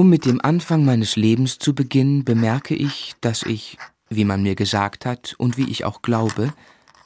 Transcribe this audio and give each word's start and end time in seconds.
Um 0.00 0.08
mit 0.08 0.24
dem 0.24 0.40
Anfang 0.40 0.86
meines 0.86 1.16
Lebens 1.16 1.58
zu 1.58 1.74
beginnen, 1.74 2.24
bemerke 2.24 2.74
ich, 2.74 3.12
dass 3.20 3.42
ich, 3.42 3.76
wie 4.08 4.24
man 4.24 4.42
mir 4.42 4.54
gesagt 4.54 5.04
hat 5.04 5.34
und 5.36 5.58
wie 5.58 5.68
ich 5.70 5.84
auch 5.84 6.00
glaube, 6.00 6.54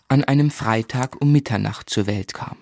an 0.06 0.22
einem 0.22 0.52
Freitag 0.52 1.20
um 1.20 1.32
Mitternacht 1.32 1.90
zur 1.90 2.06
Welt 2.06 2.34
kam. 2.34 2.56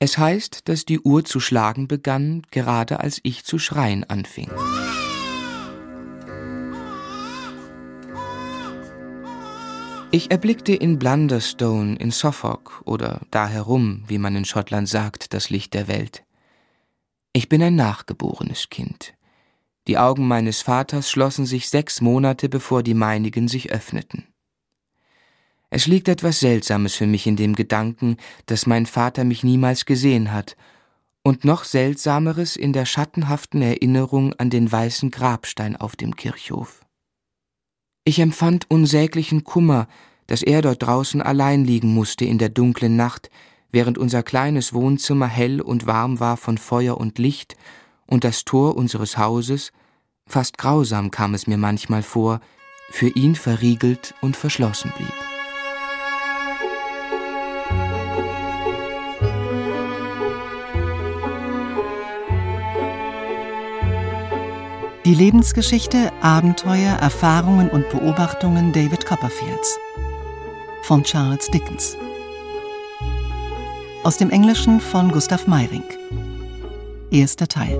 Es 0.00 0.18
heißt, 0.18 0.68
dass 0.68 0.86
die 0.86 0.98
Uhr 0.98 1.24
zu 1.24 1.38
schlagen 1.38 1.86
begann, 1.86 2.42
gerade 2.50 2.98
als 2.98 3.20
ich 3.22 3.44
zu 3.44 3.60
schreien 3.60 4.02
anfing. 4.02 4.50
Ich 10.10 10.32
erblickte 10.32 10.74
in 10.74 10.98
Blunderstone 10.98 11.94
in 11.94 12.10
Suffolk 12.10 12.82
oder 12.86 13.20
da 13.30 13.46
herum, 13.46 14.02
wie 14.08 14.18
man 14.18 14.34
in 14.34 14.44
Schottland 14.44 14.88
sagt, 14.88 15.32
das 15.32 15.48
Licht 15.48 15.74
der 15.74 15.86
Welt. 15.86 16.24
Ich 17.34 17.48
bin 17.48 17.62
ein 17.62 17.76
nachgeborenes 17.76 18.68
Kind. 18.68 19.14
Die 19.86 19.96
Augen 19.96 20.28
meines 20.28 20.60
Vaters 20.60 21.10
schlossen 21.10 21.46
sich 21.46 21.70
sechs 21.70 22.02
Monate, 22.02 22.50
bevor 22.50 22.82
die 22.82 22.94
meinigen 22.94 23.48
sich 23.48 23.72
öffneten. 23.72 24.26
Es 25.70 25.86
liegt 25.86 26.08
etwas 26.08 26.40
Seltsames 26.40 26.94
für 26.94 27.06
mich 27.06 27.26
in 27.26 27.36
dem 27.36 27.54
Gedanken, 27.54 28.18
dass 28.44 28.66
mein 28.66 28.84
Vater 28.84 29.24
mich 29.24 29.42
niemals 29.42 29.86
gesehen 29.86 30.30
hat, 30.30 30.56
und 31.22 31.44
noch 31.44 31.64
Seltsameres 31.64 32.56
in 32.56 32.72
der 32.72 32.84
schattenhaften 32.84 33.62
Erinnerung 33.62 34.34
an 34.34 34.50
den 34.50 34.70
weißen 34.70 35.10
Grabstein 35.10 35.76
auf 35.76 35.96
dem 35.96 36.16
Kirchhof. 36.16 36.84
Ich 38.04 38.18
empfand 38.18 38.68
unsäglichen 38.68 39.44
Kummer, 39.44 39.86
dass 40.26 40.42
er 40.42 40.60
dort 40.60 40.82
draußen 40.82 41.22
allein 41.22 41.64
liegen 41.64 41.94
musste 41.94 42.24
in 42.24 42.38
der 42.38 42.48
dunklen 42.48 42.96
Nacht, 42.96 43.30
während 43.72 43.98
unser 43.98 44.22
kleines 44.22 44.72
Wohnzimmer 44.72 45.26
hell 45.26 45.60
und 45.60 45.86
warm 45.86 46.20
war 46.20 46.36
von 46.36 46.58
Feuer 46.58 46.98
und 46.98 47.18
Licht 47.18 47.56
und 48.06 48.22
das 48.22 48.44
Tor 48.44 48.76
unseres 48.76 49.18
Hauses, 49.18 49.72
fast 50.26 50.58
grausam 50.58 51.10
kam 51.10 51.34
es 51.34 51.46
mir 51.46 51.58
manchmal 51.58 52.02
vor, 52.02 52.40
für 52.90 53.08
ihn 53.08 53.34
verriegelt 53.34 54.14
und 54.20 54.36
verschlossen 54.36 54.92
blieb. 54.96 55.12
Die 65.04 65.14
Lebensgeschichte, 65.14 66.12
Abenteuer, 66.20 66.96
Erfahrungen 66.96 67.68
und 67.68 67.88
Beobachtungen 67.88 68.72
David 68.72 69.04
Copperfields 69.04 69.80
von 70.82 71.02
Charles 71.02 71.48
Dickens. 71.48 71.96
Aus 74.04 74.16
dem 74.16 74.30
Englischen 74.30 74.80
von 74.80 75.12
Gustav 75.12 75.46
Meyring. 75.46 75.84
Erster 77.12 77.46
Teil. 77.46 77.78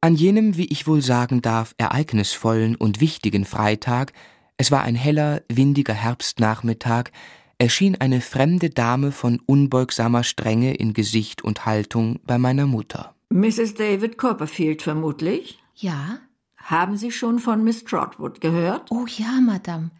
An 0.00 0.16
jenem, 0.16 0.56
wie 0.56 0.64
ich 0.64 0.88
wohl 0.88 1.00
sagen 1.00 1.42
darf, 1.42 1.76
ereignisvollen 1.78 2.74
und 2.74 3.00
wichtigen 3.00 3.44
Freitag, 3.44 4.12
es 4.60 4.70
war 4.70 4.82
ein 4.82 4.94
heller, 4.94 5.40
windiger 5.48 5.94
Herbstnachmittag, 5.94 7.12
erschien 7.56 7.98
eine 7.98 8.20
fremde 8.20 8.68
Dame 8.68 9.10
von 9.10 9.40
unbeugsamer 9.46 10.22
Strenge 10.22 10.74
in 10.74 10.92
Gesicht 10.92 11.40
und 11.40 11.64
Haltung 11.64 12.20
bei 12.26 12.36
meiner 12.36 12.66
Mutter. 12.66 13.14
Mrs. 13.30 13.72
David 13.72 14.18
Copperfield 14.18 14.82
vermutlich? 14.82 15.58
Ja. 15.76 16.18
Haben 16.58 16.98
Sie 16.98 17.10
schon 17.10 17.38
von 17.38 17.64
Miss 17.64 17.84
Trotwood 17.84 18.42
gehört? 18.42 18.90
Oh 18.90 19.06
ja, 19.06 19.40
Madame. 19.40 19.92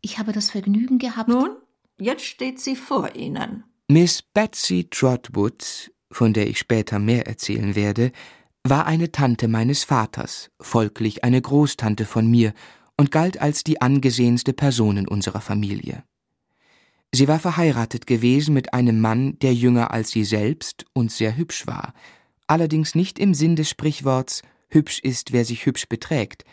Ich 0.00 0.18
habe 0.18 0.32
das 0.32 0.50
Vergnügen 0.50 0.98
gehabt. 0.98 1.28
Nun, 1.28 1.50
jetzt 1.96 2.24
steht 2.24 2.58
sie 2.58 2.74
vor 2.74 3.14
Ihnen. 3.14 3.62
Miss 3.86 4.22
Betsy 4.22 4.88
Trotwood, 4.90 5.92
von 6.10 6.32
der 6.32 6.48
ich 6.48 6.58
später 6.58 6.98
mehr 6.98 7.28
erzählen 7.28 7.76
werde, 7.76 8.10
war 8.64 8.86
eine 8.86 9.12
Tante 9.12 9.46
meines 9.46 9.84
Vaters, 9.84 10.50
folglich 10.60 11.22
eine 11.22 11.40
Großtante 11.40 12.06
von 12.06 12.28
mir 12.28 12.54
und 13.00 13.10
galt 13.10 13.40
als 13.40 13.64
die 13.64 13.80
angesehenste 13.80 14.52
Person 14.52 14.98
in 14.98 15.08
unserer 15.08 15.40
Familie. 15.40 16.04
Sie 17.14 17.28
war 17.28 17.38
verheiratet 17.38 18.06
gewesen 18.06 18.52
mit 18.52 18.74
einem 18.74 19.00
Mann, 19.00 19.38
der 19.38 19.54
jünger 19.54 19.90
als 19.90 20.10
sie 20.10 20.22
selbst 20.22 20.84
und 20.92 21.10
sehr 21.10 21.34
hübsch 21.34 21.66
war, 21.66 21.94
allerdings 22.46 22.94
nicht 22.94 23.18
im 23.18 23.32
Sinn 23.32 23.56
des 23.56 23.70
Sprichworts 23.70 24.42
hübsch 24.68 24.98
ist, 24.98 25.32
wer 25.32 25.46
sich 25.46 25.64
hübsch 25.64 25.88
beträgt, 25.88 26.44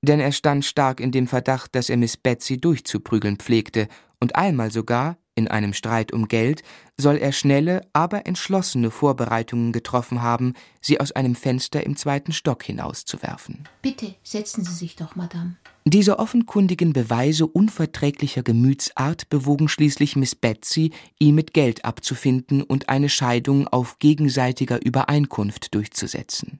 denn 0.00 0.20
er 0.20 0.30
stand 0.30 0.64
stark 0.64 1.00
in 1.00 1.10
dem 1.10 1.26
Verdacht, 1.26 1.74
dass 1.74 1.90
er 1.90 1.96
Miss 1.96 2.16
Betsy 2.16 2.60
durchzuprügeln 2.60 3.38
pflegte 3.38 3.88
und 4.20 4.36
einmal 4.36 4.70
sogar, 4.70 5.18
in 5.34 5.48
einem 5.48 5.72
Streit 5.72 6.12
um 6.12 6.28
Geld 6.28 6.62
soll 6.96 7.16
er 7.16 7.32
schnelle, 7.32 7.80
aber 7.92 8.26
entschlossene 8.26 8.92
Vorbereitungen 8.92 9.72
getroffen 9.72 10.22
haben, 10.22 10.54
sie 10.80 11.00
aus 11.00 11.10
einem 11.10 11.34
Fenster 11.34 11.84
im 11.84 11.96
zweiten 11.96 12.30
Stock 12.30 12.62
hinauszuwerfen. 12.62 13.68
Bitte, 13.82 14.14
setzen 14.22 14.62
Sie 14.62 14.72
sich 14.72 14.94
doch, 14.94 15.16
Madame. 15.16 15.56
Diese 15.88 16.18
offenkundigen 16.18 16.92
Beweise 16.92 17.46
unverträglicher 17.46 18.42
Gemütsart 18.42 19.28
bewogen 19.28 19.68
schließlich 19.68 20.16
Miss 20.16 20.34
Betsy, 20.34 20.90
ihn 21.20 21.36
mit 21.36 21.54
Geld 21.54 21.84
abzufinden 21.84 22.62
und 22.62 22.88
eine 22.88 23.08
Scheidung 23.08 23.68
auf 23.68 24.00
gegenseitiger 24.00 24.84
Übereinkunft 24.84 25.76
durchzusetzen. 25.76 26.58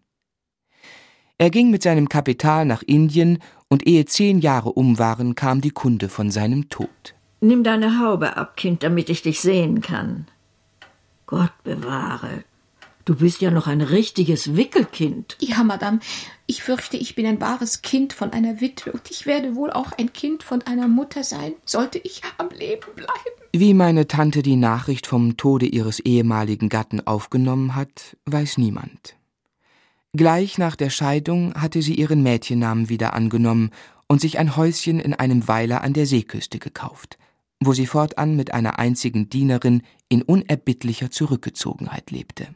Er 1.38 1.50
ging 1.50 1.72
mit 1.72 1.82
seinem 1.82 2.09
Kapital 2.09 2.66
nach 2.66 2.82
Indien, 2.82 3.41
und 3.69 3.84
ehe 3.84 4.04
zehn 4.04 4.38
Jahre 4.38 4.70
um 4.72 5.00
waren, 5.00 5.34
kam 5.34 5.60
die 5.60 5.72
Kunde 5.72 6.08
von 6.08 6.31
seinem 6.31 6.69
Tod. 6.69 7.16
Nimm 7.41 7.64
deine 7.64 7.98
Haube 7.98 8.37
ab, 8.37 8.56
Kind, 8.56 8.84
damit 8.84 9.10
ich 9.10 9.22
dich 9.22 9.41
sehen 9.41 9.81
kann. 9.81 10.28
Gott 11.26 11.53
bewahre. 11.64 12.44
Du 13.06 13.15
bist 13.15 13.41
ja 13.41 13.53
noch 13.53 13.69
ein 13.69 13.83
richtiges 13.83 14.56
Wickelkind. 14.56 15.37
Ja, 15.41 15.62
Madame, 15.62 16.00
ich 16.47 16.65
fürchte, 16.65 16.97
ich 16.97 17.15
bin 17.15 17.25
ein 17.25 17.41
wahres 17.41 17.81
Kind 17.81 18.12
von 18.12 18.33
einer 18.33 18.61
Witwe 18.61 18.91
und 18.91 19.11
ich 19.12 19.27
werde 19.27 19.55
wohl 19.55 19.71
auch 19.71 19.93
ein 19.93 20.12
Kind 20.12 20.43
von 20.43 20.61
einer 20.62 20.89
Mutter 20.89 21.22
sein, 21.22 21.53
sollte 21.65 21.99
ich 21.99 22.22
am 22.37 22.49
Leben 22.50 22.93
bleiben. 22.97 23.12
Wie 23.53 23.75
meine 23.75 24.09
Tante 24.09 24.43
die 24.43 24.56
Nachricht 24.56 25.06
vom 25.06 25.37
Tode 25.37 25.67
ihres 25.67 26.00
ehemaligen 26.00 26.69
Gatten 26.69 27.06
aufgenommen 27.06 27.77
hat, 27.77 28.17
weiß 28.25 28.59
niemand. 28.59 29.15
Gleich 30.12 30.59
nach 30.59 30.75
der 30.75 30.91
Scheidung 30.91 31.55
hatte 31.55 31.83
sie 31.83 31.94
ihren 31.94 32.25
Mädchennamen 32.25 32.88
wieder 32.88 33.15
angenommen 33.15 33.71
und 34.09 34.21
sich 34.21 34.38
ein 34.38 34.56
Häuschen 34.56 34.99
in 34.99 35.15
einem 35.15 35.47
Weiler 35.47 35.83
an 35.83 35.93
der 35.93 36.06
Seeküste 36.06 36.59
gekauft 36.59 37.19
wo 37.61 37.73
sie 37.73 37.87
fortan 37.87 38.37
mit 38.37 38.53
einer 38.53 38.78
einzigen 38.78 39.31
Dienerin 39.31 39.83
in 40.09 40.23
unerbittlicher 40.23 41.11
Zurückgezogenheit 41.11 42.11
lebte. 42.11 42.49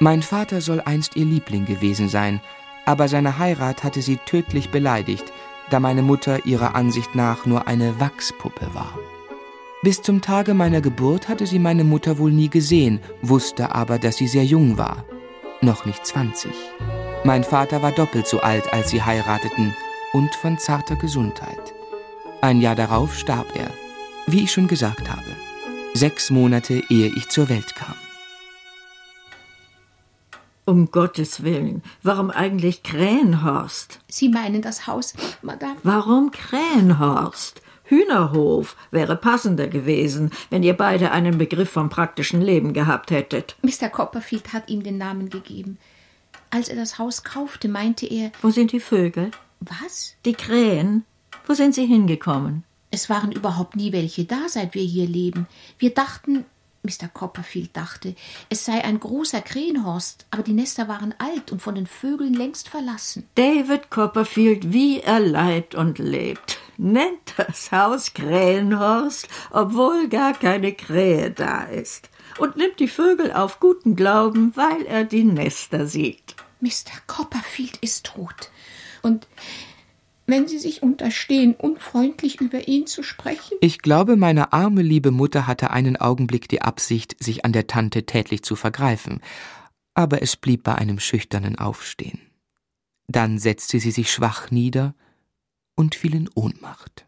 Mein 0.00 0.22
Vater 0.22 0.60
soll 0.60 0.80
einst 0.80 1.16
ihr 1.16 1.24
Liebling 1.24 1.66
gewesen 1.66 2.08
sein, 2.08 2.40
aber 2.86 3.08
seine 3.08 3.38
Heirat 3.38 3.82
hatte 3.82 4.00
sie 4.00 4.18
tödlich 4.26 4.70
beleidigt, 4.70 5.24
da 5.70 5.80
meine 5.80 6.02
Mutter 6.02 6.46
ihrer 6.46 6.76
Ansicht 6.76 7.14
nach 7.14 7.46
nur 7.46 7.66
eine 7.66 7.98
Wachspuppe 7.98 8.68
war. 8.74 8.96
Bis 9.82 10.00
zum 10.00 10.20
Tage 10.20 10.54
meiner 10.54 10.80
Geburt 10.80 11.28
hatte 11.28 11.46
sie 11.46 11.58
meine 11.58 11.84
Mutter 11.84 12.18
wohl 12.18 12.30
nie 12.30 12.48
gesehen, 12.48 13.00
wusste 13.22 13.74
aber, 13.74 13.98
dass 13.98 14.16
sie 14.16 14.28
sehr 14.28 14.44
jung 14.44 14.78
war, 14.78 15.04
noch 15.60 15.84
nicht 15.84 16.06
zwanzig. 16.06 16.54
Mein 17.24 17.42
Vater 17.42 17.82
war 17.82 17.92
doppelt 17.92 18.28
so 18.28 18.40
alt, 18.40 18.72
als 18.72 18.90
sie 18.90 19.02
heirateten 19.02 19.74
und 20.12 20.32
von 20.36 20.58
zarter 20.58 20.96
Gesundheit. 20.96 21.74
Ein 22.40 22.60
Jahr 22.60 22.76
darauf 22.76 23.16
starb 23.16 23.46
er, 23.54 23.70
wie 24.28 24.44
ich 24.44 24.52
schon 24.52 24.68
gesagt 24.68 25.10
habe, 25.10 25.36
sechs 25.94 26.30
Monate 26.30 26.82
ehe 26.88 27.08
ich 27.16 27.28
zur 27.28 27.48
Welt 27.48 27.74
kam. 27.74 27.94
Um 30.68 30.90
Gottes 30.90 31.42
Willen, 31.44 31.82
warum 32.02 32.30
eigentlich 32.30 32.82
Krähenhorst? 32.82 34.00
Sie 34.06 34.28
meinen 34.28 34.60
das 34.60 34.86
Haus, 34.86 35.14
Madame? 35.40 35.76
Warum 35.82 36.30
Krähenhorst? 36.30 37.62
Hühnerhof 37.84 38.76
wäre 38.90 39.16
passender 39.16 39.66
gewesen, 39.68 40.30
wenn 40.50 40.62
ihr 40.62 40.74
beide 40.74 41.10
einen 41.10 41.38
Begriff 41.38 41.70
vom 41.70 41.88
praktischen 41.88 42.42
Leben 42.42 42.74
gehabt 42.74 43.10
hättet. 43.10 43.56
Mr. 43.62 43.88
Copperfield 43.88 44.52
hat 44.52 44.68
ihm 44.68 44.82
den 44.82 44.98
Namen 44.98 45.30
gegeben. 45.30 45.78
Als 46.50 46.68
er 46.68 46.76
das 46.76 46.98
Haus 46.98 47.24
kaufte, 47.24 47.68
meinte 47.68 48.04
er. 48.04 48.30
Wo 48.42 48.50
sind 48.50 48.72
die 48.72 48.80
Vögel? 48.80 49.30
Was? 49.60 50.16
Die 50.26 50.34
Krähen. 50.34 51.06
Wo 51.46 51.54
sind 51.54 51.74
Sie 51.74 51.86
hingekommen? 51.86 52.62
Es 52.90 53.08
waren 53.08 53.32
überhaupt 53.32 53.74
nie 53.74 53.92
welche 53.94 54.26
da, 54.26 54.50
seit 54.50 54.74
wir 54.74 54.84
hier 54.84 55.06
leben. 55.06 55.46
Wir 55.78 55.94
dachten, 55.94 56.44
Mr. 56.88 57.08
Copperfield 57.12 57.76
dachte, 57.76 58.14
es 58.48 58.64
sei 58.64 58.82
ein 58.82 58.98
großer 58.98 59.42
Krähenhorst, 59.42 60.26
aber 60.30 60.42
die 60.42 60.54
Nester 60.54 60.88
waren 60.88 61.14
alt 61.18 61.52
und 61.52 61.60
von 61.60 61.74
den 61.74 61.86
Vögeln 61.86 62.32
längst 62.32 62.68
verlassen. 62.68 63.28
David 63.34 63.90
Copperfield, 63.90 64.72
wie 64.72 65.00
er 65.00 65.20
leibt 65.20 65.74
und 65.74 65.98
lebt, 65.98 66.58
nennt 66.78 67.34
das 67.36 67.70
Haus 67.72 68.14
Krähenhorst, 68.14 69.28
obwohl 69.50 70.08
gar 70.08 70.32
keine 70.32 70.72
Krähe 70.72 71.30
da 71.30 71.64
ist. 71.64 72.08
und 72.38 72.56
nimmt 72.56 72.78
die 72.78 72.88
Vögel 72.88 73.32
auf 73.32 73.58
guten 73.60 73.96
Glauben, 73.96 74.52
weil 74.56 74.86
er 74.86 75.04
die 75.04 75.24
Nester 75.24 75.86
sieht. 75.86 76.36
Mr. 76.60 76.92
Copperfield 77.06 77.76
ist 77.78 78.06
tot. 78.06 78.50
Und 79.02 79.26
wenn 80.28 80.46
Sie 80.46 80.58
sich 80.58 80.82
unterstehen, 80.82 81.54
unfreundlich 81.54 82.40
über 82.40 82.68
ihn 82.68 82.86
zu 82.86 83.02
sprechen? 83.02 83.56
Ich 83.60 83.80
glaube, 83.80 84.16
meine 84.16 84.52
arme 84.52 84.82
liebe 84.82 85.10
Mutter 85.10 85.46
hatte 85.46 85.70
einen 85.70 85.96
Augenblick 85.96 86.48
die 86.48 86.62
Absicht, 86.62 87.16
sich 87.18 87.44
an 87.44 87.52
der 87.52 87.66
Tante 87.66 88.04
tätlich 88.04 88.42
zu 88.42 88.54
vergreifen, 88.54 89.20
aber 89.94 90.22
es 90.22 90.36
blieb 90.36 90.62
bei 90.62 90.74
einem 90.74 91.00
schüchternen 91.00 91.58
Aufstehen. 91.58 92.20
Dann 93.08 93.38
setzte 93.38 93.80
sie 93.80 93.90
sich 93.90 94.12
schwach 94.12 94.50
nieder 94.50 94.94
und 95.74 95.94
fiel 95.94 96.14
in 96.14 96.28
Ohnmacht. 96.34 97.06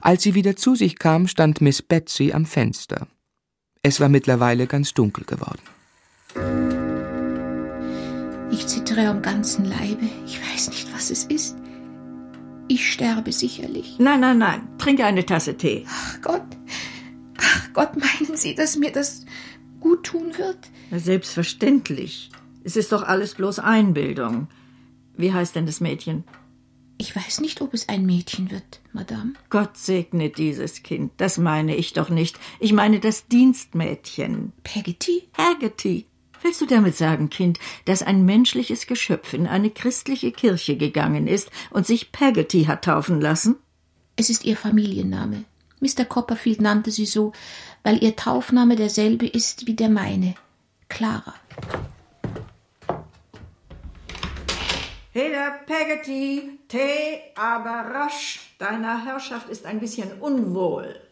Als 0.00 0.24
sie 0.24 0.34
wieder 0.34 0.56
zu 0.56 0.74
sich 0.74 0.98
kam, 0.98 1.28
stand 1.28 1.60
Miss 1.60 1.82
Betsy 1.82 2.32
am 2.32 2.46
Fenster. 2.46 3.06
Es 3.82 4.00
war 4.00 4.08
mittlerweile 4.08 4.66
ganz 4.66 4.92
dunkel 4.92 5.24
geworden. 5.24 5.62
Ich 8.50 8.66
zittere 8.66 9.08
am 9.08 9.22
ganzen 9.22 9.66
Leibe. 9.66 10.08
Ich 10.26 10.40
weiß 10.40 10.70
nicht, 10.70 10.92
was 10.92 11.10
es 11.10 11.24
ist. 11.24 11.56
Ich 12.68 12.92
sterbe 12.92 13.32
sicherlich. 13.32 13.96
Nein, 13.98 14.20
nein, 14.20 14.38
nein. 14.38 14.68
Trinke 14.78 15.04
eine 15.04 15.24
Tasse 15.24 15.56
Tee. 15.56 15.84
Ach 15.88 16.20
Gott. 16.20 16.46
Ach 17.38 17.72
Gott, 17.72 17.96
meinen 17.96 18.36
Sie, 18.36 18.54
dass 18.54 18.76
mir 18.76 18.92
das 18.92 19.24
gut 19.80 20.04
tun 20.04 20.36
wird? 20.36 20.58
Na, 20.90 20.98
selbstverständlich. 20.98 22.30
Es 22.64 22.76
ist 22.76 22.92
doch 22.92 23.02
alles 23.02 23.34
bloß 23.34 23.60
Einbildung. 23.60 24.48
Wie 25.16 25.32
heißt 25.32 25.56
denn 25.56 25.66
das 25.66 25.80
Mädchen? 25.80 26.24
Ich 26.98 27.14
weiß 27.14 27.40
nicht, 27.40 27.62
ob 27.62 27.74
es 27.74 27.88
ein 27.88 28.04
Mädchen 28.04 28.50
wird, 28.50 28.80
Madame. 28.92 29.34
Gott 29.50 29.76
segne 29.76 30.30
dieses 30.30 30.82
Kind. 30.82 31.12
Das 31.16 31.38
meine 31.38 31.76
ich 31.76 31.92
doch 31.92 32.10
nicht. 32.10 32.38
Ich 32.58 32.72
meine 32.72 32.98
das 32.98 33.28
Dienstmädchen. 33.28 34.52
Peggotty? 34.64 35.28
Haggerty. 35.38 36.06
Willst 36.42 36.60
du 36.60 36.66
damit 36.66 36.96
sagen, 36.96 37.30
Kind, 37.30 37.58
dass 37.84 38.02
ein 38.02 38.24
menschliches 38.24 38.86
Geschöpf 38.86 39.32
in 39.32 39.46
eine 39.46 39.70
christliche 39.70 40.30
Kirche 40.32 40.76
gegangen 40.76 41.26
ist 41.26 41.50
und 41.70 41.86
sich 41.86 42.12
Peggotty 42.12 42.64
hat 42.64 42.84
taufen 42.84 43.20
lassen? 43.20 43.56
Es 44.16 44.30
ist 44.30 44.44
ihr 44.44 44.56
Familienname. 44.56 45.44
Mr. 45.80 46.04
Copperfield 46.04 46.60
nannte 46.60 46.90
sie 46.90 47.06
so, 47.06 47.32
weil 47.82 48.02
ihr 48.02 48.16
Taufname 48.16 48.76
derselbe 48.76 49.26
ist 49.26 49.66
wie 49.66 49.74
der 49.74 49.88
meine. 49.88 50.34
Clara. 50.88 51.34
Heda 55.12 55.50
Peggotty, 55.66 56.60
Tee, 56.68 57.20
aber 57.34 57.90
rasch. 57.92 58.54
Deiner 58.58 59.04
Herrschaft 59.04 59.48
ist 59.48 59.66
ein 59.66 59.80
bisschen 59.80 60.12
unwohl. 60.20 61.07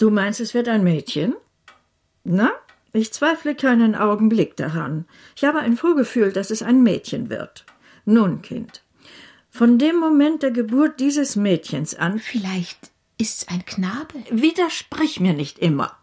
Du 0.00 0.08
meinst, 0.08 0.40
es 0.40 0.54
wird 0.54 0.66
ein 0.66 0.82
Mädchen? 0.82 1.34
Na, 2.24 2.52
ich 2.94 3.12
zweifle 3.12 3.54
keinen 3.54 3.94
Augenblick 3.94 4.56
daran. 4.56 5.04
Ich 5.36 5.44
habe 5.44 5.58
ein 5.58 5.76
Vorgefühl, 5.76 6.32
dass 6.32 6.50
es 6.50 6.62
ein 6.62 6.82
Mädchen 6.82 7.28
wird. 7.28 7.66
Nun, 8.06 8.40
Kind, 8.40 8.82
von 9.50 9.78
dem 9.78 9.96
Moment 9.96 10.42
der 10.42 10.52
Geburt 10.52 11.00
dieses 11.00 11.36
Mädchens 11.36 11.94
an. 11.94 12.18
Vielleicht 12.18 12.90
ist's 13.18 13.46
ein 13.48 13.66
Knabe? 13.66 14.24
Widersprich 14.30 15.20
mir 15.20 15.34
nicht 15.34 15.58
immer. 15.58 15.98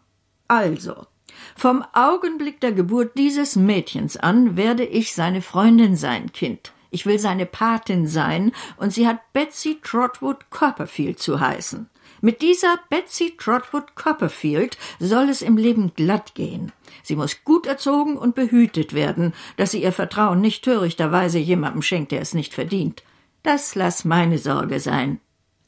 Also, 0.46 1.08
vom 1.56 1.84
Augenblick 1.92 2.60
der 2.60 2.70
Geburt 2.70 3.18
dieses 3.18 3.56
Mädchens 3.56 4.16
an 4.16 4.56
werde 4.56 4.84
ich 4.84 5.12
seine 5.12 5.42
Freundin 5.42 5.96
sein, 5.96 6.30
Kind. 6.30 6.72
Ich 6.92 7.04
will 7.04 7.18
seine 7.18 7.46
Patin 7.46 8.06
sein, 8.06 8.52
und 8.76 8.92
sie 8.92 9.08
hat 9.08 9.32
Betsy 9.32 9.80
Trotwood 9.82 10.50
Copperfield 10.50 11.18
zu 11.18 11.40
heißen. 11.40 11.90
Mit 12.20 12.42
dieser 12.42 12.78
Betsy 12.90 13.36
Trotwood 13.38 13.94
Copperfield 13.94 14.76
soll 14.98 15.28
es 15.28 15.42
im 15.42 15.56
Leben 15.56 15.92
glatt 15.94 16.34
gehen. 16.34 16.72
Sie 17.02 17.16
muss 17.16 17.44
gut 17.44 17.66
erzogen 17.66 18.16
und 18.16 18.34
behütet 18.34 18.92
werden, 18.92 19.34
dass 19.56 19.70
sie 19.70 19.82
ihr 19.82 19.92
Vertrauen 19.92 20.40
nicht 20.40 20.64
törichterweise 20.64 21.38
jemandem 21.38 21.82
schenkt, 21.82 22.12
der 22.12 22.20
es 22.20 22.34
nicht 22.34 22.54
verdient. 22.54 23.02
Das 23.42 23.74
lass 23.74 24.04
meine 24.04 24.38
Sorge 24.38 24.80
sein. 24.80 25.20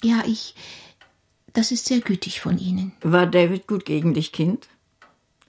Ja, 0.02 0.22
ich. 0.26 0.54
Das 1.52 1.72
ist 1.72 1.86
sehr 1.86 2.00
gütig 2.00 2.40
von 2.40 2.58
Ihnen. 2.58 2.92
War 3.02 3.26
David 3.26 3.66
gut 3.66 3.84
gegen 3.84 4.14
dich, 4.14 4.32
Kind? 4.32 4.68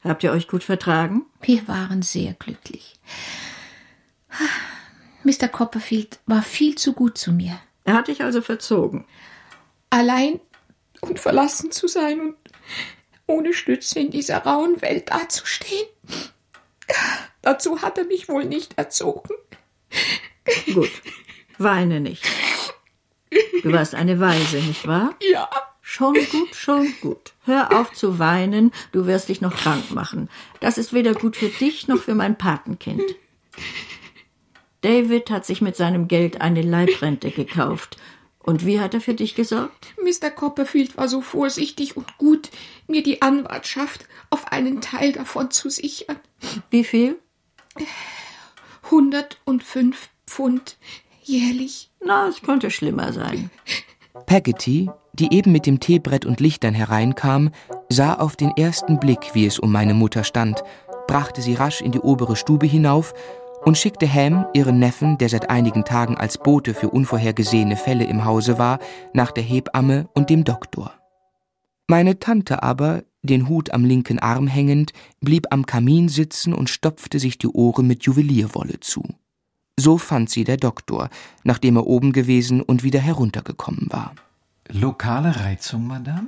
Habt 0.04 0.24
ihr 0.24 0.32
euch 0.32 0.48
gut 0.48 0.64
vertragen? 0.64 1.26
Wir 1.42 1.68
waren 1.68 2.02
sehr 2.02 2.34
glücklich. 2.34 2.96
Mr. 5.24 5.48
Copperfield 5.48 6.20
war 6.26 6.42
viel 6.42 6.76
zu 6.76 6.94
gut 6.94 7.18
zu 7.18 7.32
mir. 7.32 7.60
Er 7.84 7.94
hat 7.94 8.08
dich 8.08 8.24
also 8.24 8.42
verzogen. 8.42 9.06
Allein 9.90 10.40
und 11.02 11.20
verlassen 11.20 11.72
zu 11.72 11.88
sein 11.88 12.22
und 12.22 12.36
ohne 13.28 13.54
Stütze 13.54 14.00
in 14.00 14.12
dieser 14.12 14.40
rauen 14.40 14.82
Welt 14.82 15.10
dazustehen. 15.12 15.88
Dazu 17.42 17.82
hat 17.82 17.98
er 17.98 18.06
mich 18.06 18.30
wohl 18.30 18.46
nicht 18.46 18.78
erzogen. 18.78 19.34
Gut, 20.74 20.92
weine 21.58 22.00
nicht. 22.00 22.26
Du 23.64 23.72
warst 23.72 23.96
eine 23.96 24.20
Weise, 24.20 24.58
nicht 24.58 24.88
wahr? 24.88 25.16
Ja. 25.22 25.50
Schon 25.82 26.14
gut, 26.14 26.56
schon 26.56 26.94
gut. 27.02 27.34
Hör 27.44 27.78
auf 27.78 27.92
zu 27.92 28.18
weinen, 28.18 28.72
du 28.94 29.08
wirst 29.08 29.28
dich 29.28 29.42
noch 29.42 29.54
krank 29.54 29.92
machen. 29.92 30.30
Das 30.62 30.78
ist 30.78 30.94
weder 30.94 31.14
gut 31.14 31.36
für 31.36 31.50
dich 31.50 31.90
noch 31.90 31.98
für 31.98 32.16
mein 32.16 32.38
Patenkind. 32.38 33.04
David 34.82 35.30
hat 35.30 35.46
sich 35.46 35.62
mit 35.62 35.76
seinem 35.76 36.08
Geld 36.08 36.40
eine 36.40 36.62
Leibrente 36.62 37.30
gekauft. 37.30 37.98
Und 38.44 38.66
wie 38.66 38.80
hat 38.80 38.94
er 38.94 39.02
für 39.02 39.14
dich 39.14 39.36
gesorgt? 39.36 39.94
Mr. 40.04 40.30
Copperfield 40.32 40.98
war 40.98 41.08
so 41.08 41.22
vorsichtig 41.22 41.96
und 41.96 42.18
gut, 42.18 42.50
mir 42.88 43.04
die 43.04 43.22
Anwartschaft 43.22 44.06
auf 44.30 44.52
einen 44.52 44.82
Teil 44.82 45.12
davon 45.12 45.52
zu 45.52 45.70
sichern. 45.70 46.18
Wie 46.70 46.84
viel? 46.84 47.20
Hundertundfünf 48.90 50.10
Pfund 50.26 50.78
jährlich. 51.24 51.92
Na, 52.04 52.28
es 52.28 52.42
könnte 52.42 52.72
schlimmer 52.72 53.14
sein. 53.14 53.52
Peggotty, 54.26 54.90
die 55.14 55.34
eben 55.34 55.52
mit 55.52 55.66
dem 55.66 55.80
Teebrett 55.80 56.26
und 56.26 56.40
Lichtern 56.40 56.74
hereinkam, 56.74 57.52
sah 57.90 58.16
auf 58.16 58.36
den 58.36 58.52
ersten 58.58 59.00
Blick, 59.00 59.34
wie 59.34 59.46
es 59.46 59.60
um 59.60 59.72
meine 59.72 59.94
Mutter 59.94 60.24
stand, 60.24 60.64
brachte 61.08 61.42
sie 61.42 61.54
rasch 61.54 61.82
in 61.82 61.92
die 61.92 62.00
obere 62.00 62.36
Stube 62.36 62.66
hinauf 62.66 63.14
und 63.66 63.78
schickte 63.78 64.12
Ham, 64.12 64.46
ihren 64.54 64.80
Neffen, 64.80 65.18
der 65.18 65.30
seit 65.30 65.50
einigen 65.50 65.86
Tagen 65.86 66.18
als 66.18 66.38
Bote 66.38 66.74
für 66.74 66.90
unvorhergesehene 66.90 67.78
Fälle 67.78 68.06
im 68.06 68.26
Hause 68.26 68.58
war, 68.58 68.80
nach 69.14 69.32
der 69.32 69.44
Hebamme 69.44 70.10
und 70.14 70.30
dem 70.30 70.44
Doktor. 70.44 70.94
Meine 71.88 72.20
Tante 72.20 72.64
aber, 72.64 73.04
den 73.24 73.50
Hut 73.50 73.72
am 73.72 73.86
linken 73.86 74.20
Arm 74.20 74.48
hängend, 74.48 74.94
blieb 75.20 75.48
am 75.52 75.66
Kamin 75.66 76.10
sitzen 76.10 76.54
und 76.54 76.70
stopfte 76.70 77.20
sich 77.20 77.38
die 77.38 77.50
Ohren 77.50 77.86
mit 77.88 78.04
Juwelierwolle 78.04 78.80
zu. 78.80 79.04
So 79.78 79.98
fand 79.98 80.30
sie 80.30 80.44
der 80.44 80.58
Doktor, 80.58 81.10
nachdem 81.44 81.76
er 81.76 81.88
oben 81.88 82.14
gewesen 82.14 82.62
und 82.62 82.84
wieder 82.84 83.00
heruntergekommen 83.00 83.88
war. 83.90 84.14
Lokale 84.70 85.36
Reizung, 85.36 85.88
Madame? 85.88 86.28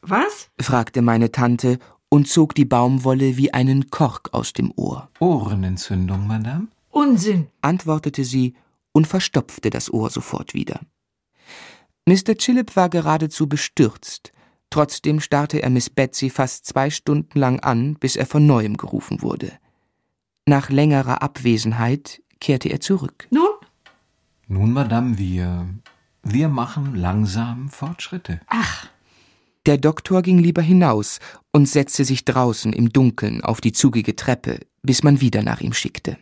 Was? 0.00 0.48
fragte 0.60 1.02
meine 1.02 1.32
Tante 1.32 1.78
und 2.08 2.28
zog 2.28 2.54
die 2.54 2.64
Baumwolle 2.64 3.36
wie 3.36 3.52
einen 3.52 3.90
Kork 3.90 4.30
aus 4.32 4.52
dem 4.52 4.72
Ohr. 4.76 5.08
Ohrenentzündung, 5.20 6.26
Madame? 6.26 6.68
Unsinn, 6.90 7.48
antwortete 7.60 8.24
sie 8.24 8.54
und 8.92 9.06
verstopfte 9.06 9.70
das 9.70 9.92
Ohr 9.92 10.10
sofort 10.10 10.54
wieder. 10.54 10.80
Mr. 12.06 12.34
Chillip 12.36 12.74
war 12.76 12.88
geradezu 12.88 13.48
bestürzt. 13.48 14.32
Trotzdem 14.70 15.20
starrte 15.20 15.62
er 15.62 15.70
Miss 15.70 15.90
Betsy 15.90 16.30
fast 16.30 16.66
zwei 16.66 16.90
Stunden 16.90 17.38
lang 17.38 17.60
an, 17.60 17.94
bis 17.94 18.16
er 18.16 18.26
von 18.26 18.46
neuem 18.46 18.76
gerufen 18.76 19.22
wurde. 19.22 19.52
Nach 20.46 20.70
längerer 20.70 21.22
Abwesenheit 21.22 22.22
kehrte 22.40 22.70
er 22.70 22.80
zurück. 22.80 23.28
Nun? 23.30 23.48
Nun, 24.46 24.72
Madame, 24.72 25.18
wir. 25.18 25.68
Wir 26.22 26.48
machen 26.48 26.94
langsam 26.94 27.68
Fortschritte. 27.68 28.40
Ach. 28.46 28.88
Der 29.68 29.76
Doktor 29.76 30.22
ging 30.22 30.38
lieber 30.38 30.62
hinaus 30.62 31.18
und 31.52 31.68
setzte 31.68 32.06
sich 32.06 32.24
draußen 32.24 32.72
im 32.72 32.88
Dunkeln 32.90 33.44
auf 33.44 33.60
die 33.60 33.72
zugige 33.72 34.16
Treppe, 34.16 34.60
bis 34.82 35.02
man 35.02 35.20
wieder 35.20 35.42
nach 35.42 35.60
ihm 35.60 35.74
schickte. 35.74 36.16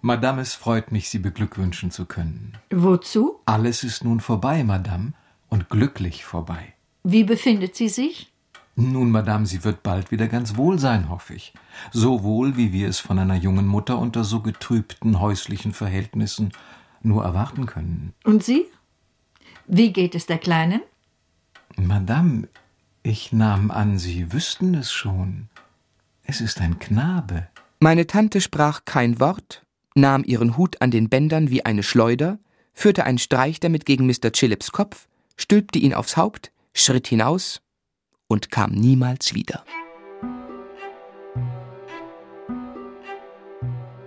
Madame, 0.00 0.40
es 0.40 0.54
freut 0.54 0.90
mich, 0.90 1.10
Sie 1.10 1.18
beglückwünschen 1.18 1.90
zu 1.90 2.06
können. 2.06 2.56
Wozu? 2.70 3.40
Alles 3.44 3.84
ist 3.84 4.04
nun 4.04 4.20
vorbei, 4.20 4.64
Madame, 4.64 5.12
und 5.50 5.68
glücklich 5.68 6.24
vorbei. 6.24 6.72
Wie 7.02 7.24
befindet 7.24 7.76
sie 7.76 7.90
sich? 7.90 8.31
Nun, 8.74 9.10
Madame, 9.10 9.44
sie 9.44 9.64
wird 9.64 9.82
bald 9.82 10.10
wieder 10.10 10.28
ganz 10.28 10.56
wohl 10.56 10.78
sein, 10.78 11.10
hoffe 11.10 11.34
ich. 11.34 11.52
So 11.90 12.22
wohl, 12.22 12.56
wie 12.56 12.72
wir 12.72 12.88
es 12.88 13.00
von 13.00 13.18
einer 13.18 13.34
jungen 13.34 13.66
Mutter 13.66 13.98
unter 13.98 14.24
so 14.24 14.40
getrübten 14.40 15.20
häuslichen 15.20 15.72
Verhältnissen 15.72 16.52
nur 17.02 17.22
erwarten 17.22 17.66
können. 17.66 18.14
Und 18.24 18.42
Sie? 18.42 18.66
Wie 19.66 19.92
geht 19.92 20.14
es 20.14 20.26
der 20.26 20.38
Kleinen? 20.38 20.80
Madame, 21.76 22.48
ich 23.02 23.32
nahm 23.32 23.70
an, 23.70 23.98
Sie 23.98 24.32
wüssten 24.32 24.74
es 24.74 24.90
schon. 24.90 25.48
Es 26.24 26.40
ist 26.40 26.60
ein 26.60 26.78
Knabe. 26.78 27.48
Meine 27.78 28.06
Tante 28.06 28.40
sprach 28.40 28.84
kein 28.86 29.20
Wort, 29.20 29.66
nahm 29.94 30.24
ihren 30.24 30.56
Hut 30.56 30.80
an 30.80 30.90
den 30.90 31.10
Bändern 31.10 31.50
wie 31.50 31.64
eine 31.66 31.82
Schleuder, 31.82 32.38
führte 32.72 33.04
einen 33.04 33.18
Streich 33.18 33.60
damit 33.60 33.84
gegen 33.84 34.06
Mr. 34.06 34.32
Chillips 34.32 34.72
Kopf, 34.72 35.08
stülpte 35.36 35.78
ihn 35.78 35.92
aufs 35.92 36.16
Haupt, 36.16 36.52
schritt 36.72 37.08
hinaus 37.08 37.60
und 38.32 38.50
kam 38.50 38.72
niemals 38.72 39.34
wieder. 39.34 39.62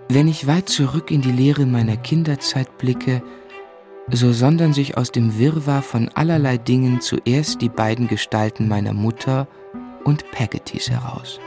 Wenn 0.10 0.28
ich 0.28 0.48
weit 0.48 0.68
zurück 0.68 1.12
in 1.12 1.22
die 1.22 1.32
Leere 1.32 1.68
meiner 1.68 1.96
Kinderzeit 1.96 2.78
blicke, 2.80 3.22
so 4.12 4.34
sondern 4.34 4.74
sich 4.74 4.98
aus 4.98 5.12
dem 5.12 5.38
Wirrwarr 5.38 5.84
von 5.84 6.10
allerlei 6.10 6.58
Dingen 6.58 7.02
zuerst 7.02 7.62
die 7.62 7.70
beiden 7.70 8.08
Gestalten 8.08 8.68
meiner 8.68 8.94
Mutter 8.94 9.48
und 10.04 10.30
Peggottys 10.32 10.90
heraus. 10.90 11.40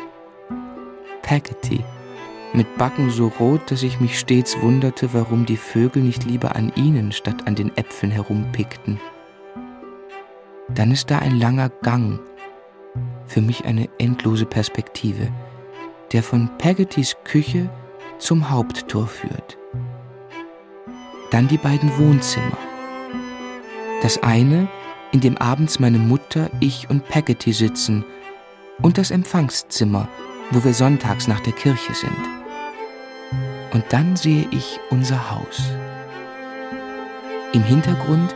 Peggotty, 1.23 1.85
mit 2.53 2.79
Backen 2.79 3.11
so 3.11 3.29
rot, 3.41 3.71
dass 3.71 3.83
ich 3.83 4.01
mich 4.01 4.19
stets 4.19 4.61
wunderte, 4.61 5.13
warum 5.13 5.47
die 5.47 5.57
Vögel 5.57 6.03
nicht 6.03 6.25
lieber 6.25 6.55
an 6.55 6.73
ihnen 6.77 7.11
statt 7.11 7.47
an 7.47 7.57
den 7.57 7.77
Äpfeln 7.77 8.13
herumpickten. 8.13 9.01
Dann 10.69 10.93
ist 10.93 11.11
da 11.11 11.19
ein 11.19 11.39
langer 11.39 11.71
Gang, 11.83 12.21
für 13.29 13.41
mich 13.41 13.65
eine 13.65 13.89
endlose 13.99 14.47
Perspektive, 14.47 15.29
der 16.13 16.23
von 16.23 16.51
Peggottys 16.59 17.17
Küche 17.25 17.71
zum 18.19 18.51
Haupttor 18.51 19.07
führt. 19.07 19.57
Dann 21.31 21.47
die 21.47 21.59
beiden 21.59 21.97
Wohnzimmer. 21.99 22.57
Das 24.03 24.23
eine, 24.23 24.69
in 25.13 25.21
dem 25.21 25.37
abends 25.39 25.79
meine 25.79 25.99
Mutter, 25.99 26.51
ich 26.61 26.89
und 26.91 27.07
Peggotty 27.09 27.53
sitzen, 27.53 28.05
und 28.81 28.97
das 28.97 29.11
Empfangszimmer, 29.11 30.09
wo 30.51 30.63
wir 30.65 30.73
sonntags 30.73 31.27
nach 31.29 31.41
der 31.41 31.53
Kirche 31.53 31.95
sind. 31.95 32.13
Und 33.73 33.85
dann 33.91 34.17
sehe 34.17 34.47
ich 34.51 34.81
unser 34.91 35.31
Haus. 35.31 35.63
Im 37.53 37.63
Hintergrund 37.63 38.35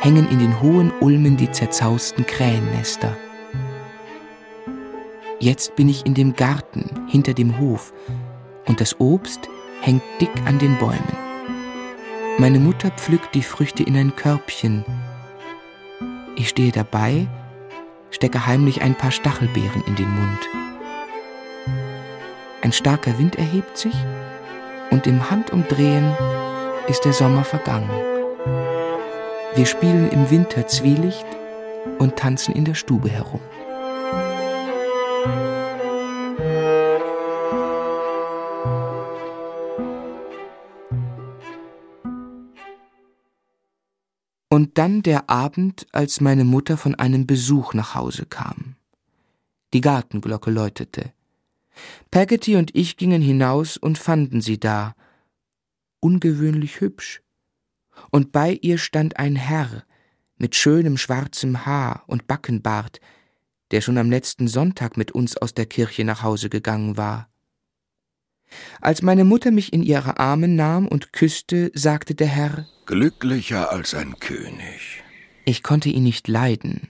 hängen 0.00 0.28
in 0.30 0.38
den 0.38 0.60
hohen 0.60 0.92
Ulmen 1.00 1.36
die 1.36 1.50
zerzausten 1.50 2.26
Krähennester. 2.26 3.16
Jetzt 5.40 5.76
bin 5.76 5.88
ich 5.88 6.06
in 6.06 6.14
dem 6.14 6.34
Garten 6.34 7.06
hinter 7.08 7.34
dem 7.34 7.58
Hof 7.58 7.92
und 8.66 8.80
das 8.80 8.98
Obst 9.00 9.48
hängt 9.80 10.02
dick 10.20 10.30
an 10.46 10.58
den 10.58 10.78
Bäumen. 10.78 11.16
Meine 12.38 12.58
Mutter 12.58 12.90
pflückt 12.90 13.34
die 13.34 13.42
Früchte 13.42 13.82
in 13.82 13.96
ein 13.96 14.14
Körbchen. 14.16 14.84
Ich 16.36 16.48
stehe 16.48 16.72
dabei, 16.72 17.26
stecke 18.10 18.46
heimlich 18.46 18.82
ein 18.82 18.94
paar 18.94 19.10
Stachelbeeren 19.10 19.82
in 19.86 19.96
den 19.96 20.08
Mund. 20.08 20.48
Ein 22.62 22.72
starker 22.72 23.18
Wind 23.18 23.36
erhebt 23.36 23.76
sich 23.76 23.94
und 24.90 25.06
im 25.06 25.30
Handumdrehen 25.30 26.16
ist 26.88 27.04
der 27.04 27.12
Sommer 27.12 27.44
vergangen. 27.44 27.90
Wir 29.54 29.66
spielen 29.66 30.10
im 30.10 30.30
Winter 30.30 30.66
Zwielicht 30.66 31.26
und 31.98 32.16
tanzen 32.16 32.54
in 32.54 32.64
der 32.64 32.74
Stube 32.74 33.08
herum. 33.10 33.40
Und 44.54 44.78
dann 44.78 45.02
der 45.02 45.30
Abend, 45.30 45.88
als 45.90 46.20
meine 46.20 46.44
Mutter 46.44 46.76
von 46.76 46.94
einem 46.94 47.26
Besuch 47.26 47.74
nach 47.74 47.96
Hause 47.96 48.24
kam. 48.24 48.76
Die 49.72 49.80
Gartenglocke 49.80 50.48
läutete. 50.48 51.12
Peggotty 52.12 52.54
und 52.54 52.72
ich 52.72 52.96
gingen 52.96 53.20
hinaus 53.20 53.76
und 53.76 53.98
fanden 53.98 54.40
sie 54.40 54.60
da, 54.60 54.94
ungewöhnlich 55.98 56.80
hübsch. 56.80 57.20
Und 58.12 58.30
bei 58.30 58.52
ihr 58.62 58.78
stand 58.78 59.16
ein 59.16 59.34
Herr 59.34 59.82
mit 60.36 60.54
schönem 60.54 60.98
schwarzem 60.98 61.66
Haar 61.66 62.04
und 62.06 62.28
Backenbart, 62.28 63.00
der 63.72 63.80
schon 63.80 63.98
am 63.98 64.08
letzten 64.08 64.46
Sonntag 64.46 64.96
mit 64.96 65.10
uns 65.10 65.36
aus 65.36 65.54
der 65.54 65.66
Kirche 65.66 66.04
nach 66.04 66.22
Hause 66.22 66.48
gegangen 66.48 66.96
war. 66.96 67.28
Als 68.80 69.02
meine 69.02 69.24
Mutter 69.24 69.50
mich 69.50 69.72
in 69.72 69.82
ihre 69.82 70.18
Arme 70.18 70.48
nahm 70.48 70.86
und 70.86 71.12
küsste, 71.12 71.70
sagte 71.74 72.14
der 72.14 72.28
Herr 72.28 72.66
Glücklicher 72.86 73.72
als 73.72 73.94
ein 73.94 74.18
König. 74.20 75.02
Ich 75.46 75.62
konnte 75.62 75.88
ihn 75.88 76.02
nicht 76.02 76.28
leiden 76.28 76.88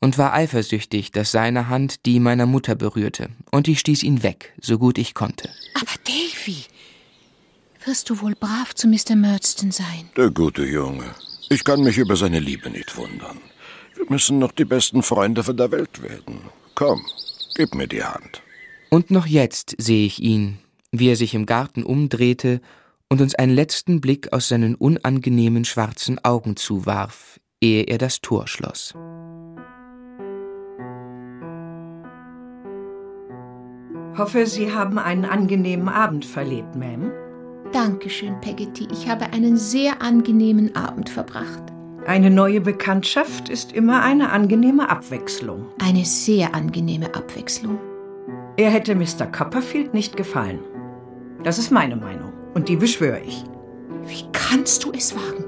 und 0.00 0.18
war 0.18 0.34
eifersüchtig, 0.34 1.12
dass 1.12 1.32
seine 1.32 1.68
Hand 1.68 2.06
die 2.06 2.20
meiner 2.20 2.46
Mutter 2.46 2.74
berührte, 2.74 3.30
und 3.50 3.68
ich 3.68 3.80
stieß 3.80 4.02
ihn 4.02 4.22
weg, 4.22 4.52
so 4.60 4.78
gut 4.78 4.98
ich 4.98 5.14
konnte. 5.14 5.48
Aber 5.74 5.92
Davy, 6.04 6.64
wirst 7.84 8.10
du 8.10 8.20
wohl 8.20 8.34
brav 8.34 8.74
zu 8.74 8.86
Mr. 8.86 9.16
Murdstone 9.16 9.72
sein? 9.72 10.10
Der 10.16 10.30
gute 10.30 10.64
Junge. 10.64 11.14
Ich 11.48 11.64
kann 11.64 11.82
mich 11.82 11.98
über 11.98 12.16
seine 12.16 12.38
Liebe 12.40 12.70
nicht 12.70 12.96
wundern. 12.96 13.38
Wir 13.94 14.06
müssen 14.08 14.38
noch 14.38 14.52
die 14.52 14.64
besten 14.64 15.02
Freunde 15.02 15.42
von 15.42 15.56
der 15.56 15.70
Welt 15.70 16.02
werden. 16.02 16.40
Komm, 16.74 17.04
gib 17.56 17.74
mir 17.74 17.88
die 17.88 18.02
Hand. 18.02 18.42
Und 18.90 19.10
noch 19.10 19.26
jetzt 19.26 19.74
sehe 19.78 20.06
ich 20.06 20.20
ihn, 20.20 20.58
wie 20.98 21.10
er 21.10 21.16
sich 21.16 21.34
im 21.34 21.46
Garten 21.46 21.82
umdrehte 21.82 22.60
und 23.08 23.20
uns 23.20 23.34
einen 23.34 23.54
letzten 23.54 24.00
Blick 24.00 24.32
aus 24.32 24.48
seinen 24.48 24.74
unangenehmen 24.74 25.64
schwarzen 25.64 26.24
Augen 26.24 26.56
zuwarf, 26.56 27.40
ehe 27.60 27.84
er 27.84 27.98
das 27.98 28.20
Tor 28.20 28.46
schloss. 28.46 28.94
Hoffe, 34.16 34.46
Sie 34.46 34.72
haben 34.72 34.98
einen 34.98 35.24
angenehmen 35.24 35.88
Abend 35.88 36.24
verlebt, 36.24 36.76
Ma'am. 36.76 37.10
Dankeschön, 37.72 38.40
Peggotty. 38.40 38.86
Ich 38.92 39.08
habe 39.08 39.32
einen 39.32 39.56
sehr 39.56 40.00
angenehmen 40.00 40.76
Abend 40.76 41.08
verbracht. 41.08 41.62
Eine 42.06 42.30
neue 42.30 42.60
Bekanntschaft 42.60 43.48
ist 43.48 43.72
immer 43.72 44.02
eine 44.02 44.30
angenehme 44.30 44.88
Abwechslung. 44.88 45.66
Eine 45.82 46.04
sehr 46.04 46.54
angenehme 46.54 47.14
Abwechslung. 47.14 47.78
Er 48.56 48.70
hätte 48.70 48.94
Mr. 48.94 49.26
Copperfield 49.26 49.94
nicht 49.94 50.16
gefallen. 50.16 50.60
Das 51.44 51.58
ist 51.58 51.70
meine 51.70 51.94
Meinung 51.94 52.32
und 52.54 52.68
die 52.68 52.76
beschwöre 52.76 53.20
ich. 53.20 53.44
Wie 54.06 54.24
kannst 54.32 54.84
du 54.84 54.92
es 54.92 55.14
wagen? 55.14 55.44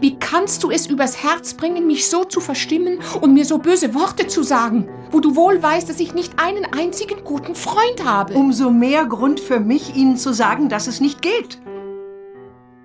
Wie 0.00 0.16
kannst 0.16 0.62
du 0.62 0.70
es 0.70 0.86
übers 0.86 1.22
Herz 1.22 1.54
bringen, 1.54 1.86
mich 1.86 2.08
so 2.08 2.24
zu 2.24 2.40
verstimmen 2.40 2.98
und 3.20 3.34
mir 3.34 3.44
so 3.44 3.58
böse 3.58 3.94
Worte 3.94 4.28
zu 4.28 4.42
sagen, 4.42 4.88
wo 5.10 5.20
du 5.20 5.36
wohl 5.36 5.62
weißt, 5.62 5.88
dass 5.88 6.00
ich 6.00 6.14
nicht 6.14 6.34
einen 6.40 6.64
einzigen 6.66 7.24
guten 7.24 7.54
Freund 7.54 8.04
habe? 8.04 8.34
Umso 8.34 8.70
mehr 8.70 9.06
Grund 9.06 9.40
für 9.40 9.60
mich, 9.60 9.96
Ihnen 9.96 10.16
zu 10.16 10.32
sagen, 10.32 10.68
dass 10.68 10.86
es 10.86 11.00
nicht 11.00 11.20
geht. 11.20 11.60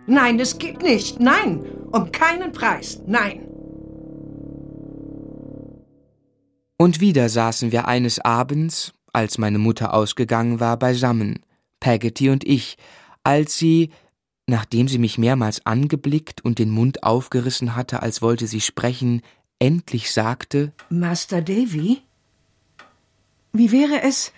Nein, 0.08 0.40
es 0.40 0.58
geht 0.58 0.82
nicht. 0.82 1.20
Nein, 1.20 1.66
um 1.92 2.12
keinen 2.12 2.52
Preis. 2.52 3.02
Nein. 3.06 3.48
Und 6.78 7.00
wieder 7.00 7.30
saßen 7.30 7.72
wir 7.72 7.88
eines 7.88 8.20
Abends, 8.20 8.94
als 9.14 9.38
meine 9.38 9.60
Mutter 9.60 9.94
ausgegangen 9.94 10.60
war, 10.60 10.78
beisammen, 10.78 11.40
Peggotty 11.80 12.30
und 12.30 12.44
ich, 12.44 12.78
als 13.24 13.58
sie, 13.58 13.92
nachdem 14.48 14.88
sie 14.88 14.98
mich 14.98 15.18
mehrmals 15.18 15.66
angeblickt 15.66 16.44
und 16.44 16.60
den 16.60 16.70
Mund 16.70 17.04
aufgerissen 17.04 17.76
hatte, 17.76 18.02
als 18.02 18.22
wollte 18.22 18.48
sie 18.48 18.62
sprechen, 18.62 19.22
endlich 19.60 20.12
sagte 20.12 20.74
Master 20.90 21.42
Davy, 21.42 22.02
wie 23.54 23.72
wäre 23.72 24.02
es, 24.02 24.34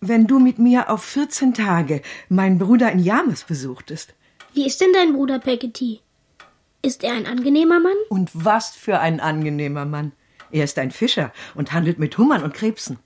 wenn 0.00 0.26
du 0.26 0.38
mit 0.38 0.58
mir 0.58 0.90
auf 0.90 1.02
14 1.04 1.54
Tage 1.54 2.02
meinen 2.28 2.58
Bruder 2.58 2.90
in 2.92 2.98
Yarmouth 2.98 3.46
besuchtest? 3.46 4.14
Wie 4.54 4.66
ist 4.66 4.80
denn 4.80 4.92
dein 4.92 5.12
Bruder 5.12 5.38
Peggotty? 5.38 6.00
Ist 6.82 7.04
er 7.04 7.14
ein 7.14 7.26
angenehmer 7.26 7.80
Mann? 7.80 7.96
Und 8.08 8.30
was 8.32 8.70
für 8.70 9.00
ein 9.00 9.20
angenehmer 9.20 9.84
Mann. 9.84 10.12
Er 10.50 10.64
ist 10.64 10.78
ein 10.78 10.92
Fischer 10.92 11.32
und 11.54 11.72
handelt 11.72 11.98
mit 11.98 12.16
Hummern 12.16 12.42
und 12.42 12.54
Krebsen. 12.54 12.98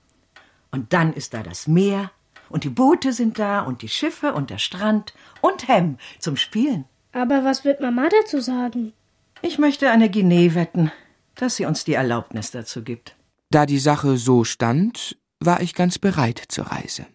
Und 0.71 0.93
dann 0.93 1.13
ist 1.13 1.33
da 1.33 1.43
das 1.43 1.67
Meer 1.67 2.11
und 2.51 2.63
die 2.63 2.69
Boote 2.69 3.13
sind 3.13 3.39
da 3.39 3.61
und 3.61 3.81
die 3.81 3.89
Schiffe 3.89 4.33
und 4.33 4.49
der 4.49 4.57
Strand 4.57 5.13
und 5.41 5.67
Hem 5.67 5.97
zum 6.19 6.37
Spielen. 6.37 6.85
Aber 7.11 7.43
was 7.43 7.65
wird 7.65 7.81
Mama 7.81 8.09
dazu 8.09 8.39
sagen? 8.39 8.93
Ich 9.41 9.57
möchte 9.57 9.89
eine 9.89 10.09
Guinee 10.09 10.53
wetten, 10.53 10.91
dass 11.35 11.55
sie 11.55 11.65
uns 11.65 11.83
die 11.83 11.93
Erlaubnis 11.93 12.51
dazu 12.51 12.83
gibt. 12.83 13.15
Da 13.49 13.65
die 13.65 13.79
Sache 13.79 14.17
so 14.17 14.43
stand, 14.43 15.17
war 15.39 15.61
ich 15.61 15.73
ganz 15.73 15.97
bereit 15.97 16.41
zur 16.47 16.67
Reise. 16.67 17.05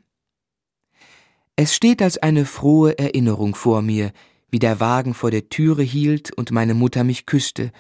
Es 1.55 1.75
steht 1.75 2.03
als 2.03 2.19
eine 2.19 2.45
frohe 2.45 2.99
Erinnerung 2.99 3.55
vor 3.55 3.81
mir, 3.81 4.13
wie 4.51 4.59
der 4.59 4.81
Wagen 4.81 5.15
vor 5.15 5.31
der 5.31 5.49
Türe 5.49 5.83
hielt 5.83 6.33
und 6.33 6.51
meine 6.51 6.75
Mutter 6.75 7.05
mich 7.05 7.27
küsste, 7.27 7.73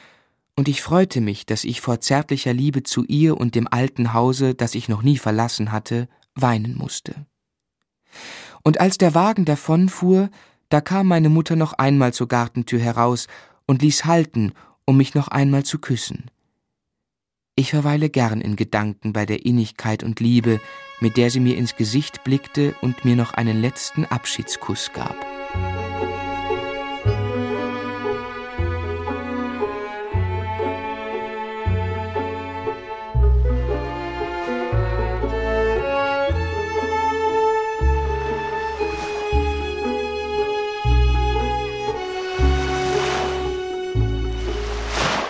und 0.58 0.68
ich 0.68 0.80
freute 0.80 1.20
mich, 1.20 1.44
dass 1.44 1.64
ich 1.64 1.82
vor 1.82 2.00
zärtlicher 2.00 2.54
Liebe 2.54 2.82
zu 2.82 3.04
ihr 3.04 3.38
und 3.38 3.54
dem 3.54 3.68
alten 3.70 4.14
Hause, 4.14 4.54
das 4.54 4.74
ich 4.74 4.88
noch 4.88 5.02
nie 5.02 5.18
verlassen 5.18 5.70
hatte, 5.70 6.08
weinen 6.34 6.76
musste. 6.76 7.26
Und 8.62 8.80
als 8.80 8.98
der 8.98 9.14
Wagen 9.14 9.44
davonfuhr, 9.44 10.30
da 10.68 10.80
kam 10.80 11.06
meine 11.06 11.28
Mutter 11.28 11.56
noch 11.56 11.74
einmal 11.74 12.12
zur 12.12 12.28
Gartentür 12.28 12.80
heraus 12.80 13.26
und 13.66 13.82
ließ 13.82 14.04
halten, 14.04 14.52
um 14.84 14.96
mich 14.96 15.14
noch 15.14 15.28
einmal 15.28 15.64
zu 15.64 15.78
küssen. 15.78 16.30
Ich 17.54 17.70
verweile 17.70 18.10
gern 18.10 18.40
in 18.40 18.54
Gedanken 18.54 19.12
bei 19.12 19.24
der 19.24 19.46
Innigkeit 19.46 20.02
und 20.02 20.20
Liebe, 20.20 20.60
mit 21.00 21.16
der 21.16 21.30
sie 21.30 21.40
mir 21.40 21.56
ins 21.56 21.76
Gesicht 21.76 22.22
blickte 22.22 22.74
und 22.82 23.04
mir 23.04 23.16
noch 23.16 23.32
einen 23.32 23.60
letzten 23.60 24.04
Abschiedskuss 24.04 24.92
gab. 24.92 25.16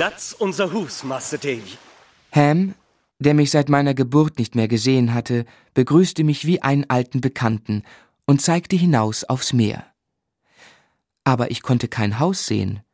Das 0.09 0.35
unser 0.35 0.73
Hus, 0.73 1.03
Master 1.03 1.37
Davy. 1.37 1.79
Ham, 2.31 2.77
der 3.19 3.35
mich 3.35 3.51
seit 3.51 3.69
meiner 3.69 3.93
Geburt 3.93 4.39
nicht 4.39 4.55
mehr 4.55 4.69
gesehen 4.69 5.13
hatte, 5.13 5.45
begrüßte 5.75 6.23
mich 6.23 6.47
wie 6.47 6.63
einen 6.63 6.89
alten 6.89 7.21
Bekannten 7.21 7.83
und 8.25 8.41
zeigte 8.41 8.77
hinaus 8.77 9.25
aufs 9.25 9.53
Meer. 9.53 9.85
Aber 11.25 11.51
ich 11.51 11.61
konnte 11.61 11.89
kein 11.89 12.21
Haus 12.21 12.47
sehen, 12.47 12.85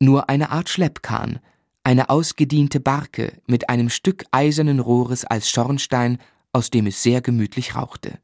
nur 0.00 0.30
eine 0.30 0.48
Art 0.48 0.70
Schleppkahn, 0.70 1.40
eine 1.84 2.08
ausgediente 2.08 2.80
Barke 2.80 3.34
mit 3.46 3.68
einem 3.68 3.90
Stück 3.90 4.24
eisernen 4.30 4.80
Rohres 4.80 5.26
als 5.26 5.50
Schornstein, 5.50 6.16
aus 6.54 6.70
dem 6.70 6.86
es 6.86 7.02
sehr 7.02 7.20
gemütlich 7.20 7.74
rauchte. 7.74 8.18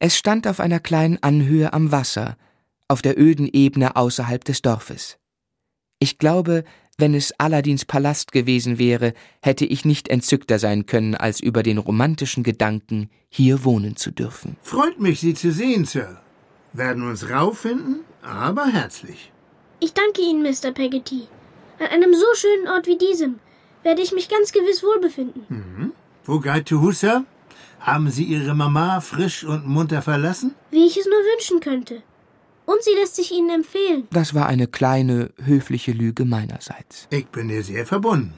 Es 0.00 0.16
stand 0.16 0.48
auf 0.48 0.58
einer 0.58 0.80
kleinen 0.80 1.22
Anhöhe 1.22 1.72
am 1.72 1.92
Wasser, 1.92 2.36
auf 2.88 3.02
der 3.02 3.16
öden 3.16 3.46
Ebene 3.46 3.94
außerhalb 3.94 4.44
des 4.44 4.62
Dorfes. 4.62 5.19
Ich 6.02 6.16
glaube, 6.16 6.64
wenn 6.96 7.14
es 7.14 7.32
Aladins 7.38 7.84
Palast 7.84 8.32
gewesen 8.32 8.78
wäre, 8.78 9.12
hätte 9.42 9.66
ich 9.66 9.84
nicht 9.84 10.08
entzückter 10.08 10.58
sein 10.58 10.86
können, 10.86 11.14
als 11.14 11.40
über 11.40 11.62
den 11.62 11.76
romantischen 11.76 12.42
Gedanken, 12.42 13.10
hier 13.28 13.64
wohnen 13.64 13.96
zu 13.96 14.10
dürfen. 14.10 14.56
Freut 14.62 14.98
mich, 14.98 15.20
Sie 15.20 15.34
zu 15.34 15.52
sehen, 15.52 15.84
Sir. 15.84 16.20
Werden 16.72 17.06
uns 17.06 17.28
rauffinden, 17.28 18.00
aber 18.22 18.66
herzlich. 18.66 19.30
Ich 19.78 19.92
danke 19.92 20.22
Ihnen, 20.22 20.42
Mr. 20.42 20.72
Peggotty. 20.72 21.28
An 21.78 21.86
einem 21.88 22.14
so 22.14 22.26
schönen 22.34 22.68
Ort 22.68 22.86
wie 22.86 22.98
diesem 22.98 23.38
werde 23.82 24.00
ich 24.00 24.12
mich 24.12 24.28
ganz 24.30 24.52
gewiss 24.52 24.82
wohlbefinden. 24.82 25.44
Mhm. 25.48 25.92
Wo 26.24 26.40
geht 26.40 26.66
to 26.66 26.80
Hussa? 26.80 27.24
Haben 27.80 28.10
Sie 28.10 28.24
Ihre 28.24 28.54
Mama 28.54 29.00
frisch 29.00 29.44
und 29.44 29.66
munter 29.66 30.00
verlassen? 30.02 30.54
Wie 30.70 30.86
ich 30.86 30.96
es 30.96 31.06
nur 31.06 31.14
wünschen 31.14 31.60
könnte. 31.60 32.02
Und 32.70 32.84
sie 32.84 32.94
lässt 33.00 33.16
sich 33.16 33.32
Ihnen 33.32 33.50
empfehlen. 33.50 34.06
Das 34.12 34.32
war 34.32 34.46
eine 34.46 34.68
kleine, 34.68 35.32
höfliche 35.44 35.90
Lüge 35.90 36.24
meinerseits. 36.24 37.08
Ich 37.10 37.26
bin 37.26 37.50
ihr 37.50 37.64
sehr 37.64 37.84
verbunden. 37.84 38.34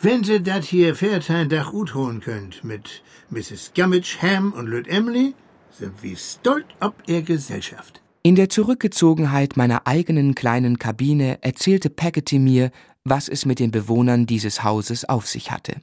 Wenn 0.00 0.22
Sie 0.22 0.40
dat 0.40 0.62
hier 0.62 0.94
Fairtime 0.94 1.48
Dach 1.48 1.72
ut 1.72 1.92
holen 1.96 2.20
könnt 2.20 2.62
mit 2.62 3.02
Mrs. 3.30 3.72
Gummidge, 3.74 4.18
Ham 4.22 4.52
und 4.52 4.68
Lüt 4.68 4.86
Emily, 4.86 5.34
sind 5.72 6.00
wir 6.00 6.16
stolz 6.16 6.66
ob 6.78 6.94
Ihr 7.08 7.22
Gesellschaft. 7.22 8.00
In 8.22 8.36
der 8.36 8.48
Zurückgezogenheit 8.48 9.56
meiner 9.56 9.84
eigenen 9.84 10.36
kleinen 10.36 10.78
Kabine 10.78 11.38
erzählte 11.42 11.90
Peggotty 11.90 12.38
mir, 12.38 12.70
was 13.02 13.28
es 13.28 13.46
mit 13.46 13.58
den 13.58 13.72
Bewohnern 13.72 14.26
dieses 14.26 14.62
Hauses 14.62 15.08
auf 15.08 15.26
sich 15.26 15.50
hatte. 15.50 15.80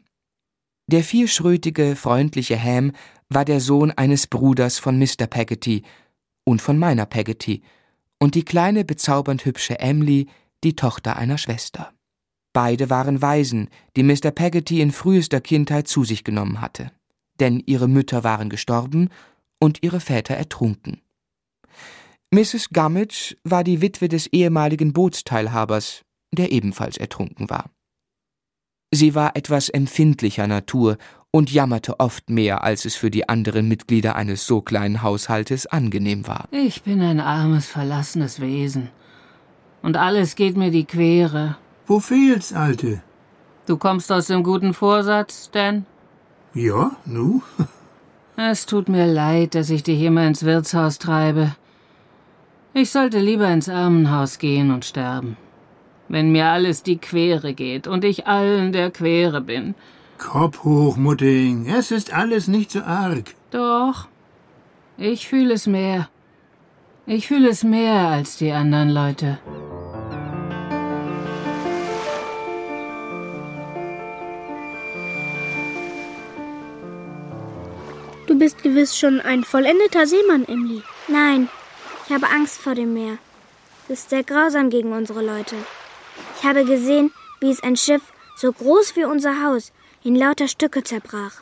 Der 0.88 1.04
vierschrötige, 1.04 1.98
freundliche 1.98 2.62
Ham 2.62 2.94
war 3.28 3.44
der 3.44 3.60
Sohn 3.60 3.92
eines 3.92 4.28
Bruders 4.28 4.80
von 4.80 4.98
Mr. 4.98 5.28
Peggotty 5.30 5.84
und 6.44 6.62
von 6.62 6.78
meiner 6.78 7.06
Peggotty, 7.06 7.62
und 8.20 8.36
die 8.36 8.46
kleine, 8.46 8.86
bezaubernd 8.86 9.46
hübsche 9.46 9.80
Emily 9.80 10.28
die 10.64 10.76
Tochter 10.76 11.18
einer 11.18 11.38
Schwester. 11.38 11.94
Beide 12.54 12.90
waren 12.90 13.22
Waisen, 13.22 13.70
die 13.96 14.04
Mr. 14.04 14.32
Peggotty 14.32 14.80
in 14.80 14.92
frühester 14.92 15.42
Kindheit 15.42 15.88
zu 15.88 16.04
sich 16.04 16.24
genommen 16.24 16.62
hatte, 16.62 16.92
denn 17.40 17.62
ihre 17.66 17.88
Mütter 17.88 18.24
waren 18.24 18.50
gestorben 18.50 19.10
und 19.60 19.82
ihre 19.82 20.00
Väter 20.00 20.36
ertrunken. 20.36 21.02
Mrs. 22.32 22.70
Gummidge 22.70 23.36
war 23.44 23.64
die 23.64 23.82
Witwe 23.82 24.08
des 24.08 24.28
ehemaligen 24.28 24.94
Bootsteilhabers, 24.94 26.04
der 26.32 26.52
ebenfalls 26.52 26.98
ertrunken 26.98 27.50
war. 27.50 27.70
Sie 28.92 29.16
war 29.16 29.36
etwas 29.36 29.70
empfindlicher 29.70 30.48
Natur 30.48 30.98
und 31.36 31.52
jammerte 31.52 32.00
oft 32.00 32.30
mehr, 32.30 32.64
als 32.64 32.86
es 32.86 32.96
für 32.96 33.10
die 33.10 33.28
anderen 33.28 33.68
Mitglieder 33.68 34.16
eines 34.16 34.46
so 34.46 34.62
kleinen 34.62 35.02
Haushaltes 35.02 35.66
angenehm 35.66 36.28
war. 36.28 36.48
Ich 36.52 36.84
bin 36.84 37.02
ein 37.02 37.20
armes, 37.20 37.66
verlassenes 37.66 38.40
Wesen. 38.40 38.90
Und 39.82 39.98
alles 39.98 40.36
geht 40.36 40.56
mir 40.56 40.70
die 40.70 40.86
Quere. 40.86 41.58
Wo 41.88 42.00
fehlt's, 42.00 42.54
Alte? 42.54 43.02
Du 43.66 43.78
kommst 43.78 44.12
aus 44.12 44.28
dem 44.28 44.44
guten 44.44 44.76
Vorsatz, 44.76 45.50
Dan? 45.52 45.88
Ja, 46.54 46.92
nu? 47.06 47.42
es 48.38 48.68
tut 48.68 48.88
mir 48.88 49.08
leid, 49.08 49.56
dass 49.56 49.72
ich 49.72 49.82
dich 49.82 50.02
immer 50.04 50.28
ins 50.28 50.44
Wirtshaus 50.44 51.00
treibe. 51.00 51.56
Ich 52.76 52.92
sollte 52.92 53.20
lieber 53.20 53.50
ins 53.50 53.70
Armenhaus 53.70 54.38
gehen 54.38 54.70
und 54.72 54.86
sterben. 54.86 55.36
Wenn 56.10 56.32
mir 56.32 56.46
alles 56.46 56.84
die 56.84 56.98
Quere 56.98 57.56
geht 57.56 57.88
und 57.88 58.04
ich 58.04 58.28
allen 58.28 58.72
der 58.72 58.92
Quere 58.92 59.42
bin. 59.42 59.74
Kopf 60.24 60.64
hoch, 60.64 60.96
Mutting. 60.96 61.68
Es 61.68 61.92
ist 61.92 62.14
alles 62.14 62.48
nicht 62.48 62.72
so 62.72 62.80
arg. 62.80 63.36
Doch. 63.52 64.08
Ich 64.98 65.28
fühle 65.28 65.54
es 65.54 65.68
mehr. 65.68 66.10
Ich 67.06 67.28
fühle 67.28 67.50
es 67.50 67.64
mehr 67.64 68.08
als 68.08 68.38
die 68.38 68.52
anderen 68.52 68.90
Leute. 68.90 69.38
Du 78.26 78.40
bist 78.40 78.64
gewiss 78.64 78.98
schon 78.98 79.20
ein 79.20 79.44
vollendeter 79.44 80.08
Seemann, 80.08 80.46
Emily. 80.46 80.82
Nein, 81.10 81.50
ich 82.08 82.14
habe 82.14 82.30
Angst 82.30 82.60
vor 82.60 82.76
dem 82.76 82.94
Meer. 82.94 83.18
Es 83.90 84.00
ist 84.00 84.10
sehr 84.10 84.24
grausam 84.24 84.70
gegen 84.70 84.94
unsere 84.94 85.22
Leute. 85.22 85.58
Ich 86.38 86.46
habe 86.46 86.64
gesehen, 86.64 87.12
wie 87.42 87.52
es 87.52 87.62
ein 87.62 87.76
Schiff 87.76 88.02
so 88.38 88.52
groß 88.52 88.96
wie 88.96 89.04
unser 89.04 89.44
Haus 89.44 89.74
in 90.04 90.16
lauter 90.16 90.48
Stücke 90.48 90.84
zerbrach. 90.84 91.42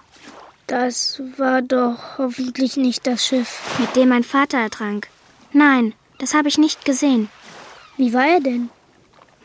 Das 0.68 1.22
war 1.38 1.62
doch 1.62 2.18
hoffentlich 2.18 2.78
nicht 2.78 3.06
das 3.08 3.26
Schiff, 3.26 3.62
mit 3.80 3.96
dem 3.96 4.10
mein 4.10 4.24
Vater 4.24 4.60
ertrank. 4.60 5.08
Nein, 5.52 5.94
das 6.20 6.34
habe 6.34 6.48
ich 6.48 6.58
nicht 6.58 6.86
gesehen. 6.86 7.30
Wie 7.98 8.14
war 8.14 8.26
er 8.26 8.40
denn? 8.40 8.70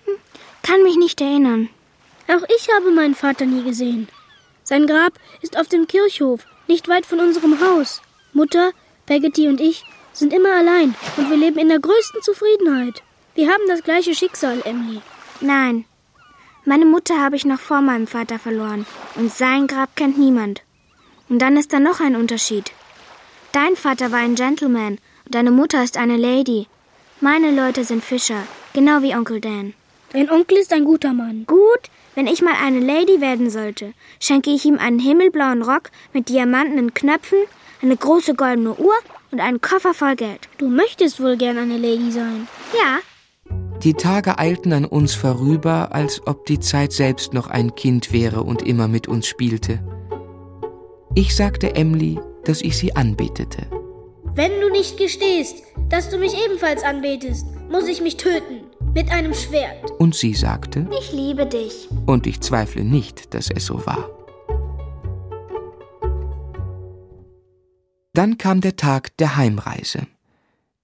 Hm, 0.05 0.15
kann 0.63 0.83
mich 0.83 0.97
nicht 0.97 1.21
erinnern. 1.21 1.69
Auch 2.29 2.43
ich 2.57 2.69
habe 2.75 2.91
meinen 2.91 3.15
Vater 3.15 3.47
nie 3.47 3.63
gesehen. 3.63 4.09
Sein 4.63 4.87
Grab 4.87 5.15
ist 5.43 5.59
auf 5.59 5.69
dem 5.69 5.87
Kirchhof, 5.87 6.47
nicht 6.67 6.89
weit 6.89 7.07
von 7.07 7.21
unserem 7.21 7.61
Haus. 7.61 8.03
Mutter, 8.33 8.73
Peggotty 9.07 9.49
und 9.49 9.61
ich 9.61 9.85
sind 10.13 10.33
immer 10.33 10.57
allein 10.57 10.95
und 11.17 11.31
wir 11.31 11.37
leben 11.37 11.59
in 11.59 11.69
der 11.69 11.79
größten 11.79 12.23
Zufriedenheit. 12.23 13.03
Wir 13.35 13.49
haben 13.49 13.63
das 13.69 13.83
gleiche 13.83 14.15
Schicksal, 14.15 14.61
Emily. 14.65 15.01
Nein, 15.41 15.85
meine 16.67 16.85
Mutter 16.85 17.21
habe 17.21 17.37
ich 17.37 17.45
noch 17.45 17.61
vor 17.61 17.81
meinem 17.81 18.07
Vater 18.07 18.39
verloren 18.39 18.87
und 19.15 19.33
sein 19.33 19.67
Grab 19.67 19.95
kennt 19.95 20.19
niemand. 20.19 20.63
Und 21.29 21.41
dann 21.41 21.57
ist 21.57 21.73
da 21.73 21.81
noch 21.81 22.01
ein 22.01 22.17
Unterschied. 22.17 22.73
Dein 23.53 23.77
Vater 23.77 24.13
war 24.13 24.19
ein 24.19 24.35
Gentleman 24.35 24.99
und 25.25 25.35
deine 25.35 25.51
Mutter 25.51 25.83
ist 25.83 25.97
eine 25.97 26.17
Lady. 26.17 26.67
Meine 27.21 27.51
Leute 27.51 27.85
sind 27.85 28.05
Fischer, 28.05 28.43
genau 28.75 29.01
wie 29.03 29.15
Onkel 29.15 29.41
Dan. 29.41 29.75
Dein 30.13 30.31
Onkel 30.31 30.59
ist 30.59 30.73
ein 30.73 30.85
guter 30.85 31.13
Mann. 31.13 31.45
Gut, 31.47 31.91
wenn 32.15 32.27
ich 32.27 32.43
mal 32.43 32.55
eine 32.55 32.81
Lady 32.81 33.21
werden 33.21 33.49
sollte, 33.49 33.95
schenke 34.21 34.51
ich 34.51 34.65
ihm 34.65 34.79
einen 34.79 34.99
himmelblauen 34.99 35.63
Rock 35.63 35.91
mit 36.13 36.29
diamantenen 36.29 36.95
Knöpfen, 36.95 37.39
eine 37.81 37.97
große 37.97 38.35
goldene 38.35 38.75
Uhr 38.75 38.95
und 39.31 39.41
einen 39.41 39.61
Koffer 39.61 39.95
voll 39.95 40.17
Geld. 40.17 40.49
Du 40.59 40.69
möchtest 40.69 41.23
wohl 41.23 41.37
gern 41.37 41.59
eine 41.59 41.79
Lady 41.79 42.11
sein. 42.11 42.49
Ja, 42.75 42.99
die 43.83 43.95
Tage 43.95 44.39
eilten 44.39 44.73
an 44.73 44.85
uns 44.85 45.15
vorüber, 45.15 45.95
als 45.95 46.27
ob 46.27 46.47
die 46.47 46.61
Zeit 46.61 46.93
selbst 46.93 47.35
noch 47.35 47.49
ein 47.49 47.75
Kind 47.75 48.13
wäre 48.13 48.43
und 48.43 48.63
immer 48.63 48.89
mit 48.89 49.07
uns 49.07 49.27
spielte. 49.27 49.81
Ich 51.15 51.37
sagte 51.37 51.75
Emily, 51.77 52.19
dass 52.45 52.63
ich 52.63 52.77
sie 52.77 52.97
anbetete. 52.97 53.67
Wenn 54.35 54.61
du 54.61 54.71
nicht 54.71 54.99
gestehst, 54.99 55.63
dass 55.89 56.11
du 56.11 56.19
mich 56.19 56.35
ebenfalls 56.45 56.83
anbetest, 56.83 57.47
muss 57.71 57.89
ich 57.89 58.01
mich 58.01 58.17
töten. 58.17 58.65
Mit 58.95 59.11
einem 59.11 59.35
Schwert. 59.35 59.91
Und 59.99 60.15
sie 60.15 60.35
sagte, 60.35 60.89
ich 60.99 61.13
liebe 61.13 61.47
dich. 61.47 61.89
Und 62.07 62.27
ich 62.27 62.41
zweifle 62.41 62.83
nicht, 62.83 63.35
dass 63.35 63.51
es 63.51 63.67
so 63.67 63.85
war. 63.87 64.11
Dann 68.15 68.39
kam 68.39 68.63
der 68.63 68.77
Tag 68.77 69.17
der 69.19 69.37
Heimreise. 69.37 70.07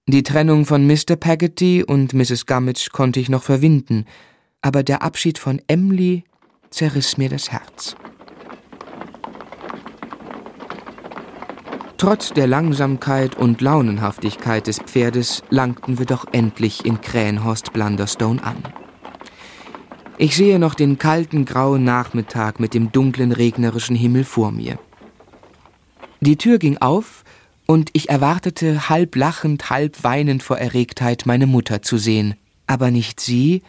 Die 0.05 0.23
Trennung 0.23 0.65
von 0.65 0.85
Mr. 0.85 1.15
Peggotty 1.17 1.81
und 1.81 2.13
Mrs. 2.13 2.45
Gummidge 2.45 2.89
konnte 2.91 3.21
ich 3.21 3.29
noch 3.29 3.41
verwinden, 3.41 4.03
aber 4.61 4.83
der 4.83 5.01
Abschied 5.01 5.37
von 5.37 5.61
Emily 5.67 6.25
zerriss 6.71 7.17
mir 7.17 7.29
das 7.29 7.53
Herz. 7.53 7.95
Trotz 11.97 12.33
der 12.33 12.47
Langsamkeit 12.47 13.37
und 13.37 13.61
Launenhaftigkeit 13.61 14.67
des 14.67 14.79
Pferdes 14.79 15.41
langten 15.49 15.99
wir 15.99 16.05
doch 16.05 16.25
endlich 16.33 16.85
in 16.85 16.99
Krähenhorst 16.99 17.71
Blunderstone 17.71 18.43
an. 18.43 18.57
Ich 20.17 20.35
sehe 20.35 20.59
noch 20.59 20.75
den 20.75 20.97
kalten 20.97 21.45
grauen 21.45 21.85
Nachmittag 21.85 22.59
mit 22.59 22.73
dem 22.73 22.91
dunklen 22.91 23.31
regnerischen 23.31 23.95
Himmel 23.95 24.25
vor 24.25 24.51
mir. 24.51 24.77
Die 26.19 26.35
Tür 26.35 26.57
ging 26.57 26.77
auf, 26.79 27.22
und 27.65 27.89
ich 27.93 28.09
erwartete 28.09 28.89
halb 28.89 29.15
lachend, 29.15 29.69
halb 29.69 30.03
weinend 30.03 30.43
vor 30.43 30.57
Erregtheit 30.57 31.25
meine 31.25 31.47
Mutter 31.47 31.81
zu 31.81 31.97
sehen. 31.97 32.35
Aber 32.67 32.91
nicht 32.91 33.19
sie, 33.19 33.61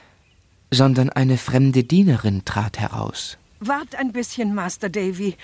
sondern 0.70 1.10
eine 1.10 1.38
fremde 1.38 1.84
Dienerin 1.84 2.44
trat 2.44 2.78
heraus. 2.78 3.38
Wart 3.60 3.94
ein 3.96 4.12
bisschen, 4.12 4.54
Master 4.54 4.88
Davy, 4.88 5.36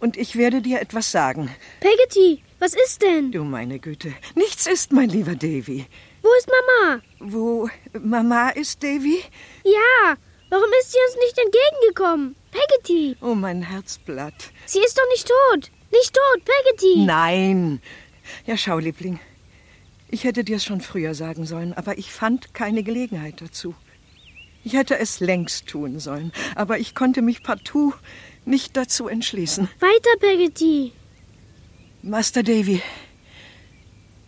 und 0.00 0.16
ich 0.16 0.36
werde 0.36 0.62
dir 0.62 0.80
etwas 0.80 1.10
sagen. 1.10 1.50
Peggotty, 1.80 2.42
was 2.58 2.74
ist 2.74 3.02
denn? 3.02 3.32
Du 3.32 3.44
meine 3.44 3.78
Güte, 3.78 4.12
nichts 4.34 4.66
ist, 4.66 4.92
mein 4.92 5.08
lieber 5.08 5.34
Davy. 5.34 5.86
Wo 6.22 6.28
ist 6.38 6.48
Mama? 6.48 7.00
Wo 7.20 7.68
Mama 8.00 8.50
ist, 8.50 8.82
Davy? 8.82 9.22
Ja, 9.64 10.16
warum 10.50 10.70
ist 10.80 10.92
sie 10.92 10.98
uns 11.06 11.16
nicht 11.24 11.38
entgegengekommen? 11.38 12.36
Peggotty. 12.50 13.16
Oh, 13.20 13.34
mein 13.34 13.62
Herzblatt. 13.62 14.52
Sie 14.66 14.80
ist 14.80 14.98
doch 14.98 15.08
nicht 15.12 15.28
tot. 15.28 15.70
Nicht 15.90 16.14
tot, 16.14 16.44
Peggotty. 16.44 17.04
Nein. 17.04 17.80
Ja, 18.46 18.56
schau, 18.56 18.78
Liebling. 18.78 19.20
Ich 20.10 20.24
hätte 20.24 20.44
dir's 20.44 20.64
schon 20.64 20.80
früher 20.80 21.14
sagen 21.14 21.44
sollen, 21.46 21.74
aber 21.74 21.98
ich 21.98 22.12
fand 22.12 22.54
keine 22.54 22.82
Gelegenheit 22.82 23.40
dazu. 23.40 23.74
Ich 24.64 24.72
hätte 24.72 24.98
es 24.98 25.20
längst 25.20 25.66
tun 25.66 25.98
sollen, 25.98 26.32
aber 26.54 26.78
ich 26.78 26.94
konnte 26.94 27.22
mich 27.22 27.42
partout 27.42 27.94
nicht 28.44 28.76
dazu 28.76 29.08
entschließen. 29.08 29.68
Weiter, 29.80 30.10
Peggotty. 30.20 30.92
Master 32.02 32.42
Davy, 32.42 32.82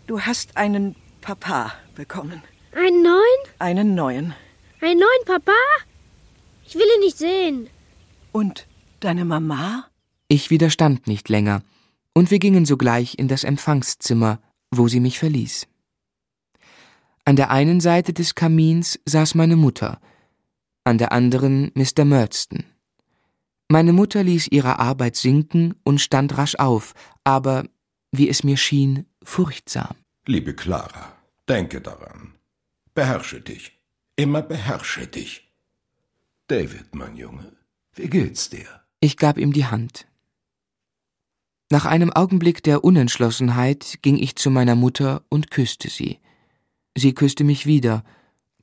du 0.07 0.21
hast 0.21 0.57
einen 0.57 0.97
Papa 1.21 1.73
bekommen. 1.95 2.43
Einen 2.75 3.03
neuen? 3.03 3.41
Einen 3.59 3.95
neuen. 3.95 4.35
Einen 4.81 5.01
neuen 5.01 5.25
Papa? 5.27 5.53
Ich 6.65 6.75
will 6.75 6.87
ihn 6.97 7.01
nicht 7.01 7.19
sehen. 7.19 7.69
Und 8.33 8.67
deine 9.01 9.25
Mama? 9.25 9.90
Ich 10.33 10.49
widerstand 10.49 11.09
nicht 11.09 11.29
länger, 11.29 11.65
und 12.15 12.31
wir 12.31 12.39
gingen 12.39 12.65
sogleich 12.65 13.19
in 13.19 13.27
das 13.27 13.43
Empfangszimmer, 13.43 14.41
wo 14.71 14.87
sie 14.87 15.01
mich 15.01 15.19
verließ. 15.19 15.67
An 17.25 17.35
der 17.35 17.51
einen 17.51 17.81
Seite 17.81 18.13
des 18.13 18.37
Kamins 18.37 19.01
saß 19.07 19.35
meine 19.35 19.57
Mutter, 19.57 20.01
an 20.85 20.99
der 20.99 21.11
anderen 21.11 21.73
Mr. 21.75 22.05
Murdston. 22.05 22.63
Meine 23.69 23.93
Mutter 23.93 24.23
ließ 24.23 24.47
ihre 24.53 24.79
Arbeit 24.79 25.17
sinken 25.17 25.75
und 25.83 26.01
stand 26.01 26.39
rasch 26.39 26.55
auf, 26.55 26.95
aber, 27.25 27.65
wie 28.13 28.29
es 28.29 28.45
mir 28.45 28.57
schien, 28.57 29.07
furchtsam. 29.25 29.97
Liebe 30.27 30.55
Clara, 30.55 31.13
denke 31.49 31.81
daran. 31.81 32.35
Beherrsche 32.95 33.41
dich. 33.41 33.77
Immer 34.15 34.43
beherrsche 34.43 35.09
dich. 35.09 35.53
David, 36.47 36.95
mein 36.95 37.17
Junge, 37.17 37.51
wie 37.95 38.09
geht's 38.09 38.49
dir? 38.49 38.69
Ich 39.01 39.17
gab 39.17 39.37
ihm 39.37 39.53
die 39.53 39.67
Hand. 39.67 40.07
Nach 41.73 41.85
einem 41.85 42.13
Augenblick 42.13 42.65
der 42.65 42.83
Unentschlossenheit 42.83 44.01
ging 44.03 44.19
ich 44.19 44.35
zu 44.35 44.51
meiner 44.51 44.75
Mutter 44.75 45.23
und 45.29 45.53
küsste 45.53 45.89
sie. 45.89 46.19
Sie 46.99 47.15
küsste 47.15 47.45
mich 47.45 47.65
wieder, 47.65 48.03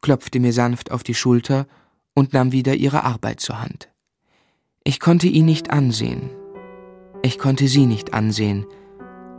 klopfte 0.02 0.42
mir 0.42 0.52
sanft 0.52 0.92
auf 0.92 1.04
die 1.04 1.14
Schulter 1.14 1.68
und 2.14 2.34
nahm 2.34 2.52
wieder 2.52 2.76
ihre 2.76 3.06
Arbeit 3.06 3.40
zur 3.40 3.62
Hand. 3.62 3.88
Ich 4.84 5.00
konnte 5.00 5.28
ihn 5.28 5.46
nicht 5.46 5.72
ansehen. 5.72 6.32
Ich 7.24 7.40
konnte 7.40 7.70
sie 7.70 7.86
nicht 7.86 8.14
ansehen. 8.14 8.66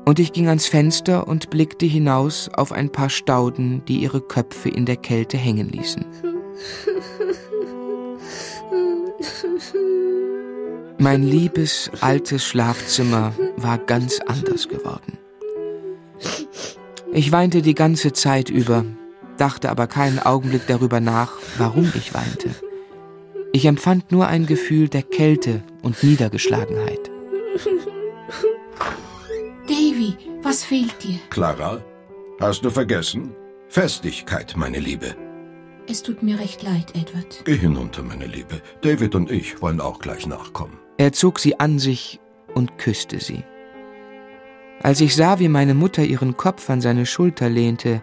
Und 0.07 0.19
ich 0.19 0.33
ging 0.33 0.49
ans 0.49 0.67
Fenster 0.67 1.29
und 1.29 1.51
blickte 1.51 1.85
hinaus 1.85 2.49
auf 2.49 2.73
ein 2.73 2.91
paar 2.91 3.11
Stauden, 3.11 3.85
die 3.85 3.99
ihre 3.99 4.23
Köpfe 4.23 4.71
in 4.71 4.87
der 4.87 4.97
Kälte 4.97 5.37
hängen 5.37 5.69
ließen. 5.69 6.07
Mein 11.01 11.23
liebes 11.23 11.91
altes 12.01 12.45
Schlafzimmer 12.45 13.33
war 13.57 13.79
ganz 13.79 14.19
anders 14.27 14.69
geworden. 14.69 15.17
Ich 17.13 17.31
weinte 17.31 17.63
die 17.63 17.75
ganze 17.75 18.13
Zeit 18.13 18.51
über, 18.51 18.85
dachte 19.37 19.71
aber 19.71 19.87
keinen 19.87 20.19
Augenblick 20.19 20.67
darüber 20.67 20.99
nach, 20.99 21.33
warum 21.57 21.93
ich 21.95 22.15
weinte. 22.15 22.51
Ich 23.53 23.65
empfand 23.65 24.11
nur 24.11 24.27
ein 24.27 24.47
Gefühl 24.47 24.89
der 24.89 25.03
Kälte 25.03 25.63
und 25.83 26.03
Niedergeschlagenheit. 26.03 27.11
Davy, 29.69 30.17
was 30.43 30.65
fehlt 30.65 31.03
dir? 31.05 31.21
Clara, 31.31 31.81
hast 32.41 32.65
du 32.65 32.71
vergessen? 32.71 33.35
Festigkeit, 33.69 34.55
meine 34.57 34.81
Liebe. 34.81 35.15
Es 35.87 36.03
tut 36.03 36.23
mir 36.23 36.39
recht 36.39 36.63
leid, 36.63 36.93
Edward. 36.95 37.43
Geh 37.45 37.57
hinunter, 37.57 38.03
meine 38.03 38.27
Liebe. 38.27 38.61
David 38.83 39.15
und 39.15 39.31
ich 39.31 39.63
wollen 39.63 39.81
auch 39.81 40.01
gleich 40.01 40.27
nachkommen. 40.27 40.79
Er 40.99 41.13
zog 41.13 41.39
sie 41.39 41.59
an 41.61 41.79
sich 41.79 42.21
und 42.55 42.77
küsste 42.77 43.21
sie. 43.21 43.45
Als 44.83 45.01
ich 45.01 45.15
sah, 45.15 45.39
wie 45.39 45.49
meine 45.49 45.75
Mutter 45.75 46.05
ihren 46.05 46.37
Kopf 46.37 46.69
an 46.71 46.81
seine 46.81 47.07
Schulter 47.07 47.49
lehnte, 47.49 48.03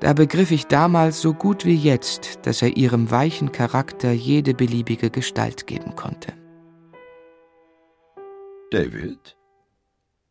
da 0.00 0.12
begriff 0.12 0.50
ich 0.50 0.66
damals 0.66 1.22
so 1.22 1.32
gut 1.32 1.64
wie 1.64 1.76
jetzt, 1.76 2.40
dass 2.42 2.60
er 2.60 2.76
ihrem 2.76 3.10
weichen 3.10 3.52
Charakter 3.52 4.12
jede 4.12 4.52
beliebige 4.52 5.08
Gestalt 5.08 5.66
geben 5.66 5.96
konnte. 5.96 6.34
David, 8.70 9.36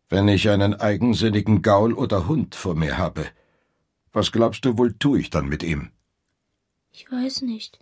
wenn 0.10 0.28
ich 0.28 0.50
einen 0.50 0.76
eigensinnigen 0.76 1.64
Gaul 1.64 1.94
oder 1.94 2.28
Hund 2.28 2.54
vor 2.54 2.76
mir 2.76 3.00
habe, 3.00 3.26
was 4.12 4.32
glaubst 4.32 4.64
du 4.66 4.78
wohl 4.78 4.94
tue 4.94 5.20
ich 5.20 5.32
dann 5.32 5.48
mit 5.48 5.64
ihm? 5.64 5.90
Ich 6.92 7.12
weiß 7.12 7.42
nicht. 7.42 7.80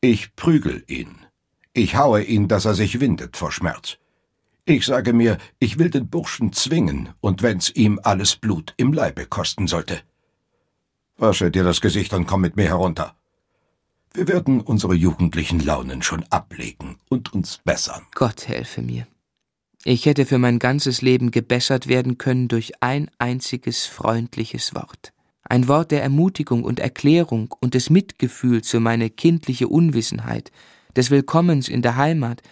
Ich 0.00 0.34
prügel 0.34 0.82
ihn. 0.88 1.14
Ich 1.72 1.96
haue 1.96 2.22
ihn, 2.22 2.48
dass 2.48 2.64
er 2.64 2.74
sich 2.74 2.98
windet 2.98 3.36
vor 3.36 3.52
Schmerz. 3.52 3.98
Ich 4.64 4.86
sage 4.86 5.12
mir, 5.12 5.38
ich 5.58 5.78
will 5.78 5.90
den 5.90 6.08
Burschen 6.08 6.52
zwingen, 6.52 7.10
und 7.20 7.42
wenn's 7.42 7.70
ihm 7.70 8.00
alles 8.02 8.36
Blut 8.36 8.74
im 8.76 8.92
Leibe 8.92 9.26
kosten 9.26 9.68
sollte. 9.68 10.00
Wasche 11.16 11.50
dir 11.50 11.64
das 11.64 11.80
Gesicht 11.80 12.12
und 12.12 12.26
komm 12.26 12.40
mit 12.40 12.56
mir 12.56 12.68
herunter. 12.68 13.14
Wir 14.12 14.26
werden 14.26 14.60
unsere 14.60 14.94
jugendlichen 14.94 15.60
Launen 15.60 16.02
schon 16.02 16.24
ablegen 16.30 16.96
und 17.08 17.32
uns 17.32 17.58
bessern. 17.64 18.02
Gott 18.14 18.48
helfe 18.48 18.82
mir. 18.82 19.06
Ich 19.84 20.06
hätte 20.06 20.26
für 20.26 20.38
mein 20.38 20.58
ganzes 20.58 21.00
Leben 21.02 21.30
gebessert 21.30 21.86
werden 21.86 22.18
können 22.18 22.48
durch 22.48 22.72
ein 22.82 23.10
einziges 23.18 23.86
freundliches 23.86 24.74
Wort. 24.74 25.12
Ein 25.44 25.68
Wort 25.68 25.90
der 25.90 26.02
Ermutigung 26.02 26.64
und 26.64 26.80
Erklärung 26.80 27.54
und 27.60 27.74
des 27.74 27.90
Mitgefühls 27.90 28.70
für 28.70 28.80
meine 28.80 29.08
kindliche 29.08 29.68
Unwissenheit, 29.68 30.50
des 30.96 31.10
Willkommens 31.10 31.68
in 31.68 31.82
der 31.82 31.96
Heimat, 31.96 32.42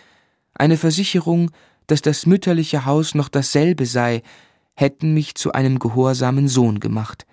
eine 0.54 0.76
Versicherung, 0.76 1.50
dass 1.86 2.02
das 2.02 2.26
mütterliche 2.26 2.84
Haus 2.84 3.14
noch 3.14 3.28
dasselbe 3.28 3.86
sei, 3.86 4.22
hätten 4.74 5.14
mich 5.14 5.34
zu 5.34 5.52
einem 5.52 5.78
gehorsamen 5.78 6.48
Sohn 6.48 6.80
gemacht 6.80 7.26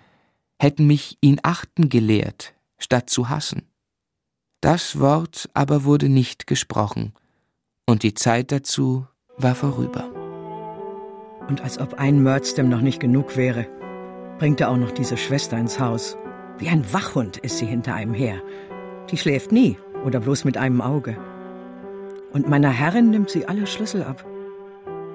hätten 0.60 0.86
mich 0.86 1.18
ihn 1.20 1.38
achten 1.42 1.88
gelehrt, 1.88 2.54
statt 2.78 3.10
zu 3.10 3.28
hassen. 3.28 3.62
Das 4.60 4.98
Wort 4.98 5.48
aber 5.54 5.84
wurde 5.84 6.08
nicht 6.08 6.46
gesprochen, 6.46 7.12
und 7.86 8.02
die 8.02 8.14
Zeit 8.14 8.50
dazu 8.52 9.06
war 9.36 9.54
vorüber. 9.54 10.10
Und 11.48 11.60
als 11.60 11.78
ob 11.78 11.94
ein 11.94 12.22
Murdstem 12.22 12.68
noch 12.68 12.80
nicht 12.80 12.98
genug 12.98 13.36
wäre, 13.36 13.68
bringt 14.38 14.60
er 14.60 14.70
auch 14.70 14.76
noch 14.76 14.90
diese 14.90 15.16
Schwester 15.16 15.56
ins 15.56 15.78
Haus. 15.78 16.16
Wie 16.58 16.68
ein 16.68 16.92
Wachhund 16.92 17.36
ist 17.36 17.58
sie 17.58 17.66
hinter 17.66 17.94
einem 17.94 18.14
her. 18.14 18.42
Die 19.10 19.18
schläft 19.18 19.52
nie 19.52 19.78
oder 20.04 20.20
bloß 20.20 20.44
mit 20.44 20.56
einem 20.56 20.80
Auge. 20.80 21.16
Und 22.32 22.48
meiner 22.48 22.70
Herrin 22.70 23.10
nimmt 23.10 23.30
sie 23.30 23.46
alle 23.46 23.66
Schlüssel 23.66 24.02
ab. 24.02 24.24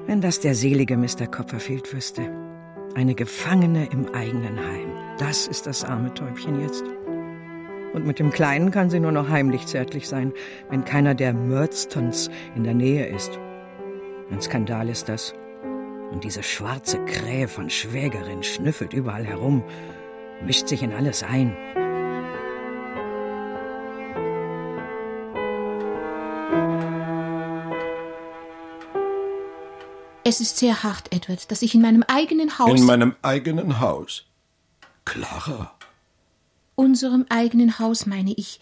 Wenn 0.08 0.22
das 0.22 0.40
der 0.40 0.56
selige 0.56 0.98
Mr. 0.98 1.28
Copperfield 1.28 1.94
wüsste. 1.94 2.24
Eine 2.96 3.16
Gefangene 3.16 3.88
im 3.92 4.14
eigenen 4.14 4.60
Heim. 4.60 4.90
Das 5.18 5.48
ist 5.48 5.68
das 5.68 5.84
arme 5.84 6.14
Täubchen 6.14 6.60
jetzt. 6.60 6.84
Und 7.94 8.06
mit 8.06 8.20
dem 8.20 8.32
Kleinen 8.32 8.72
kann 8.72 8.90
sie 8.90 9.00
nur 9.00 9.12
noch 9.12 9.30
heimlich 9.30 9.68
zärtlich 9.68 10.08
sein, 10.08 10.34
wenn 10.70 10.86
keiner 10.86 11.14
der 11.14 11.34
Murdstons 11.34 12.30
in 12.56 12.64
der 12.64 12.74
Nähe 12.74 13.06
ist. 13.06 13.38
Ein 14.32 14.42
Skandal 14.42 14.90
ist 14.90 15.10
das. 15.10 15.34
Und 16.12 16.24
diese 16.24 16.44
schwarze 16.44 17.04
Krähe 17.06 17.48
von 17.48 17.70
Schwägerin 17.70 18.44
schnüffelt 18.44 18.94
überall 18.94 19.26
herum, 19.26 19.64
mischt 20.46 20.68
sich 20.68 20.84
in 20.84 20.94
alles 20.94 21.24
ein. 21.24 21.56
Es 30.32 30.40
ist 30.40 30.60
sehr 30.60 30.82
hart, 30.82 31.14
Edward, 31.14 31.52
dass 31.52 31.62
ich 31.62 31.76
in 31.76 31.82
meinem 31.82 32.04
eigenen 32.04 32.58
Haus. 32.58 32.80
In 32.80 32.86
meinem 32.86 33.18
eigenen 33.22 33.82
Haus? 33.82 34.24
Clara. 35.04 35.76
Unserem 36.76 37.26
eigenen 37.28 37.80
Haus, 37.80 38.06
meine 38.06 38.32
ich. 38.38 38.62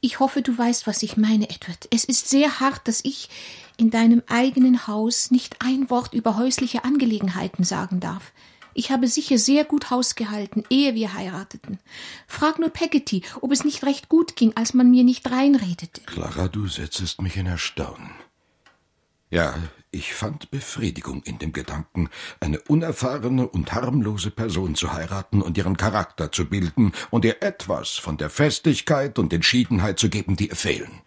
Ich 0.00 0.20
hoffe, 0.20 0.40
du 0.40 0.56
weißt, 0.56 0.86
was 0.86 1.02
ich 1.02 1.18
meine, 1.18 1.50
Edward. 1.50 1.86
Es 1.90 2.04
ist 2.04 2.30
sehr 2.30 2.60
hart, 2.60 2.88
dass 2.88 3.04
ich 3.04 3.28
in 3.76 3.90
deinem 3.90 4.22
eigenen 4.26 4.86
Haus 4.86 5.30
nicht 5.30 5.56
ein 5.58 5.90
Wort 5.90 6.14
über 6.14 6.38
häusliche 6.38 6.82
Angelegenheiten 6.84 7.62
sagen 7.62 8.00
darf. 8.00 8.32
Ich 8.72 8.90
habe 8.90 9.06
sicher 9.06 9.36
sehr 9.36 9.66
gut 9.66 9.90
Haus 9.90 10.14
gehalten, 10.14 10.64
ehe 10.70 10.94
wir 10.94 11.12
heirateten. 11.12 11.78
Frag 12.26 12.58
nur 12.58 12.70
Peggotty, 12.70 13.22
ob 13.42 13.52
es 13.52 13.64
nicht 13.64 13.84
recht 13.84 14.08
gut 14.08 14.34
ging, 14.34 14.56
als 14.56 14.72
man 14.72 14.90
mir 14.90 15.04
nicht 15.04 15.30
reinredete. 15.30 16.00
Clara, 16.06 16.48
du 16.48 16.68
setzest 16.68 17.20
mich 17.20 17.36
in 17.36 17.44
Erstaunen. 17.44 18.12
Ja, 19.28 19.54
Ich 19.94 20.14
fand 20.14 20.50
Befriedigung 20.50 21.22
in 21.24 21.38
dem 21.38 21.52
Gedanken, 21.52 22.08
eine 22.40 22.58
unerfahrene 22.62 23.46
und 23.46 23.74
harmlose 23.74 24.30
Person 24.30 24.74
zu 24.74 24.94
heiraten 24.94 25.42
und 25.42 25.58
ihren 25.58 25.76
Charakter 25.76 26.32
zu 26.32 26.46
bilden 26.46 26.92
und 27.10 27.26
ihr 27.26 27.42
etwas 27.42 27.90
von 27.90 28.16
der 28.16 28.30
Festigkeit 28.30 29.18
und 29.18 29.34
Entschiedenheit 29.34 29.98
zu 29.98 30.08
geben, 30.08 30.36
die 30.36 30.48
ihr 30.48 30.56
fehlen. 30.56 31.02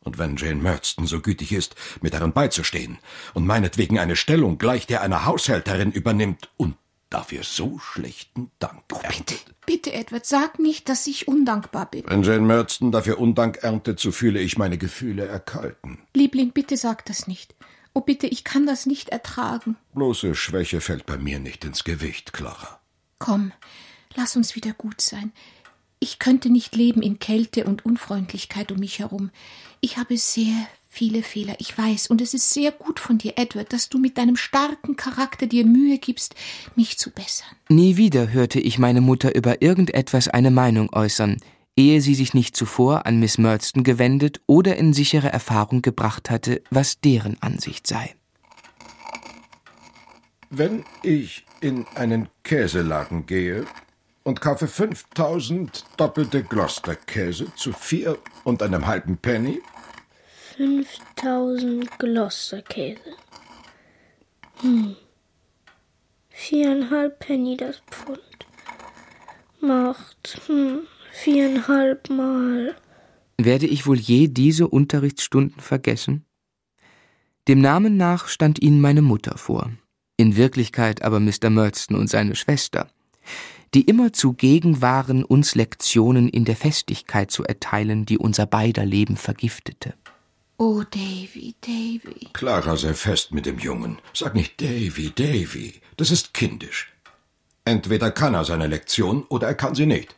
Und 0.00 0.18
wenn 0.18 0.36
Jane 0.36 0.62
Murdston 0.62 1.06
so 1.06 1.22
gütig 1.22 1.50
ist, 1.50 1.76
mir 2.02 2.10
darin 2.10 2.34
beizustehen 2.34 2.98
und 3.32 3.46
meinetwegen 3.46 3.98
eine 3.98 4.16
Stellung 4.16 4.58
gleich 4.58 4.86
der 4.86 5.00
einer 5.00 5.24
Haushälterin 5.24 5.90
übernimmt 5.90 6.50
und 6.58 6.76
dafür 7.08 7.42
so 7.42 7.78
schlechten 7.78 8.50
Dank 8.58 8.82
oh, 8.92 9.00
bitte, 9.08 9.34
bitte, 9.64 9.92
Edward, 9.94 10.26
sag 10.26 10.58
nicht, 10.58 10.90
dass 10.90 11.06
ich 11.06 11.26
undankbar 11.26 11.86
bin. 11.86 12.04
Wenn 12.06 12.22
Jane 12.22 12.46
Murdston 12.46 12.92
dafür 12.92 13.18
Undank 13.18 13.60
erntet, 13.62 13.98
so 13.98 14.12
fühle 14.12 14.40
ich 14.40 14.58
meine 14.58 14.76
Gefühle 14.76 15.26
erkalten. 15.26 16.00
Liebling, 16.12 16.52
bitte 16.52 16.76
sag 16.76 17.06
das 17.06 17.26
nicht. 17.26 17.54
Oh 17.94 18.00
bitte, 18.00 18.26
ich 18.26 18.44
kann 18.44 18.66
das 18.66 18.86
nicht 18.86 19.08
ertragen. 19.08 19.76
Bloße 19.94 20.34
Schwäche 20.34 20.80
fällt 20.80 21.06
bei 21.06 21.18
mir 21.18 21.38
nicht 21.38 21.64
ins 21.64 21.84
Gewicht, 21.84 22.32
Clara. 22.32 22.80
Komm, 23.18 23.52
lass 24.14 24.36
uns 24.36 24.54
wieder 24.54 24.72
gut 24.72 25.00
sein. 25.00 25.32
Ich 26.00 26.18
könnte 26.18 26.50
nicht 26.50 26.76
leben 26.76 27.02
in 27.02 27.18
Kälte 27.18 27.64
und 27.64 27.84
Unfreundlichkeit 27.84 28.70
um 28.70 28.78
mich 28.78 29.00
herum. 29.00 29.30
Ich 29.80 29.96
habe 29.96 30.16
sehr 30.16 30.54
viele 30.88 31.22
Fehler, 31.22 31.56
ich 31.58 31.76
weiß, 31.76 32.08
und 32.08 32.20
es 32.20 32.34
ist 32.34 32.50
sehr 32.50 32.72
gut 32.72 32.98
von 32.98 33.18
dir, 33.18 33.34
Edward, 33.36 33.72
dass 33.72 33.88
du 33.88 33.98
mit 33.98 34.16
deinem 34.16 34.36
starken 34.36 34.96
Charakter 34.96 35.46
dir 35.46 35.64
Mühe 35.64 35.98
gibst, 35.98 36.34
mich 36.76 36.98
zu 36.98 37.10
bessern. 37.10 37.48
Nie 37.68 37.96
wieder 37.96 38.32
hörte 38.32 38.58
ich 38.58 38.78
meine 38.78 39.00
Mutter 39.00 39.34
über 39.34 39.60
irgendetwas 39.60 40.28
eine 40.28 40.50
Meinung 40.50 40.92
äußern, 40.92 41.36
ehe 41.78 42.00
sie 42.00 42.16
sich 42.16 42.34
nicht 42.34 42.56
zuvor 42.56 43.06
an 43.06 43.20
Miss 43.20 43.38
Murdston 43.38 43.84
gewendet 43.84 44.40
oder 44.46 44.76
in 44.76 44.92
sichere 44.92 45.28
Erfahrung 45.28 45.80
gebracht 45.80 46.28
hatte, 46.28 46.60
was 46.70 47.00
deren 47.00 47.40
Ansicht 47.40 47.86
sei. 47.86 48.16
Wenn 50.50 50.84
ich 51.02 51.46
in 51.60 51.86
einen 51.94 52.28
Käseladen 52.42 53.26
gehe 53.26 53.64
und 54.24 54.40
kaufe 54.40 54.66
5000 54.66 55.84
doppelte 55.96 56.42
Gloucester-Käse 56.42 57.54
zu 57.54 57.72
vier 57.72 58.18
und 58.42 58.62
einem 58.62 58.86
halben 58.86 59.16
Penny. 59.16 59.62
5000 60.56 61.96
Gloucester-Käse. 61.98 63.00
Hm. 64.62 64.96
Viereinhalb 66.30 67.20
Penny 67.20 67.56
das 67.56 67.80
Pfund. 67.90 68.20
Macht, 69.60 70.40
hm, 70.46 70.86
viereinhalb 71.22 72.10
Mal. 72.10 72.76
Werde 73.38 73.66
ich 73.66 73.86
wohl 73.86 73.98
je 73.98 74.28
diese 74.28 74.68
Unterrichtsstunden 74.68 75.60
vergessen? 75.60 76.24
Dem 77.48 77.60
Namen 77.60 77.96
nach 77.96 78.28
stand 78.28 78.60
ihnen 78.60 78.80
meine 78.80 79.02
Mutter 79.02 79.38
vor, 79.38 79.70
in 80.16 80.36
Wirklichkeit 80.36 81.02
aber 81.02 81.20
Mr. 81.20 81.50
Murdston 81.50 81.96
und 81.96 82.08
seine 82.08 82.36
Schwester, 82.36 82.88
die 83.74 83.82
immer 83.82 84.12
zugegen 84.12 84.80
waren, 84.80 85.24
uns 85.24 85.54
Lektionen 85.54 86.28
in 86.28 86.44
der 86.44 86.56
Festigkeit 86.56 87.30
zu 87.30 87.44
erteilen, 87.44 88.06
die 88.06 88.18
unser 88.18 88.46
beider 88.46 88.84
Leben 88.84 89.16
vergiftete. 89.16 89.94
Oh, 90.56 90.82
Davy, 90.82 91.54
Davy. 91.60 92.28
Clara 92.32 92.76
sei 92.76 92.94
fest 92.94 93.32
mit 93.32 93.46
dem 93.46 93.58
Jungen. 93.58 93.98
Sag 94.12 94.34
nicht 94.34 94.60
Davy, 94.60 95.12
Davy. 95.14 95.74
Das 95.96 96.10
ist 96.10 96.34
kindisch. 96.34 96.92
Entweder 97.64 98.10
kann 98.10 98.34
er 98.34 98.44
seine 98.44 98.66
Lektion 98.66 99.24
oder 99.28 99.46
er 99.46 99.54
kann 99.54 99.74
sie 99.74 99.86
nicht. 99.86 100.17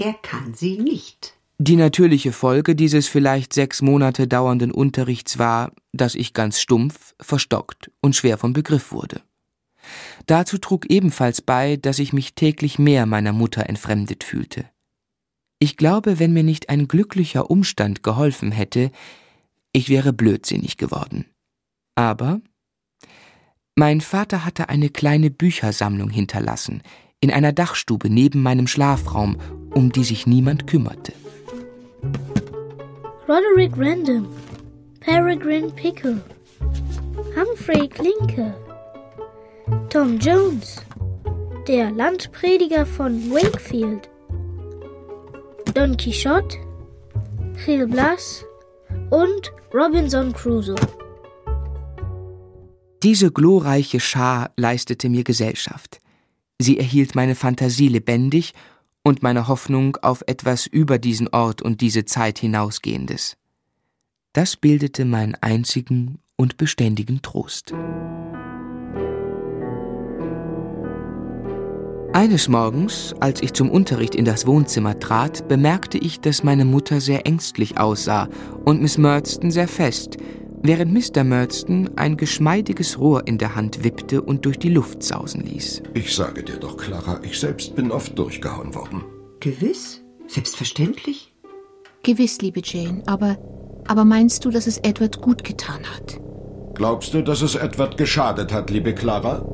Er 0.00 0.14
kann 0.14 0.54
sie 0.54 0.78
nicht. 0.78 1.34
Die 1.58 1.76
natürliche 1.76 2.32
Folge 2.32 2.74
dieses 2.74 3.06
vielleicht 3.06 3.52
sechs 3.52 3.82
Monate 3.82 4.26
dauernden 4.26 4.72
Unterrichts 4.72 5.38
war, 5.38 5.72
dass 5.92 6.14
ich 6.14 6.32
ganz 6.32 6.58
stumpf, 6.58 7.14
verstockt 7.20 7.90
und 8.00 8.16
schwer 8.16 8.38
vom 8.38 8.54
Begriff 8.54 8.92
wurde. 8.92 9.20
Dazu 10.24 10.56
trug 10.56 10.86
ebenfalls 10.86 11.42
bei, 11.42 11.76
dass 11.76 11.98
ich 11.98 12.14
mich 12.14 12.34
täglich 12.34 12.78
mehr 12.78 13.04
meiner 13.04 13.34
Mutter 13.34 13.68
entfremdet 13.68 14.24
fühlte. 14.24 14.64
Ich 15.58 15.76
glaube, 15.76 16.18
wenn 16.18 16.32
mir 16.32 16.44
nicht 16.44 16.70
ein 16.70 16.88
glücklicher 16.88 17.50
Umstand 17.50 18.02
geholfen 18.02 18.52
hätte, 18.52 18.90
ich 19.74 19.90
wäre 19.90 20.14
blödsinnig 20.14 20.78
geworden. 20.78 21.26
Aber 21.94 22.40
mein 23.74 24.00
Vater 24.00 24.46
hatte 24.46 24.70
eine 24.70 24.88
kleine 24.88 25.30
Büchersammlung 25.30 26.08
hinterlassen, 26.08 26.82
in 27.20 27.30
einer 27.30 27.52
Dachstube 27.52 28.08
neben 28.08 28.42
meinem 28.42 28.66
Schlafraum, 28.66 29.36
um 29.74 29.92
die 29.92 30.04
sich 30.04 30.26
niemand 30.26 30.66
kümmerte. 30.66 31.12
Roderick 33.28 33.72
Random, 33.76 34.26
Peregrine 35.00 35.70
Pickle, 35.70 36.20
Humphrey 37.36 37.88
Klinke, 37.88 38.54
Tom 39.90 40.18
Jones, 40.18 40.82
der 41.68 41.90
Landprediger 41.90 42.86
von 42.86 43.30
Wakefield, 43.30 44.08
Don 45.74 45.96
Quixote, 45.96 46.56
Gil 47.64 47.86
Blas 47.86 48.44
und 49.10 49.52
Robinson 49.72 50.32
Crusoe. 50.32 50.74
Diese 53.02 53.30
glorreiche 53.30 54.00
Schar 54.00 54.50
leistete 54.56 55.08
mir 55.08 55.24
Gesellschaft. 55.24 55.99
Sie 56.62 56.78
erhielt 56.78 57.14
meine 57.14 57.34
Fantasie 57.34 57.88
lebendig 57.88 58.52
und 59.02 59.22
meine 59.22 59.48
Hoffnung 59.48 59.96
auf 60.02 60.22
etwas 60.26 60.66
über 60.66 60.98
diesen 60.98 61.28
Ort 61.28 61.62
und 61.62 61.80
diese 61.80 62.04
Zeit 62.04 62.38
hinausgehendes. 62.38 63.38
Das 64.34 64.58
bildete 64.58 65.06
meinen 65.06 65.36
einzigen 65.36 66.18
und 66.36 66.58
beständigen 66.58 67.22
Trost. 67.22 67.72
Eines 72.12 72.48
Morgens, 72.48 73.14
als 73.20 73.40
ich 73.40 73.54
zum 73.54 73.70
Unterricht 73.70 74.14
in 74.14 74.26
das 74.26 74.46
Wohnzimmer 74.46 75.00
trat, 75.00 75.48
bemerkte 75.48 75.96
ich, 75.96 76.20
dass 76.20 76.44
meine 76.44 76.66
Mutter 76.66 77.00
sehr 77.00 77.26
ängstlich 77.26 77.78
aussah 77.78 78.28
und 78.66 78.82
Miss 78.82 78.98
Murdston 78.98 79.50
sehr 79.50 79.68
fest, 79.68 80.18
während 80.62 80.92
Mr. 80.92 81.24
Murdston 81.24 81.90
ein 81.96 82.16
geschmeidiges 82.16 82.98
Rohr 82.98 83.26
in 83.26 83.38
der 83.38 83.54
Hand 83.54 83.84
wippte 83.84 84.22
und 84.22 84.44
durch 84.44 84.58
die 84.58 84.68
Luft 84.68 85.02
sausen 85.02 85.42
ließ. 85.42 85.82
Ich 85.94 86.14
sage 86.14 86.42
dir 86.42 86.56
doch, 86.56 86.76
Clara, 86.76 87.20
ich 87.22 87.38
selbst 87.38 87.74
bin 87.74 87.90
oft 87.90 88.18
durchgehauen 88.18 88.74
worden. 88.74 89.02
Gewiss? 89.40 90.02
Selbstverständlich? 90.26 91.34
Gewiss, 92.02 92.40
liebe 92.40 92.60
Jane, 92.64 93.02
aber, 93.06 93.38
aber 93.86 94.04
meinst 94.04 94.44
du, 94.44 94.50
dass 94.50 94.66
es 94.66 94.78
Edward 94.78 95.20
gut 95.20 95.44
getan 95.44 95.84
hat? 95.84 96.18
Glaubst 96.74 97.14
du, 97.14 97.22
dass 97.22 97.42
es 97.42 97.56
Edward 97.56 97.96
geschadet 97.96 98.52
hat, 98.52 98.70
liebe 98.70 98.94
Clara? 98.94 99.44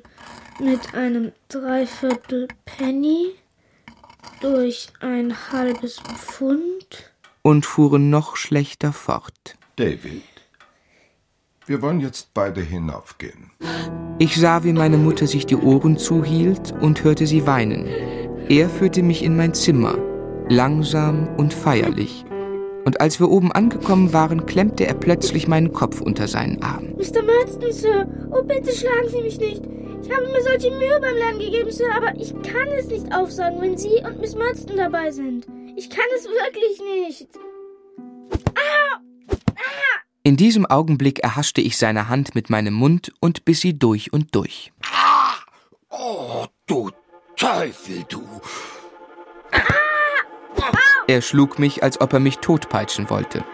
mit 0.58 0.94
einem 0.94 1.32
Dreiviertel 1.48 2.48
Penny 2.64 3.34
durch 4.40 4.88
ein 5.00 5.34
halbes 5.52 6.00
Pfund. 6.00 7.12
Und 7.42 7.64
fuhren 7.64 8.10
noch 8.10 8.36
schlechter 8.36 8.92
fort. 8.92 9.56
David, 9.76 10.22
wir 11.66 11.82
wollen 11.82 12.00
jetzt 12.00 12.34
beide 12.34 12.60
hinaufgehen. 12.62 13.52
Ich 14.18 14.36
sah, 14.36 14.64
wie 14.64 14.72
meine 14.72 14.96
Mutter 14.96 15.26
sich 15.26 15.46
die 15.46 15.56
Ohren 15.56 15.98
zuhielt 15.98 16.72
und 16.80 17.04
hörte 17.04 17.26
sie 17.26 17.46
weinen. 17.46 17.86
Er 18.48 18.68
führte 18.68 19.02
mich 19.02 19.22
in 19.22 19.36
mein 19.36 19.54
Zimmer, 19.54 19.98
langsam 20.48 21.28
und 21.36 21.52
feierlich 21.52 22.24
und 22.86 23.00
als 23.00 23.18
wir 23.18 23.28
oben 23.28 23.50
angekommen 23.50 24.12
waren, 24.12 24.46
klemmte 24.46 24.86
er 24.86 24.94
plötzlich 24.94 25.48
meinen 25.48 25.72
Kopf 25.72 26.00
unter 26.00 26.28
seinen 26.28 26.62
Arm. 26.62 26.94
Mr. 26.96 27.20
Murdston, 27.20 27.72
Sir, 27.72 28.08
oh 28.30 28.44
bitte 28.44 28.72
schlagen 28.72 29.08
Sie 29.10 29.22
mich 29.22 29.38
nicht. 29.40 29.62
Ich 30.02 30.10
habe 30.10 30.26
mir 30.28 30.40
solche 30.40 30.70
Mühe 30.70 31.00
beim 31.00 31.16
Lernen 31.16 31.40
gegeben, 31.40 31.72
Sir, 31.72 31.92
aber 31.94 32.14
ich 32.16 32.32
kann 32.42 32.68
es 32.78 32.86
nicht 32.86 33.12
aufsagen, 33.12 33.60
wenn 33.60 33.76
Sie 33.76 34.00
und 34.06 34.20
Miss 34.20 34.36
Murdston 34.36 34.76
dabei 34.76 35.10
sind. 35.10 35.48
Ich 35.74 35.90
kann 35.90 36.06
es 36.16 36.26
wirklich 36.26 36.80
nicht. 37.04 37.28
Ah! 38.54 39.00
Ah! 39.56 40.00
In 40.22 40.36
diesem 40.36 40.64
Augenblick 40.64 41.18
erhaschte 41.18 41.60
ich 41.60 41.76
seine 41.76 42.08
Hand 42.08 42.36
mit 42.36 42.50
meinem 42.50 42.74
Mund 42.74 43.12
und 43.20 43.44
biss 43.44 43.62
sie 43.62 43.76
durch 43.76 44.12
und 44.12 44.32
durch. 44.36 44.72
Ah! 44.92 45.34
Oh, 45.90 46.46
du 46.66 46.90
Teufel, 47.36 48.04
du! 48.08 48.22
Ah! 49.50 49.85
Er 51.08 51.22
schlug 51.22 51.60
mich, 51.60 51.84
als 51.84 52.00
ob 52.00 52.12
er 52.12 52.20
mich 52.20 52.38
totpeitschen 52.38 53.08
wollte. 53.10 53.44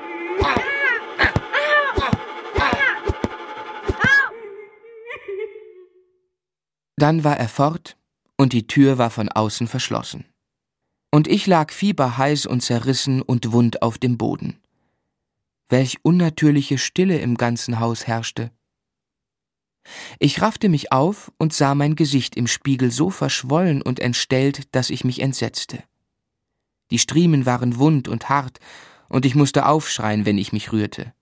Dann 6.96 7.24
war 7.24 7.36
er 7.36 7.48
fort 7.48 7.96
und 8.38 8.52
die 8.52 8.66
Tür 8.66 8.96
war 8.96 9.10
von 9.10 9.28
außen 9.28 9.66
verschlossen. 9.66 10.24
Und 11.10 11.28
ich 11.28 11.46
lag 11.46 11.72
fieberheiß 11.72 12.46
und 12.46 12.62
zerrissen 12.62 13.20
und 13.20 13.52
wund 13.52 13.82
auf 13.82 13.98
dem 13.98 14.16
Boden. 14.16 14.58
Welch 15.68 15.98
unnatürliche 16.02 16.78
Stille 16.78 17.18
im 17.18 17.36
ganzen 17.36 17.80
Haus 17.80 18.06
herrschte. 18.06 18.50
Ich 20.18 20.40
raffte 20.40 20.68
mich 20.68 20.92
auf 20.92 21.32
und 21.38 21.52
sah 21.52 21.74
mein 21.74 21.96
Gesicht 21.96 22.36
im 22.36 22.46
Spiegel 22.46 22.90
so 22.90 23.10
verschwollen 23.10 23.82
und 23.82 24.00
entstellt, 24.00 24.74
dass 24.74 24.88
ich 24.88 25.04
mich 25.04 25.20
entsetzte. 25.20 25.82
Die 26.92 26.98
Striemen 26.98 27.46
waren 27.46 27.78
wund 27.78 28.06
und 28.06 28.28
hart, 28.28 28.58
und 29.08 29.24
ich 29.24 29.34
musste 29.34 29.64
aufschreien, 29.64 30.26
wenn 30.26 30.36
ich 30.36 30.52
mich 30.52 30.72
rührte. 30.72 31.14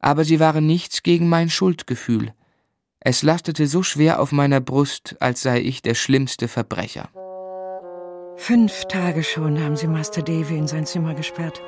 Aber 0.00 0.26
sie 0.26 0.38
waren 0.38 0.66
nichts 0.66 1.02
gegen 1.02 1.30
mein 1.30 1.48
Schuldgefühl. 1.48 2.34
Es 3.00 3.22
lastete 3.22 3.66
so 3.66 3.82
schwer 3.82 4.20
auf 4.20 4.32
meiner 4.32 4.60
Brust, 4.60 5.16
als 5.18 5.40
sei 5.40 5.62
ich 5.62 5.80
der 5.80 5.94
schlimmste 5.94 6.46
Verbrecher. 6.46 7.08
Fünf 8.36 8.84
Tage 8.84 9.22
schon 9.22 9.58
haben 9.64 9.76
sie 9.76 9.86
Master 9.86 10.20
Davy 10.20 10.58
in 10.58 10.68
sein 10.68 10.84
Zimmer 10.84 11.14
gesperrt. 11.14 11.62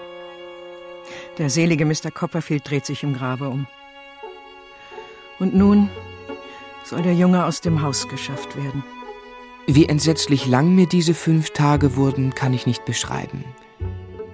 Der 1.38 1.48
selige 1.48 1.86
Mr. 1.86 2.10
Copperfield 2.10 2.68
dreht 2.68 2.84
sich 2.84 3.02
im 3.02 3.14
Grabe 3.14 3.48
um. 3.48 3.66
Und 5.38 5.54
nun 5.54 5.88
soll 6.84 7.00
der 7.00 7.14
Junge 7.14 7.42
aus 7.46 7.62
dem 7.62 7.80
Haus 7.80 8.06
geschafft 8.06 8.54
werden. 8.54 8.84
Wie 9.68 9.86
entsetzlich 9.86 10.46
lang 10.46 10.74
mir 10.74 10.86
diese 10.86 11.12
fünf 11.12 11.50
Tage 11.50 11.96
wurden, 11.96 12.34
kann 12.34 12.54
ich 12.54 12.66
nicht 12.66 12.84
beschreiben. 12.84 13.44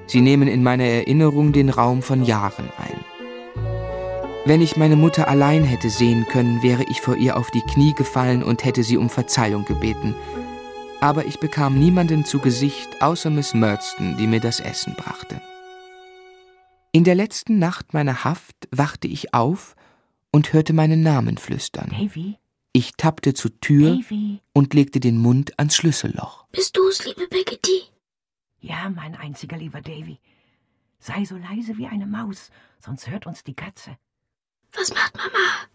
Sie 0.07 0.21
nehmen 0.21 0.47
in 0.47 0.63
meiner 0.63 0.85
Erinnerung 0.85 1.53
den 1.53 1.71
Raum 1.71 2.03
von 2.03 2.23
Jahren 2.23 2.69
ein. 2.77 3.05
Wenn 4.45 4.61
ich 4.61 4.77
meine 4.77 4.97
Mutter 4.97 5.29
allein 5.29 5.65
hätte 5.65 5.89
sehen 5.89 6.27
können, 6.29 6.63
wäre 6.63 6.85
ich 6.91 7.01
vor 7.01 7.17
ihr 7.17 7.37
auf 7.37 7.51
die 7.51 7.63
Knie 7.63 7.95
gefallen 7.95 8.43
und 8.43 8.65
hätte 8.65 8.83
sie 8.83 8.99
um 8.99 9.09
Verzeihung 9.09 9.65
gebeten. 9.65 10.15
Aber 11.01 11.25
ich 11.25 11.39
bekam 11.39 11.79
niemanden 11.79 12.25
zu 12.25 12.39
Gesicht 12.41 13.01
außer 13.01 13.31
Miss 13.31 13.55
Murdston, 13.55 14.17
die 14.19 14.27
mir 14.27 14.41
das 14.41 14.61
Essen 14.61 14.95
brachte. 14.97 15.41
In 16.93 17.05
der 17.05 17.15
letzten 17.15 17.59
Nacht 17.59 17.95
meiner 17.95 18.25
Haft 18.25 18.69
wachte 18.71 19.09
ich 19.09 19.33
auf 19.33 19.77
und 20.31 20.53
hörte 20.53 20.75
meinen 20.75 21.03
Namen 21.03 21.39
flüstern. 21.39 21.91
Davy? 21.91 22.37
Ich 22.73 22.93
tappte 22.97 23.35
zur 23.35 23.59
Tür 23.61 23.97
Davy? 23.97 24.41
und 24.55 24.73
legte 24.73 24.99
den 24.99 25.19
Mund 25.19 25.59
ans 25.59 25.77
Schlüsselloch. 25.77 26.47
Bist 26.53 26.77
du's, 26.77 27.05
liebe 27.05 27.27
Peggotty? 27.29 27.83
Ja, 28.61 28.89
mein 28.89 29.15
einziger 29.15 29.59
lieber 29.59 29.83
Davy. 29.83 30.19
Sei 30.99 31.25
so 31.25 31.37
leise 31.37 31.77
wie 31.77 31.87
eine 31.87 32.07
Maus, 32.07 32.51
sonst 32.79 33.09
hört 33.11 33.27
uns 33.27 33.45
die 33.45 33.55
Katze. 33.55 33.99
Was 34.73 34.95
macht 34.95 35.17
Mama? 35.17 35.69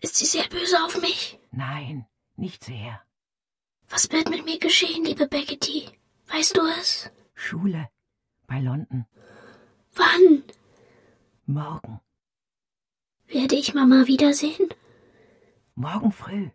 Ist 0.00 0.16
sie 0.16 0.26
sehr 0.26 0.46
böse 0.48 0.80
auf 0.84 1.00
mich? 1.00 1.38
Nein, 1.50 2.06
nicht 2.36 2.62
sehr. 2.62 3.02
Was 3.88 4.12
wird 4.12 4.30
mit 4.30 4.44
mir 4.44 4.58
geschehen, 4.58 5.04
liebe 5.04 5.26
Peggotty? 5.26 5.86
Weißt 6.28 6.56
du 6.56 6.60
es? 6.78 7.10
Schule. 7.34 7.88
Bei 8.46 8.60
London. 8.60 9.06
Wann? 9.94 10.44
Morgen. 11.46 12.00
Werde 13.26 13.56
ich 13.56 13.74
Mama 13.74 14.06
wiedersehen? 14.06 14.68
Morgen 15.78 16.10
früh. 16.10 16.48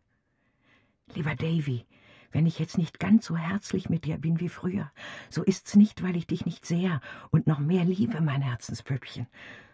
Lieber 1.16 1.34
Davy, 1.34 1.86
wenn 2.34 2.46
ich 2.46 2.60
jetzt 2.60 2.78
nicht 2.78 3.00
ganz 3.00 3.26
so 3.26 3.38
herzlich 3.38 3.90
mit 3.90 4.04
dir 4.04 4.18
bin 4.18 4.42
wie 4.42 4.50
früher, 4.50 4.92
so 5.30 5.44
ist's 5.44 5.78
nicht, 5.78 6.04
weil 6.04 6.18
ich 6.18 6.28
dich 6.28 6.46
nicht 6.46 6.66
sehr 6.66 7.00
und 7.32 7.48
noch 7.48 7.60
mehr 7.60 7.86
liebe, 7.86 8.20
mein 8.20 8.42
Herzenspüppchen, 8.42 9.28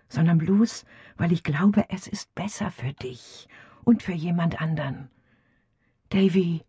sondern 0.08 0.38
bloß, 0.38 0.86
weil 1.18 1.32
ich 1.32 1.42
glaube, 1.42 1.86
es 1.90 2.06
ist 2.06 2.36
besser 2.36 2.70
für 2.70 2.94
dich 2.94 3.48
und 3.84 4.04
für 4.04 4.14
jemand 4.14 4.62
anderen. 4.62 5.10
Davy, 6.10 6.64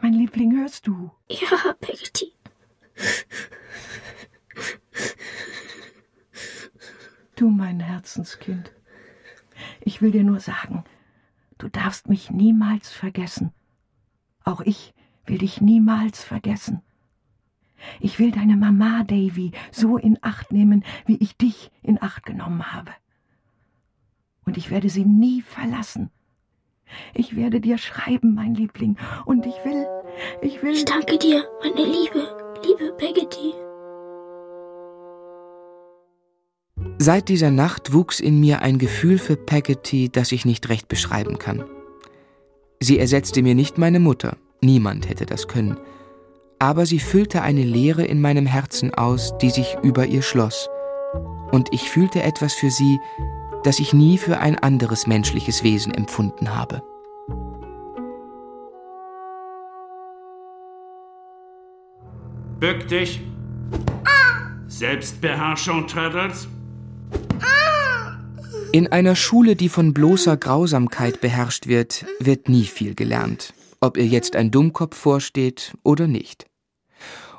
mein 0.00 0.12
Liebling, 0.12 0.56
hörst 0.56 0.86
du? 0.86 1.10
Ja, 1.28 1.72
Peggotty. 1.80 2.32
Du, 7.34 7.50
mein 7.50 7.80
Herzenskind. 7.80 8.70
Ich 9.80 10.00
will 10.00 10.12
dir 10.12 10.22
nur 10.22 10.38
sagen, 10.38 10.84
du 11.58 11.68
darfst 11.68 12.08
mich 12.08 12.30
niemals 12.30 12.90
vergessen. 12.90 13.52
Auch 14.44 14.60
ich 14.60 14.94
will 15.26 15.38
dich 15.38 15.60
niemals 15.60 16.24
vergessen. 16.24 16.82
Ich 18.00 18.18
will 18.18 18.32
deine 18.32 18.56
Mama, 18.56 19.04
Davy, 19.04 19.52
so 19.70 19.98
in 19.98 20.18
Acht 20.22 20.52
nehmen, 20.52 20.84
wie 21.06 21.16
ich 21.16 21.36
dich 21.36 21.70
in 21.82 22.00
Acht 22.02 22.24
genommen 22.24 22.72
habe. 22.72 22.92
Und 24.44 24.56
ich 24.56 24.70
werde 24.70 24.88
sie 24.88 25.04
nie 25.04 25.42
verlassen. 25.42 26.10
Ich 27.12 27.36
werde 27.36 27.60
dir 27.60 27.78
schreiben, 27.78 28.34
mein 28.34 28.54
Liebling, 28.54 28.96
und 29.26 29.44
ich 29.44 29.56
will, 29.64 29.86
ich 30.40 30.62
will. 30.62 30.72
Ich 30.72 30.84
danke 30.86 31.18
dir, 31.18 31.44
meine 31.62 31.84
Liebe, 31.84 32.56
liebe 32.64 32.92
Peggotty. 32.96 33.67
Seit 37.00 37.28
dieser 37.28 37.52
Nacht 37.52 37.92
wuchs 37.92 38.18
in 38.18 38.40
mir 38.40 38.60
ein 38.60 38.78
Gefühl 38.78 39.18
für 39.18 39.36
Peggotty, 39.36 40.08
das 40.10 40.32
ich 40.32 40.44
nicht 40.44 40.68
recht 40.68 40.88
beschreiben 40.88 41.38
kann. 41.38 41.64
Sie 42.80 42.98
ersetzte 42.98 43.40
mir 43.42 43.54
nicht 43.54 43.78
meine 43.78 44.00
Mutter, 44.00 44.36
niemand 44.60 45.08
hätte 45.08 45.24
das 45.24 45.46
können, 45.46 45.78
aber 46.58 46.86
sie 46.86 46.98
füllte 46.98 47.42
eine 47.42 47.62
Leere 47.62 48.04
in 48.04 48.20
meinem 48.20 48.46
Herzen 48.46 48.92
aus, 48.94 49.32
die 49.38 49.50
sich 49.50 49.76
über 49.84 50.06
ihr 50.06 50.22
schloss, 50.22 50.68
und 51.52 51.68
ich 51.72 51.88
fühlte 51.88 52.20
etwas 52.24 52.54
für 52.54 52.70
sie, 52.70 52.98
das 53.62 53.78
ich 53.78 53.92
nie 53.92 54.18
für 54.18 54.40
ein 54.40 54.58
anderes 54.58 55.06
menschliches 55.06 55.62
Wesen 55.62 55.94
empfunden 55.94 56.56
habe. 56.56 56.82
Bück 62.58 62.88
dich. 62.88 63.20
Selbstbeherrschung, 64.66 65.86
Traddles. 65.86 66.48
In 68.72 68.86
einer 68.86 69.16
Schule, 69.16 69.56
die 69.56 69.70
von 69.70 69.94
bloßer 69.94 70.36
Grausamkeit 70.36 71.20
beherrscht 71.20 71.66
wird, 71.66 72.04
wird 72.20 72.48
nie 72.48 72.64
viel 72.64 72.94
gelernt, 72.94 73.54
ob 73.80 73.96
ihr 73.96 74.06
jetzt 74.06 74.36
ein 74.36 74.50
Dummkopf 74.50 74.96
vorsteht 74.96 75.74
oder 75.82 76.06
nicht. 76.06 76.46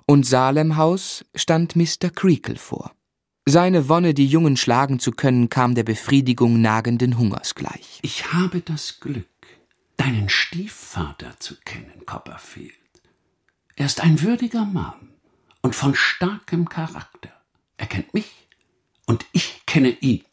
Und 0.08 0.26
Salemhaus 0.26 1.24
stand 1.36 1.76
Mr. 1.76 2.10
Creakle 2.14 2.56
vor. 2.56 2.94
Seine 3.48 3.90
Wonne, 3.90 4.14
die 4.14 4.26
Jungen 4.26 4.58
schlagen 4.58 5.00
zu 5.00 5.12
können, 5.12 5.50
kam 5.50 5.76
der 5.76 5.84
Befriedigung 5.84 6.62
nagenden 6.62 7.18
Hungers 7.18 7.56
gleich. 7.56 8.00
Ich 8.02 8.34
habe 8.34 8.62
das 8.62 9.00
Glück, 9.00 9.28
deinen 9.98 10.30
Stiefvater 10.30 11.36
zu 11.40 11.56
kennen, 11.64 12.06
Copperfield. 12.06 12.74
Er 13.76 13.86
ist 13.86 14.02
ein 14.02 14.22
würdiger 14.22 14.66
Mann 14.66 15.14
und 15.62 15.76
von 15.76 15.94
starkem 15.94 16.68
Charakter. 16.70 17.32
Er 17.78 17.88
kennt 17.88 18.14
mich 18.14 18.49
und 19.10 19.26
ich 19.32 19.66
kenne 19.66 19.90
ihn. 20.02 20.24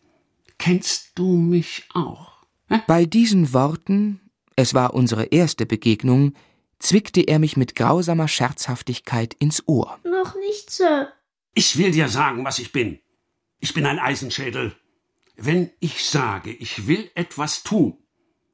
Kennst 0.59 1.13
du 1.15 1.39
mich 1.39 1.85
auch? 1.95 2.45
Hä? 2.69 2.81
Bei 2.87 3.07
diesen 3.07 3.55
Worten, 3.55 4.21
es 4.55 4.75
war 4.75 4.93
unsere 4.93 5.25
erste 5.25 5.65
Begegnung, 5.65 6.35
zwickte 6.79 7.23
er 7.23 7.39
mich 7.39 7.57
mit 7.57 7.75
grausamer 7.75 8.29
Scherzhaftigkeit 8.29 9.33
ins 9.39 9.67
Ohr. 9.67 9.99
Noch 10.05 10.35
nicht, 10.35 10.71
Sir. 10.71 11.11
Ich 11.55 11.79
will 11.79 11.91
dir 11.91 12.11
sagen, 12.11 12.45
was 12.45 12.59
ich 12.59 12.71
bin. 12.71 13.01
Ich 13.61 13.73
bin 13.73 13.87
ein 13.87 13.99
Eisenschädel. 13.99 14.77
Wenn 15.37 15.71
ich 15.81 16.05
sage, 16.05 16.53
ich 16.53 16.87
will 16.87 17.11
etwas 17.15 17.63
tun, 17.63 17.97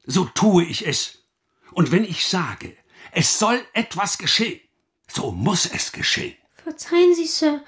so 0.05 0.23
tue 0.23 0.63
ich 0.63 0.87
es. 0.87 1.25
Und 1.73 1.91
wenn 1.91 2.05
ich 2.05 2.25
sage, 2.25 2.77
es 3.11 3.39
soll 3.39 3.59
etwas 3.73 4.17
geschehen, 4.17 4.61
so 5.05 5.31
muss 5.31 5.65
es 5.65 5.91
geschehen. 5.91 6.37
Verzeihen 6.63 7.13
Sie, 7.13 7.25
Sir. 7.25 7.61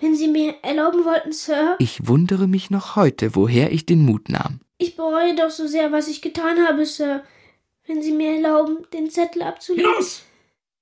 Wenn 0.00 0.16
Sie 0.16 0.28
mir 0.28 0.54
erlauben 0.62 1.04
wollten, 1.04 1.32
Sir. 1.32 1.76
Ich 1.78 2.06
wundere 2.06 2.48
mich 2.48 2.70
noch 2.70 2.96
heute, 2.96 3.34
woher 3.34 3.70
ich 3.70 3.84
den 3.84 4.02
Mut 4.02 4.30
nahm. 4.30 4.60
Ich 4.78 4.96
bereue 4.96 5.36
doch 5.36 5.50
so 5.50 5.66
sehr, 5.66 5.92
was 5.92 6.08
ich 6.08 6.22
getan 6.22 6.66
habe, 6.66 6.86
Sir. 6.86 7.22
Wenn 7.86 8.02
Sie 8.02 8.12
mir 8.12 8.36
erlauben, 8.36 8.78
den 8.94 9.10
Zettel 9.10 9.42
abzulegen. 9.42 9.92
Los! 9.92 10.22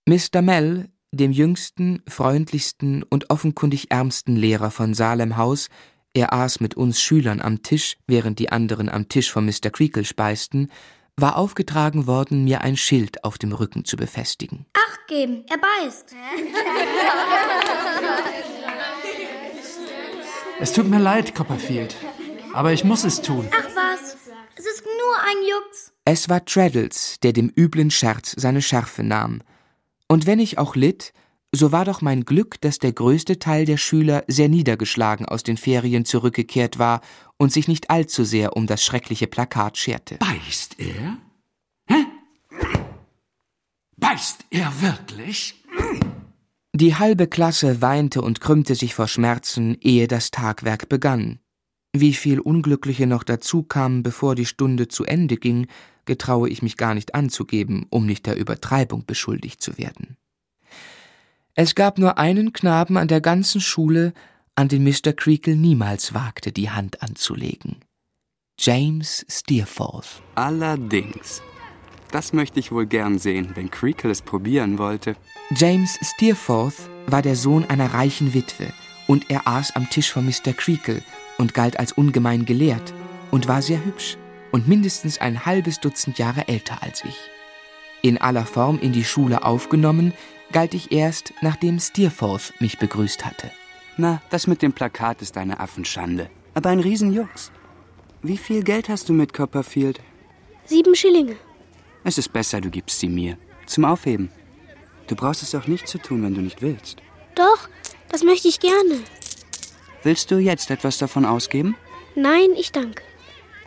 Mr. 0.07 0.41
Mell, 0.41 0.89
dem 1.11 1.33
jüngsten, 1.33 2.03
freundlichsten 2.09 3.03
und 3.03 3.31
offenkundig 3.31 3.91
ärmsten 3.91 4.37
Lehrer 4.37 4.71
von 4.71 4.95
Salem 4.95 5.37
Haus, 5.37 5.69
er 6.15 6.33
aß 6.33 6.61
mit 6.61 6.77
uns 6.77 7.01
Schülern 7.01 7.41
am 7.41 7.63
Tisch, 7.63 7.97
während 8.07 8.39
die 8.39 8.51
anderen 8.51 8.89
am 8.89 9.09
Tisch 9.09 9.33
von 9.33 9.45
Mr. 9.45 9.71
Creakle 9.71 10.05
speisten, 10.05 10.71
war 11.17 11.37
aufgetragen 11.37 12.07
worden, 12.07 12.45
mir 12.45 12.61
ein 12.61 12.77
Schild 12.77 13.25
auf 13.25 13.37
dem 13.37 13.53
Rücken 13.53 13.85
zu 13.85 13.97
befestigen. 13.97 14.67
Acht 14.75 15.09
geben, 15.09 15.45
er 15.49 15.59
beißt. 15.59 16.15
Es 20.61 20.73
tut 20.73 20.89
mir 20.89 20.99
leid, 20.99 21.37
Copperfield, 21.37 21.95
aber 22.53 22.73
ich 22.73 22.83
muss 22.83 23.05
es 23.05 23.23
tun. 23.23 23.49
Ach 23.53 23.69
was, 23.77 24.17
es 24.57 24.67
ist 24.67 24.85
nur 24.85 25.17
ein 25.25 25.37
Jux. 25.49 25.93
Es 26.05 26.29
war 26.29 26.45
Traddles, 26.45 27.21
der 27.23 27.33
dem 27.33 27.53
üblen 27.57 27.93
Scherz 27.93 28.35
seine 28.37 28.61
Schärfe 28.61 29.05
nahm. 29.05 29.43
Und 30.09 30.27
wenn 30.27 30.41
ich 30.41 30.59
auch 30.59 30.75
litt, 30.75 31.13
so 31.53 31.71
war 31.71 31.85
doch 31.85 32.03
mein 32.03 32.25
Glück, 32.25 32.61
dass 32.61 32.81
der 32.81 32.93
größte 32.93 33.39
Teil 33.39 33.67
der 33.67 33.77
Schüler 33.77 34.25
sehr 34.27 34.49
niedergeschlagen 34.49 35.27
aus 35.27 35.45
den 35.45 35.57
Ferien 35.57 36.05
zurückgekehrt 36.05 36.79
war 36.81 37.03
und 37.37 37.53
sich 37.53 37.69
nicht 37.69 37.89
allzu 37.89 38.25
sehr 38.25 38.57
um 38.57 38.67
das 38.67 38.85
schreckliche 38.85 39.29
Plakat 39.29 39.79
scherte. 39.79 40.17
Beißt 40.17 40.77
er? 40.79 41.19
Hä? 41.87 42.05
Beißt 43.97 44.45
er 44.51 44.73
wirklich? 44.81 45.55
Die 46.81 46.95
halbe 46.95 47.27
Klasse 47.27 47.83
weinte 47.83 48.23
und 48.23 48.41
krümmte 48.41 48.77
sich 48.77 48.95
vor 48.95 49.09
Schmerzen, 49.09 49.77
ehe 49.81 50.07
das 50.07 50.31
Tagwerk 50.31 50.89
begann. 50.89 51.41
Wie 51.93 52.15
viel 52.15 52.39
Unglückliche 52.39 53.09
noch 53.09 53.25
dazu 53.25 53.65
kamen, 53.65 54.05
bevor 54.05 54.37
die 54.37 54.47
Stunde 54.47 54.87
zu 54.87 55.05
Ende 55.05 55.39
ging, 55.39 55.67
getraue 56.05 56.49
ich 56.49 56.63
mich 56.63 56.77
gar 56.77 56.95
nicht 56.95 57.17
anzugeben, 57.17 57.87
um 57.91 58.07
nicht 58.07 58.27
der 58.27 58.37
Übertreibung 58.37 59.05
beschuldigt 59.07 59.61
zu 59.61 59.77
werden. 59.77 60.19
Es 61.55 61.75
gab 61.75 61.99
nur 61.99 62.17
einen 62.17 62.53
Knaben 62.53 62.97
an 62.97 63.09
der 63.09 63.21
ganzen 63.21 63.61
Schule, 63.61 64.13
an 64.55 64.69
den 64.69 64.85
Mr. 64.85 65.13
Creakle 65.13 65.57
niemals 65.57 66.15
wagte, 66.15 66.53
die 66.53 66.71
Hand 66.71 67.03
anzulegen. 67.03 67.79
James 68.57 69.27
Steerforth. 69.29 70.23
Allerdings. 70.37 71.43
Das 72.13 72.33
möchte 72.33 72.61
ich 72.61 72.71
wohl 72.71 72.87
gern 72.87 73.19
sehen, 73.19 73.51
wenn 73.57 73.69
Creakle 73.69 74.13
es 74.13 74.23
probieren 74.23 74.79
wollte. 74.79 75.17
James 75.51 75.99
Steerforth 76.03 76.91
war 77.07 77.23
der 77.23 77.35
Sohn 77.35 77.65
einer 77.65 77.95
reichen 77.95 78.35
Witwe, 78.35 78.71
und 79.07 79.31
er 79.31 79.49
aß 79.49 79.77
am 79.77 79.89
Tisch 79.89 80.13
von 80.13 80.27
Mr. 80.27 80.53
Creakle 80.53 81.03
und 81.39 81.55
galt 81.55 81.79
als 81.79 81.93
ungemein 81.93 82.45
gelehrt 82.45 82.93
und 83.31 83.49
war 83.49 83.63
sehr 83.63 83.83
hübsch 83.83 84.19
und 84.53 84.69
mindestens 84.69 85.19
ein 85.19 85.47
halbes 85.47 85.81
Dutzend 85.81 86.19
Jahre 86.19 86.49
älter 86.49 86.83
als 86.83 87.03
ich. 87.03 87.17
In 88.03 88.19
aller 88.19 88.45
Form 88.45 88.79
in 88.79 88.93
die 88.93 89.05
Schule 89.05 89.43
aufgenommen, 89.43 90.13
galt 90.53 90.75
ich 90.75 90.93
erst, 90.93 91.33
nachdem 91.41 91.81
Steerforth 91.81 92.53
mich 92.61 92.79
begrüßt 92.79 93.25
hatte. 93.25 93.51
Na, 93.97 94.21
das 94.29 94.47
mit 94.49 94.61
dem 94.61 94.75
Plakat 94.75 95.23
ist 95.23 95.39
eine 95.39 95.61
Affenschande. 95.61 96.29
Aber 96.53 96.69
ein 96.69 96.81
Riesenjux. 96.81 97.53
Wie 98.23 98.37
viel 98.37 98.63
Geld 98.63 98.91
hast 98.91 99.09
du 99.09 99.15
mit 99.15 99.33
Copperfield? 99.33 100.01
Sieben 100.67 100.95
Schillinge. 100.95 101.37
Es 102.05 102.19
ist 102.19 102.35
besser, 102.35 102.61
du 102.61 102.69
gibst 102.69 103.01
sie 103.01 103.09
mir. 103.09 103.39
Zum 103.65 103.87
Aufheben. 103.87 104.31
Du 105.09 105.17
brauchst 105.17 105.43
es 105.43 105.55
auch 105.55 105.67
nicht 105.67 105.89
zu 105.89 105.99
tun, 105.99 106.23
wenn 106.23 106.35
du 106.35 106.41
nicht 106.41 106.63
willst. 106.63 107.03
Doch, 107.35 107.69
das 108.11 108.23
möchte 108.23 108.49
ich 108.49 108.61
gerne. 108.61 109.01
Willst 110.03 110.31
du 110.31 110.39
jetzt 110.39 110.71
etwas 110.71 110.99
davon 110.99 111.25
ausgeben? 111.25 111.77
Nein, 112.15 112.51
ich 112.57 112.73
danke. 112.73 113.03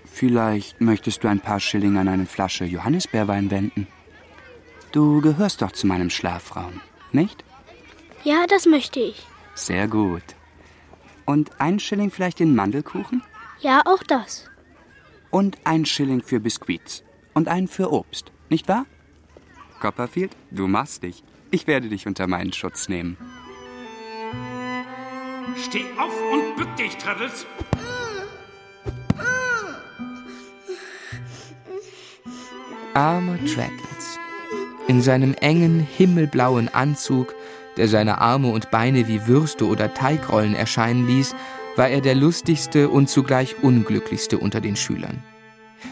Vielleicht 0.05 0.79
möchtest 0.81 1.23
du 1.23 1.27
ein 1.27 1.39
paar 1.39 1.59
Schilling 1.59 1.97
an 1.97 2.07
eine 2.07 2.25
Flasche 2.25 2.65
Johannisbeerwein 2.65 3.49
wenden. 3.49 3.87
Du 4.91 5.21
gehörst 5.21 5.61
doch 5.61 5.71
zu 5.71 5.87
meinem 5.87 6.09
Schlafraum, 6.09 6.81
nicht? 7.11 7.43
Ja, 8.23 8.45
das 8.47 8.65
möchte 8.65 8.99
ich. 8.99 9.25
Sehr 9.55 9.87
gut. 9.87 10.23
Und 11.25 11.59
ein 11.59 11.79
Schilling 11.79 12.11
vielleicht 12.11 12.41
in 12.41 12.55
Mandelkuchen? 12.55 13.23
Ja, 13.61 13.81
auch 13.85 14.03
das. 14.03 14.49
Und 15.29 15.57
ein 15.63 15.85
Schilling 15.85 16.21
für 16.21 16.39
Biskuits. 16.39 17.03
Und 17.33 17.47
einen 17.47 17.69
für 17.69 17.91
Obst, 17.91 18.31
nicht 18.49 18.67
wahr? 18.67 18.85
Copperfield, 19.79 20.35
du 20.51 20.67
machst 20.67 21.03
dich. 21.03 21.23
Ich 21.53 21.67
werde 21.67 21.89
dich 21.89 22.07
unter 22.07 22.27
meinen 22.27 22.53
Schutz 22.53 22.87
nehmen. 22.87 23.17
Steh 25.57 25.83
auf 25.99 26.13
und 26.31 26.55
bück 26.55 26.73
dich, 26.77 26.95
Traddles. 26.95 27.45
Armer 32.93 33.37
Traddles. 33.39 34.17
In 34.87 35.01
seinem 35.01 35.33
engen, 35.33 35.81
himmelblauen 35.81 36.69
Anzug, 36.73 37.35
der 37.75 37.89
seine 37.89 38.19
Arme 38.19 38.49
und 38.49 38.71
Beine 38.71 39.09
wie 39.09 39.27
Würste 39.27 39.67
oder 39.67 39.93
Teigrollen 39.93 40.55
erscheinen 40.55 41.05
ließ, 41.05 41.35
war 41.75 41.89
er 41.89 41.99
der 41.99 42.15
lustigste 42.15 42.87
und 42.87 43.09
zugleich 43.09 43.61
unglücklichste 43.61 44.37
unter 44.37 44.61
den 44.61 44.77
Schülern. 44.77 45.21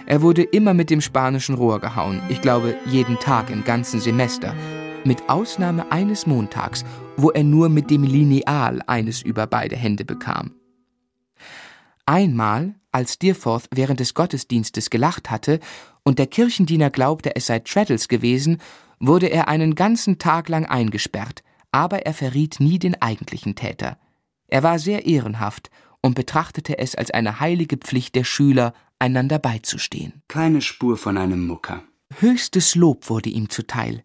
Er 0.05 0.21
wurde 0.21 0.43
immer 0.43 0.73
mit 0.73 0.89
dem 0.89 1.01
spanischen 1.01 1.55
Rohr 1.55 1.79
gehauen, 1.79 2.21
ich 2.29 2.41
glaube 2.41 2.75
jeden 2.85 3.19
Tag 3.19 3.49
im 3.49 3.63
ganzen 3.63 3.99
Semester, 3.99 4.53
mit 5.05 5.29
Ausnahme 5.29 5.91
eines 5.91 6.27
Montags, 6.27 6.83
wo 7.17 7.31
er 7.31 7.43
nur 7.43 7.69
mit 7.69 7.89
dem 7.89 8.03
Lineal 8.03 8.81
eines 8.87 9.21
über 9.21 9.47
beide 9.47 9.75
Hände 9.75 10.05
bekam. 10.05 10.55
Einmal, 12.05 12.75
als 12.91 13.13
Steerforth 13.13 13.67
während 13.71 13.99
des 13.99 14.13
Gottesdienstes 14.13 14.89
gelacht 14.89 15.29
hatte 15.29 15.59
und 16.03 16.19
der 16.19 16.27
Kirchendiener 16.27 16.89
glaubte, 16.89 17.35
es 17.35 17.45
sei 17.45 17.59
Traddles 17.59 18.07
gewesen, 18.07 18.57
wurde 18.99 19.27
er 19.27 19.47
einen 19.47 19.75
ganzen 19.75 20.17
Tag 20.17 20.49
lang 20.49 20.65
eingesperrt, 20.65 21.43
aber 21.71 22.05
er 22.05 22.13
verriet 22.13 22.59
nie 22.59 22.79
den 22.79 22.99
eigentlichen 23.01 23.55
Täter. 23.55 23.97
Er 24.47 24.63
war 24.63 24.79
sehr 24.79 25.05
ehrenhaft 25.05 25.69
und 26.01 26.15
betrachtete 26.15 26.79
es 26.79 26.95
als 26.95 27.11
eine 27.11 27.39
heilige 27.39 27.77
Pflicht 27.77 28.15
der 28.15 28.23
Schüler, 28.23 28.73
einander 28.97 29.39
beizustehen. 29.39 30.21
Keine 30.27 30.61
Spur 30.61 30.97
von 30.97 31.17
einem 31.17 31.45
Mucker. 31.47 31.83
Höchstes 32.19 32.75
Lob 32.75 33.09
wurde 33.09 33.29
ihm 33.29 33.49
zuteil. 33.49 34.03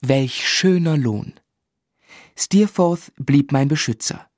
Welch 0.00 0.48
schöner 0.48 0.96
Lohn. 0.96 1.34
Steerforth 2.36 3.12
blieb 3.16 3.50
mein 3.50 3.66
Beschützer. 3.66 4.28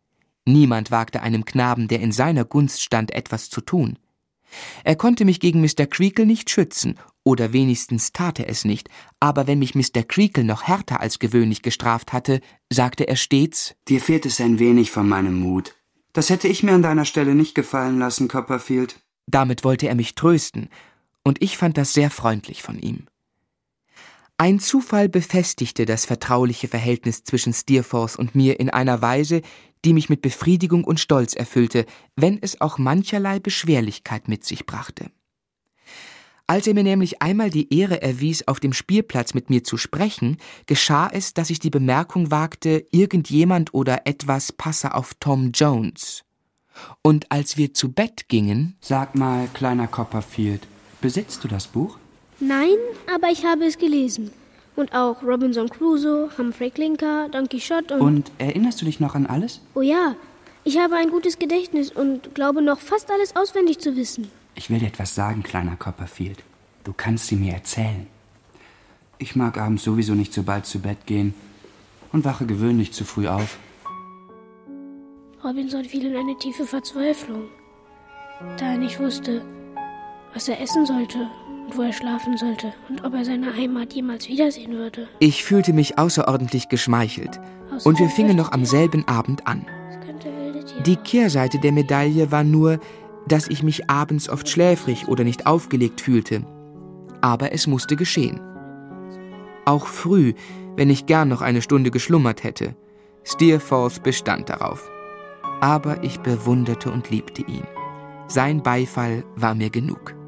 Niemand 0.46 0.90
wagte 0.90 1.20
einem 1.20 1.44
Knaben, 1.44 1.86
der 1.86 2.00
in 2.00 2.12
seiner 2.12 2.46
Gunst 2.46 2.82
stand, 2.82 3.12
etwas 3.12 3.50
zu 3.50 3.60
tun. 3.60 3.98
Er 4.84 4.96
konnte 4.96 5.26
mich 5.26 5.38
gegen 5.38 5.60
Mr. 5.60 5.86
Creakle 5.86 6.24
nicht 6.24 6.48
schützen, 6.48 6.98
oder 7.24 7.52
wenigstens 7.52 8.12
tat 8.12 8.40
er 8.40 8.48
es 8.48 8.64
nicht, 8.64 8.88
aber 9.20 9.46
wenn 9.46 9.58
mich 9.58 9.74
Mr. 9.74 10.02
Creakle 10.02 10.44
noch 10.44 10.62
härter 10.62 11.00
als 11.00 11.18
gewöhnlich 11.18 11.60
gestraft 11.60 12.14
hatte, 12.14 12.40
sagte 12.72 13.06
er 13.06 13.16
stets 13.16 13.74
Dir 13.86 14.00
fehlt 14.00 14.24
es 14.24 14.40
ein 14.40 14.58
wenig 14.58 14.90
von 14.90 15.06
meinem 15.06 15.38
Mut. 15.38 15.74
Das 16.14 16.30
hätte 16.30 16.48
ich 16.48 16.62
mir 16.62 16.72
an 16.72 16.82
deiner 16.82 17.04
Stelle 17.04 17.34
nicht 17.34 17.54
gefallen 17.54 17.98
lassen, 17.98 18.28
Copperfield. 18.28 18.98
Damit 19.26 19.62
wollte 19.62 19.88
er 19.88 19.94
mich 19.94 20.14
trösten, 20.14 20.70
und 21.22 21.42
ich 21.42 21.58
fand 21.58 21.76
das 21.76 21.92
sehr 21.92 22.10
freundlich 22.10 22.62
von 22.62 22.78
ihm. 22.78 23.06
Ein 24.40 24.58
Zufall 24.58 25.10
befestigte 25.10 25.84
das 25.84 26.06
vertrauliche 26.06 26.66
Verhältnis 26.66 27.24
zwischen 27.24 27.52
Steerforth 27.52 28.16
und 28.16 28.34
mir 28.34 28.58
in 28.58 28.70
einer 28.70 29.02
Weise, 29.02 29.42
die 29.84 29.92
mich 29.92 30.08
mit 30.08 30.22
Befriedigung 30.22 30.82
und 30.82 30.98
Stolz 30.98 31.34
erfüllte, 31.34 31.84
wenn 32.16 32.38
es 32.40 32.58
auch 32.62 32.78
mancherlei 32.78 33.38
Beschwerlichkeit 33.38 34.28
mit 34.28 34.46
sich 34.46 34.64
brachte. 34.64 35.10
Als 36.46 36.66
er 36.66 36.72
mir 36.72 36.84
nämlich 36.84 37.20
einmal 37.20 37.50
die 37.50 37.70
Ehre 37.70 38.00
erwies, 38.00 38.48
auf 38.48 38.60
dem 38.60 38.72
Spielplatz 38.72 39.34
mit 39.34 39.50
mir 39.50 39.62
zu 39.62 39.76
sprechen, 39.76 40.38
geschah 40.64 41.10
es, 41.12 41.34
dass 41.34 41.50
ich 41.50 41.58
die 41.58 41.68
Bemerkung 41.68 42.30
wagte, 42.30 42.86
irgendjemand 42.92 43.74
oder 43.74 44.06
etwas 44.06 44.52
passe 44.52 44.94
auf 44.94 45.12
Tom 45.20 45.52
Jones. 45.52 46.24
Und 47.02 47.30
als 47.30 47.58
wir 47.58 47.74
zu 47.74 47.92
Bett 47.92 48.26
gingen. 48.28 48.78
Sag 48.80 49.16
mal, 49.16 49.48
kleiner 49.52 49.86
Copperfield, 49.86 50.66
besitzt 51.02 51.44
du 51.44 51.48
das 51.48 51.66
Buch? 51.66 51.98
Nein, 52.40 52.76
aber 53.14 53.28
ich 53.28 53.44
habe 53.44 53.66
es 53.66 53.76
gelesen. 53.76 54.32
Und 54.74 54.94
auch 54.94 55.22
Robinson 55.22 55.68
Crusoe, 55.68 56.30
Humphrey 56.38 56.70
Clinker, 56.70 57.28
Don 57.28 57.48
Quixote 57.48 57.94
und. 57.94 58.00
Und 58.00 58.32
erinnerst 58.38 58.80
du 58.80 58.86
dich 58.86 58.98
noch 58.98 59.14
an 59.14 59.26
alles? 59.26 59.60
Oh 59.74 59.82
ja, 59.82 60.16
ich 60.64 60.78
habe 60.78 60.96
ein 60.96 61.10
gutes 61.10 61.38
Gedächtnis 61.38 61.90
und 61.90 62.34
glaube 62.34 62.62
noch 62.62 62.80
fast 62.80 63.10
alles 63.10 63.36
auswendig 63.36 63.78
zu 63.78 63.94
wissen. 63.94 64.30
Ich 64.54 64.70
will 64.70 64.78
dir 64.78 64.86
etwas 64.86 65.14
sagen, 65.14 65.42
kleiner 65.42 65.76
Copperfield. 65.76 66.42
Du 66.84 66.94
kannst 66.96 67.26
sie 67.26 67.36
mir 67.36 67.52
erzählen. 67.52 68.06
Ich 69.18 69.36
mag 69.36 69.58
abends 69.58 69.84
sowieso 69.84 70.14
nicht 70.14 70.32
so 70.32 70.42
bald 70.42 70.64
zu 70.64 70.78
Bett 70.78 71.04
gehen 71.04 71.34
und 72.10 72.24
wache 72.24 72.46
gewöhnlich 72.46 72.92
zu 72.92 73.04
früh 73.04 73.28
auf. 73.28 73.58
Robinson 75.44 75.84
fiel 75.84 76.06
in 76.06 76.16
eine 76.16 76.38
tiefe 76.38 76.64
Verzweiflung, 76.64 77.48
da 78.58 78.72
er 78.72 78.78
nicht 78.78 78.98
wusste, 78.98 79.42
was 80.32 80.48
er 80.48 80.60
essen 80.60 80.86
sollte 80.86 81.28
und 81.70 81.78
wo 81.78 81.82
er 81.82 81.92
schlafen 81.92 82.36
sollte 82.36 82.72
und 82.88 83.04
ob 83.04 83.14
er 83.14 83.24
seine 83.24 83.54
Heimat 83.54 83.92
jemals 83.92 84.28
wiedersehen 84.28 84.72
würde. 84.72 85.08
Ich 85.18 85.44
fühlte 85.44 85.72
mich 85.72 85.98
außerordentlich 85.98 86.68
geschmeichelt 86.68 87.40
und 87.84 87.98
wir 87.98 88.08
fingen 88.08 88.36
noch 88.36 88.52
am 88.52 88.64
selben 88.64 89.06
Abend 89.06 89.46
an. 89.46 89.64
Die 90.84 90.96
Kehrseite 90.96 91.58
der 91.58 91.72
Medaille 91.72 92.32
war 92.32 92.44
nur, 92.44 92.80
dass 93.28 93.48
ich 93.48 93.62
mich 93.62 93.88
abends 93.88 94.28
oft 94.28 94.48
schläfrig 94.48 95.08
oder 95.08 95.24
nicht 95.24 95.46
aufgelegt 95.46 96.00
fühlte. 96.00 96.44
Aber 97.20 97.52
es 97.52 97.66
musste 97.66 97.96
geschehen. 97.96 98.40
Auch 99.64 99.86
früh, 99.86 100.32
wenn 100.76 100.90
ich 100.90 101.06
gern 101.06 101.28
noch 101.28 101.42
eine 101.42 101.62
Stunde 101.62 101.90
geschlummert 101.90 102.42
hätte. 102.42 102.74
Steerforth 103.24 104.02
bestand 104.02 104.48
darauf. 104.48 104.90
Aber 105.60 106.02
ich 106.02 106.18
bewunderte 106.20 106.90
und 106.90 107.10
liebte 107.10 107.42
ihn. 107.42 107.66
Sein 108.26 108.62
Beifall 108.62 109.24
war 109.36 109.54
mir 109.54 109.70
genug. 109.70 110.19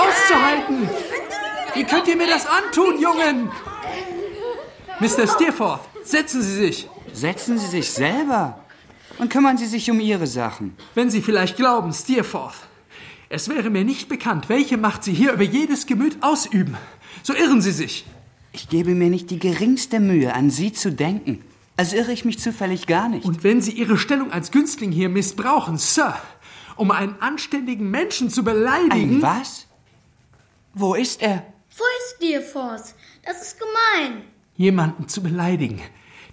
Auszuhalten! 0.00 0.88
Wie 1.74 1.84
könnt 1.84 2.08
ihr 2.08 2.16
mir 2.16 2.26
das 2.26 2.46
antun, 2.46 3.00
Jungen? 3.00 3.50
Mr. 5.00 5.26
Steerforth, 5.26 5.82
setzen 6.04 6.42
Sie 6.42 6.54
sich. 6.54 6.88
Setzen 7.12 7.58
Sie 7.58 7.66
sich 7.66 7.90
selber 7.90 8.60
und 9.18 9.30
kümmern 9.30 9.58
Sie 9.58 9.66
sich 9.66 9.90
um 9.90 10.00
Ihre 10.00 10.26
Sachen. 10.26 10.76
Wenn 10.94 11.10
Sie 11.10 11.22
vielleicht 11.22 11.56
glauben, 11.56 11.92
Steerforth, 11.92 12.66
es 13.28 13.48
wäre 13.48 13.70
mir 13.70 13.84
nicht 13.84 14.08
bekannt, 14.08 14.48
welche 14.48 14.76
Macht 14.76 15.04
Sie 15.04 15.12
hier 15.12 15.32
über 15.32 15.42
jedes 15.42 15.86
Gemüt 15.86 16.16
ausüben, 16.22 16.76
so 17.22 17.34
irren 17.34 17.60
Sie 17.60 17.72
sich. 17.72 18.04
Ich 18.52 18.68
gebe 18.68 18.94
mir 18.94 19.08
nicht 19.08 19.30
die 19.30 19.38
geringste 19.38 20.00
Mühe, 20.00 20.34
an 20.34 20.50
Sie 20.50 20.72
zu 20.72 20.90
denken. 20.90 21.44
Also 21.76 21.96
irre 21.96 22.12
ich 22.12 22.24
mich 22.24 22.38
zufällig 22.38 22.86
gar 22.86 23.08
nicht. 23.08 23.24
Und 23.24 23.44
wenn 23.44 23.60
Sie 23.60 23.72
Ihre 23.72 23.96
Stellung 23.96 24.32
als 24.32 24.50
Günstling 24.50 24.92
hier 24.92 25.08
missbrauchen, 25.08 25.78
Sir, 25.78 26.16
um 26.76 26.90
einen 26.90 27.14
anständigen 27.20 27.90
Menschen 27.90 28.30
zu 28.30 28.42
beleidigen. 28.42 29.16
Ein 29.16 29.22
was? 29.22 29.66
Wo 30.74 30.94
ist 30.94 31.22
er? 31.22 31.44
Wo 31.76 31.84
ist 31.98 32.16
Steerforth? 32.16 32.94
Das 33.24 33.42
ist 33.42 33.58
gemein. 33.58 34.22
jemanden 34.56 35.08
zu 35.08 35.22
beleidigen, 35.22 35.80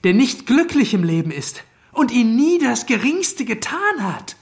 der 0.03 0.13
nicht 0.13 0.45
glücklich 0.45 0.93
im 0.93 1.03
Leben 1.03 1.31
ist 1.31 1.63
und 1.93 2.11
ihnen 2.11 2.35
nie 2.35 2.59
das 2.59 2.85
Geringste 2.85 3.45
getan 3.45 3.99
hat. 3.99 4.35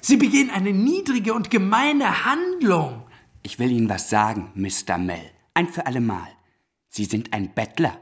Sie 0.00 0.16
begehen 0.16 0.50
eine 0.50 0.72
niedrige 0.72 1.34
und 1.34 1.50
gemeine 1.50 2.24
Handlung. 2.24 3.02
Ich 3.42 3.58
will 3.58 3.70
Ihnen 3.72 3.88
was 3.88 4.10
sagen, 4.10 4.52
Mr. 4.54 4.96
Mell. 4.98 5.30
Ein 5.54 5.68
für 5.68 5.86
allemal. 5.86 6.28
Sie 6.88 7.04
sind 7.04 7.32
ein 7.32 7.52
Bettler. 7.52 7.98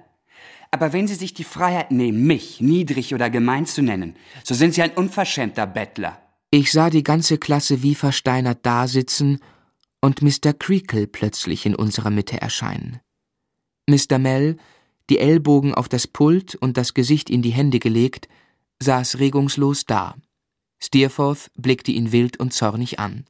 Aber 0.70 0.92
wenn 0.92 1.09
Sie 1.09 1.14
sich 1.14 1.32
die 1.32 1.44
Freiheit 1.44 1.90
nehmen, 1.90 2.26
mich 2.26 2.61
niedrig 2.61 3.14
oder 3.14 3.30
gemein 3.30 3.66
zu 3.66 3.82
nennen, 3.82 4.16
so 4.44 4.55
sind 4.55 4.74
Sie 4.74 4.82
ein 4.82 4.92
unverschämter 4.92 5.66
Bettler. 5.66 6.20
Ich 6.50 6.70
sah 6.70 6.90
die 6.90 7.03
ganze 7.03 7.38
Klasse 7.38 7.82
wie 7.82 7.94
versteinert 7.94 8.66
dasitzen 8.66 9.40
und 10.03 10.20
Mr. 10.20 10.53
Creakle 10.53 11.07
plötzlich 11.07 11.64
in 11.64 11.74
unserer 11.74 12.11
Mitte 12.11 12.40
erscheinen. 12.40 13.00
Mr. 13.88 14.18
Mell, 14.18 14.59
die 15.09 15.18
Ellbogen 15.18 15.74
auf 15.74 15.88
das 15.88 16.07
Pult 16.07 16.55
und 16.57 16.76
das 16.76 16.92
Gesicht 16.92 17.30
in 17.30 17.40
die 17.40 17.50
Hände 17.50 17.78
gelegt, 17.78 18.28
saß 18.80 19.18
regungslos 19.18 19.86
da. 19.86 20.16
Steerforth 20.80 21.50
blickte 21.57 21.92
ihn 21.92 22.12
wild 22.12 22.38
und 22.38 22.53
zornig 22.53 22.98
an. 22.98 23.24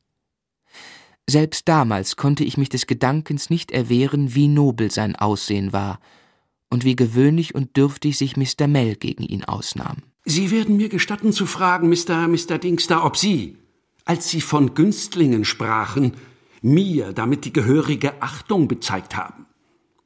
Selbst 1.29 1.69
damals 1.69 2.17
konnte 2.17 2.43
ich 2.45 2.57
mich 2.57 2.69
des 2.69 2.87
Gedankens 2.87 3.51
nicht 3.51 3.71
erwehren, 3.71 4.35
wie 4.35 4.49
nobel 4.49 4.91
sein 4.91 5.15
Aussehen 5.15 5.73
war 5.73 6.01
und 6.71 6.85
wie 6.85 6.97
gewöhnlich 6.97 7.55
und 7.55 7.77
dürftig 7.77 8.17
sich 8.17 8.37
Mr. 8.37 8.67
Mell 8.67 8.97
gegen 8.97 9.23
ihn 9.25 9.45
ausnahm. 9.45 9.99
Sie 10.25 10.51
werden 10.51 10.77
mir 10.77 10.89
gestatten 10.89 11.33
zu 11.33 11.47
fragen, 11.47 11.89
Mr. 11.89 12.29
Mr. 12.29 12.59
Dingster, 12.59 13.05
ob 13.05 13.17
Sie, 13.17 13.57
als 14.05 14.31
Sie 14.31 14.41
von 14.41 14.75
Günstlingen 14.75 15.45
sprachen, 15.45 16.13
mir 16.63 17.13
damit 17.13 17.45
die 17.45 17.53
gehörige 17.53 18.23
Achtung 18.23 18.69
bezeigt 18.69 19.17
haben. 19.17 19.47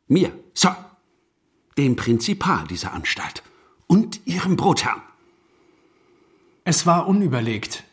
Mir, 0.08 0.32
Sir, 0.54 0.76
dem 1.78 1.96
Prinzipal 1.96 2.66
dieser 2.66 2.92
Anstalt 2.92 3.42
und 3.86 4.26
Ihrem 4.26 4.56
Brotherrn. 4.56 5.02
Es 6.64 6.86
war 6.86 7.06
unüberlegt. 7.06 7.84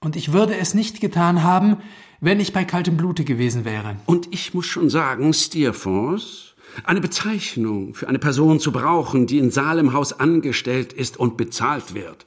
Und 0.00 0.16
ich 0.16 0.32
würde 0.32 0.56
es 0.56 0.74
nicht 0.74 1.00
getan 1.00 1.42
haben, 1.42 1.78
wenn 2.20 2.40
ich 2.40 2.52
bei 2.52 2.64
kaltem 2.64 2.96
Blute 2.96 3.24
gewesen 3.24 3.64
wäre. 3.64 3.96
Und 4.06 4.32
ich 4.32 4.54
muss 4.54 4.66
schon 4.66 4.90
sagen, 4.90 5.34
Steerforth, 5.34 6.54
eine 6.84 7.00
Bezeichnung 7.00 7.94
für 7.94 8.08
eine 8.08 8.18
Person 8.18 8.60
zu 8.60 8.70
brauchen, 8.70 9.26
die 9.26 9.38
in 9.38 9.50
Salemhaus 9.50 10.12
angestellt 10.12 10.92
ist 10.92 11.16
und 11.16 11.36
bezahlt 11.36 11.94
wird. 11.94 12.26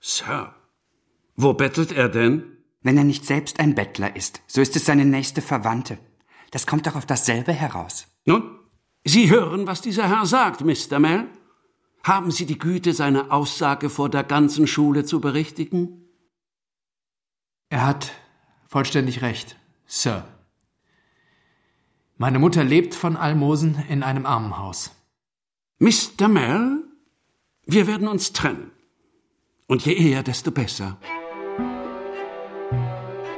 Sir, 0.00 0.54
wo 1.36 1.52
bettelt 1.52 1.92
er 1.92 2.08
denn? 2.08 2.44
Wenn 2.82 2.96
er 2.96 3.04
nicht 3.04 3.26
selbst 3.26 3.60
ein 3.60 3.74
Bettler 3.74 4.16
ist, 4.16 4.40
so 4.46 4.60
ist 4.60 4.74
es 4.76 4.86
seine 4.86 5.04
nächste 5.04 5.42
Verwandte. 5.42 5.98
Das 6.50 6.66
kommt 6.66 6.86
doch 6.86 6.96
auf 6.96 7.06
dasselbe 7.06 7.52
heraus. 7.52 8.06
Nun, 8.24 8.58
Sie 9.04 9.30
hören, 9.30 9.66
was 9.66 9.80
dieser 9.80 10.08
Herr 10.08 10.26
sagt, 10.26 10.62
Mr. 10.62 10.98
Mell. 10.98 11.26
Haben 12.02 12.30
Sie 12.30 12.46
die 12.46 12.58
Güte, 12.58 12.94
seine 12.94 13.30
Aussage 13.30 13.90
vor 13.90 14.08
der 14.08 14.24
ganzen 14.24 14.66
Schule 14.66 15.04
zu 15.04 15.20
berichtigen? 15.20 16.08
Er 17.68 17.86
hat 17.86 18.12
vollständig 18.66 19.20
recht, 19.22 19.56
Sir. 19.86 20.26
Meine 22.16 22.38
Mutter 22.38 22.64
lebt 22.64 22.94
von 22.94 23.16
Almosen 23.16 23.82
in 23.88 24.02
einem 24.02 24.26
Armenhaus. 24.26 24.92
Mr. 25.78 26.28
Mell, 26.28 26.84
wir 27.64 27.86
werden 27.86 28.08
uns 28.08 28.32
trennen. 28.32 28.70
Und 29.66 29.84
je 29.84 29.94
eher, 29.94 30.22
desto 30.22 30.50
besser. 30.50 30.98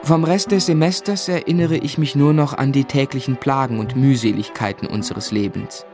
Vom 0.05 0.24
Rest 0.24 0.50
des 0.50 0.66
Semesters 0.66 1.28
erinnere 1.28 1.76
ich 1.76 1.96
mich 1.96 2.16
nur 2.16 2.32
noch 2.32 2.55
an 2.55 2.72
die 2.72 2.84
täglichen 2.84 3.36
Plagen 3.36 3.78
und 3.78 3.94
Mühseligkeiten 3.94 4.88
unseres 4.88 5.30
Lebens. 5.30 5.86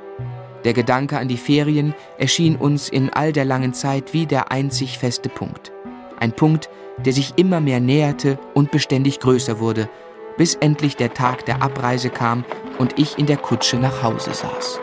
Der 0.64 0.72
Gedanke 0.72 1.18
an 1.18 1.28
die 1.28 1.36
Ferien 1.36 1.94
erschien 2.16 2.56
uns 2.56 2.88
in 2.88 3.10
all 3.10 3.34
der 3.34 3.44
langen 3.44 3.74
Zeit 3.74 4.14
wie 4.14 4.24
der 4.24 4.50
einzig 4.50 4.98
feste 4.98 5.28
Punkt. 5.28 5.72
Ein 6.18 6.32
Punkt, 6.32 6.70
der 7.04 7.12
sich 7.12 7.34
immer 7.36 7.60
mehr 7.60 7.80
näherte 7.80 8.38
und 8.54 8.70
beständig 8.70 9.20
größer 9.20 9.60
wurde, 9.60 9.90
bis 10.38 10.54
endlich 10.54 10.96
der 10.96 11.12
Tag 11.12 11.44
der 11.44 11.60
Abreise 11.60 12.08
kam 12.08 12.46
und 12.78 12.98
ich 12.98 13.18
in 13.18 13.26
der 13.26 13.36
Kutsche 13.36 13.76
nach 13.76 14.02
Hause 14.02 14.32
saß. 14.32 14.80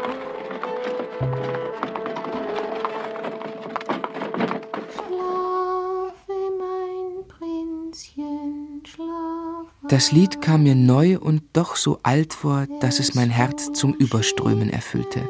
Das 9.88 10.12
Lied 10.12 10.42
kam 10.42 10.64
mir 10.64 10.74
neu 10.74 11.20
und 11.20 11.44
doch 11.54 11.76
so 11.76 12.00
alt 12.02 12.34
vor, 12.34 12.66
dass 12.80 13.00
es 13.00 13.14
mein 13.14 13.30
Herz 13.30 13.72
zum 13.74 13.94
Überströmen 13.94 14.72
erfüllte. 14.72 15.30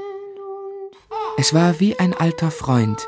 Es 1.38 1.54
war 1.54 1.82
wie 1.82 2.00
ein 2.00 2.14
alter 2.14 2.52
Freund, 2.52 3.06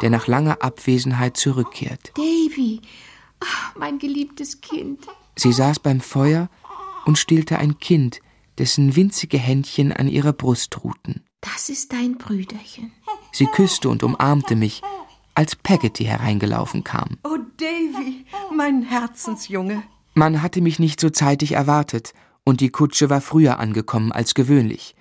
der 0.00 0.08
nach 0.08 0.26
langer 0.26 0.62
Abwesenheit 0.62 1.36
zurückkehrt. 1.36 2.12
Davy, 2.16 2.80
ach, 3.40 3.74
mein 3.76 3.98
geliebtes 3.98 4.62
Kind. 4.62 5.06
Sie 5.36 5.52
saß 5.52 5.80
beim 5.80 6.00
Feuer 6.00 6.48
und 7.04 7.18
stillte 7.18 7.58
ein 7.58 7.78
Kind, 7.78 8.20
dessen 8.56 8.96
winzige 8.96 9.36
Händchen 9.36 9.92
an 9.92 10.08
ihrer 10.08 10.32
Brust 10.32 10.82
ruhten. 10.82 11.24
Das 11.42 11.68
ist 11.68 11.92
dein 11.92 12.16
Brüderchen. 12.16 12.90
Sie 13.32 13.46
küsste 13.46 13.90
und 13.90 14.02
umarmte 14.02 14.56
mich, 14.56 14.80
als 15.34 15.56
Peggotty 15.56 16.04
hereingelaufen 16.04 16.84
kam. 16.84 17.18
Oh, 17.22 17.36
Davy, 17.58 18.24
mein 18.50 18.82
Herzensjunge. 18.82 19.82
Man 20.18 20.40
hatte 20.40 20.62
mich 20.62 20.78
nicht 20.78 20.98
so 20.98 21.10
zeitig 21.10 21.52
erwartet, 21.52 22.14
und 22.42 22.62
die 22.62 22.70
Kutsche 22.70 23.10
war 23.10 23.20
früher 23.20 23.58
angekommen 23.58 24.12
als 24.12 24.32
gewöhnlich. 24.32 24.96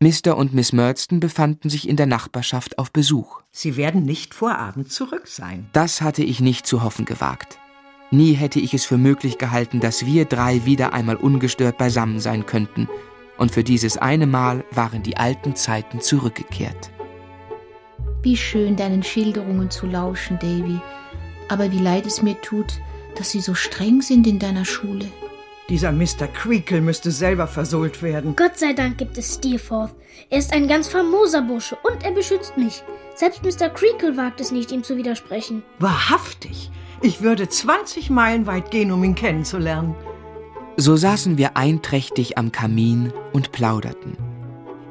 Mr. 0.00 0.36
und 0.36 0.52
Miss 0.52 0.72
Murdston 0.72 1.20
befanden 1.20 1.70
sich 1.70 1.88
in 1.88 1.94
der 1.94 2.06
Nachbarschaft 2.06 2.76
auf 2.76 2.90
Besuch. 2.90 3.42
Sie 3.52 3.76
werden 3.76 4.04
nicht 4.04 4.34
vor 4.34 4.56
Abend 4.56 4.90
zurück 4.90 5.28
sein. 5.28 5.68
Das 5.72 6.00
hatte 6.00 6.24
ich 6.24 6.40
nicht 6.40 6.66
zu 6.66 6.82
hoffen 6.82 7.04
gewagt. 7.04 7.58
Nie 8.10 8.32
hätte 8.32 8.58
ich 8.58 8.74
es 8.74 8.84
für 8.84 8.98
möglich 8.98 9.38
gehalten, 9.38 9.78
dass 9.78 10.04
wir 10.04 10.24
drei 10.24 10.64
wieder 10.64 10.94
einmal 10.94 11.14
ungestört 11.14 11.78
beisammen 11.78 12.18
sein 12.18 12.44
könnten, 12.44 12.88
und 13.38 13.52
für 13.52 13.62
dieses 13.62 13.98
eine 13.98 14.26
Mal 14.26 14.64
waren 14.72 15.04
die 15.04 15.16
alten 15.16 15.54
Zeiten 15.54 16.00
zurückgekehrt. 16.00 16.90
Wie 18.22 18.36
schön 18.36 18.74
deinen 18.74 19.04
Schilderungen 19.04 19.70
zu 19.70 19.86
lauschen, 19.86 20.40
Davy. 20.40 20.80
Aber 21.48 21.70
wie 21.70 21.78
leid 21.78 22.04
es 22.04 22.20
mir 22.20 22.40
tut, 22.40 22.80
dass 23.16 23.30
sie 23.30 23.40
so 23.40 23.54
streng 23.54 24.02
sind 24.02 24.26
in 24.26 24.38
deiner 24.38 24.64
Schule. 24.64 25.06
Dieser 25.68 25.92
Mr. 25.92 26.26
Creakle 26.26 26.80
müsste 26.80 27.12
selber 27.12 27.46
versohlt 27.46 28.02
werden. 28.02 28.34
Gott 28.34 28.58
sei 28.58 28.72
Dank 28.72 28.98
gibt 28.98 29.16
es 29.16 29.36
Steerforth. 29.36 29.94
Er 30.28 30.38
ist 30.38 30.52
ein 30.52 30.66
ganz 30.66 30.88
famoser 30.88 31.42
Bursche 31.42 31.76
und 31.84 32.02
er 32.02 32.10
beschützt 32.10 32.56
mich. 32.56 32.82
Selbst 33.14 33.44
Mr. 33.44 33.68
Creakle 33.68 34.16
wagt 34.16 34.40
es 34.40 34.50
nicht, 34.50 34.72
ihm 34.72 34.82
zu 34.82 34.96
widersprechen. 34.96 35.62
Wahrhaftig. 35.78 36.70
Ich 37.02 37.22
würde 37.22 37.48
20 37.48 38.10
Meilen 38.10 38.46
weit 38.46 38.70
gehen, 38.70 38.90
um 38.90 39.04
ihn 39.04 39.14
kennenzulernen. 39.14 39.94
So 40.76 40.96
saßen 40.96 41.38
wir 41.38 41.56
einträchtig 41.56 42.36
am 42.36 42.50
Kamin 42.50 43.12
und 43.32 43.52
plauderten. 43.52 44.16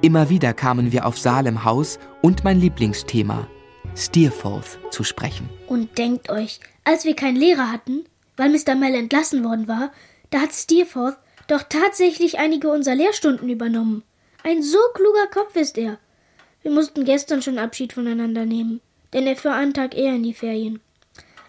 Immer 0.02 0.30
wieder 0.30 0.54
kamen 0.54 0.94
wir 0.94 1.06
auf 1.06 1.20
Salem 1.20 1.66
Haus 1.66 2.00
und 2.22 2.46
mein 2.46 2.60
Lieblingsthema, 2.60 3.48
Steerforth, 3.96 4.80
zu 4.92 5.04
sprechen. 5.04 5.50
Und 5.68 5.98
denkt 5.98 6.30
euch, 6.30 6.62
als 6.84 7.06
wir 7.06 7.16
keinen 7.16 7.38
Lehrer 7.38 7.72
hatten, 7.72 8.06
weil 8.38 8.50
Mr. 8.50 8.76
Mell 8.76 8.96
entlassen 8.96 9.44
worden 9.44 9.68
war, 9.68 9.92
da 10.30 10.42
hat 10.42 10.54
Steerforth 10.54 11.18
doch 11.48 11.64
tatsächlich 11.64 12.40
einige 12.40 12.70
unserer 12.70 12.96
Lehrstunden 12.96 13.50
übernommen. 13.50 14.04
Ein 14.44 14.64
so 14.64 14.80
kluger 14.94 15.28
Kopf 15.28 15.56
ist 15.56 15.78
er. 15.78 15.98
Wir 16.62 16.72
mussten 16.72 17.06
gestern 17.06 17.42
schon 17.42 17.58
Abschied 17.58 17.94
voneinander 17.94 18.46
nehmen, 18.46 18.82
denn 19.14 19.26
er 19.28 19.36
fuhr 19.36 19.54
einen 19.54 19.74
Tag 19.74 19.96
eher 19.96 20.16
in 20.16 20.24
die 20.24 20.34
Ferien. 20.34 20.80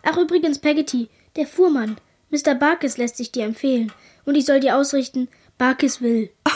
Ach 0.03 0.17
übrigens, 0.17 0.59
Peggotty, 0.59 1.09
der 1.37 1.47
Fuhrmann. 1.47 1.97
Mr. 2.31 2.55
Barkis 2.55 2.97
lässt 2.97 3.17
sich 3.17 3.33
dir 3.33 3.45
empfehlen. 3.45 3.93
Und 4.25 4.37
ich 4.37 4.47
soll 4.47 4.61
dir 4.61 4.77
ausrichten, 4.77 5.29
Barkis 5.59 6.01
will. 6.01 6.31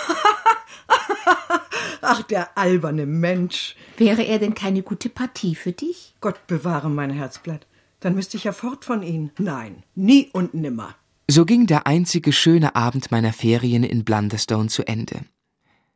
Ach, 2.01 2.23
der 2.23 2.57
alberne 2.57 3.07
Mensch. 3.07 3.77
Wäre 3.97 4.23
er 4.23 4.39
denn 4.39 4.55
keine 4.55 4.83
gute 4.83 5.09
Partie 5.09 5.55
für 5.55 5.73
dich? 5.73 6.15
Gott 6.21 6.47
bewahre 6.47 6.91
mein 6.91 7.11
Herzblatt. 7.11 7.67
Dann 8.05 8.15
müsste 8.15 8.37
ich 8.37 8.45
ja 8.45 8.53
fort 8.53 8.85
von 8.85 9.03
Ihnen. 9.03 9.31
Nein, 9.39 9.83
nie 9.95 10.29
und 10.35 10.53
nimmer. 10.53 10.95
So 11.27 11.47
ging 11.47 11.67
der 11.67 11.87
einzige 11.87 12.33
schöne 12.33 12.77
Abend 12.77 13.11
meiner 13.11 13.33
Ferien 13.33 13.83
in 13.83 14.05
Blunderstone 14.05 14.69
zu 14.69 14.87
Ende. 14.87 15.21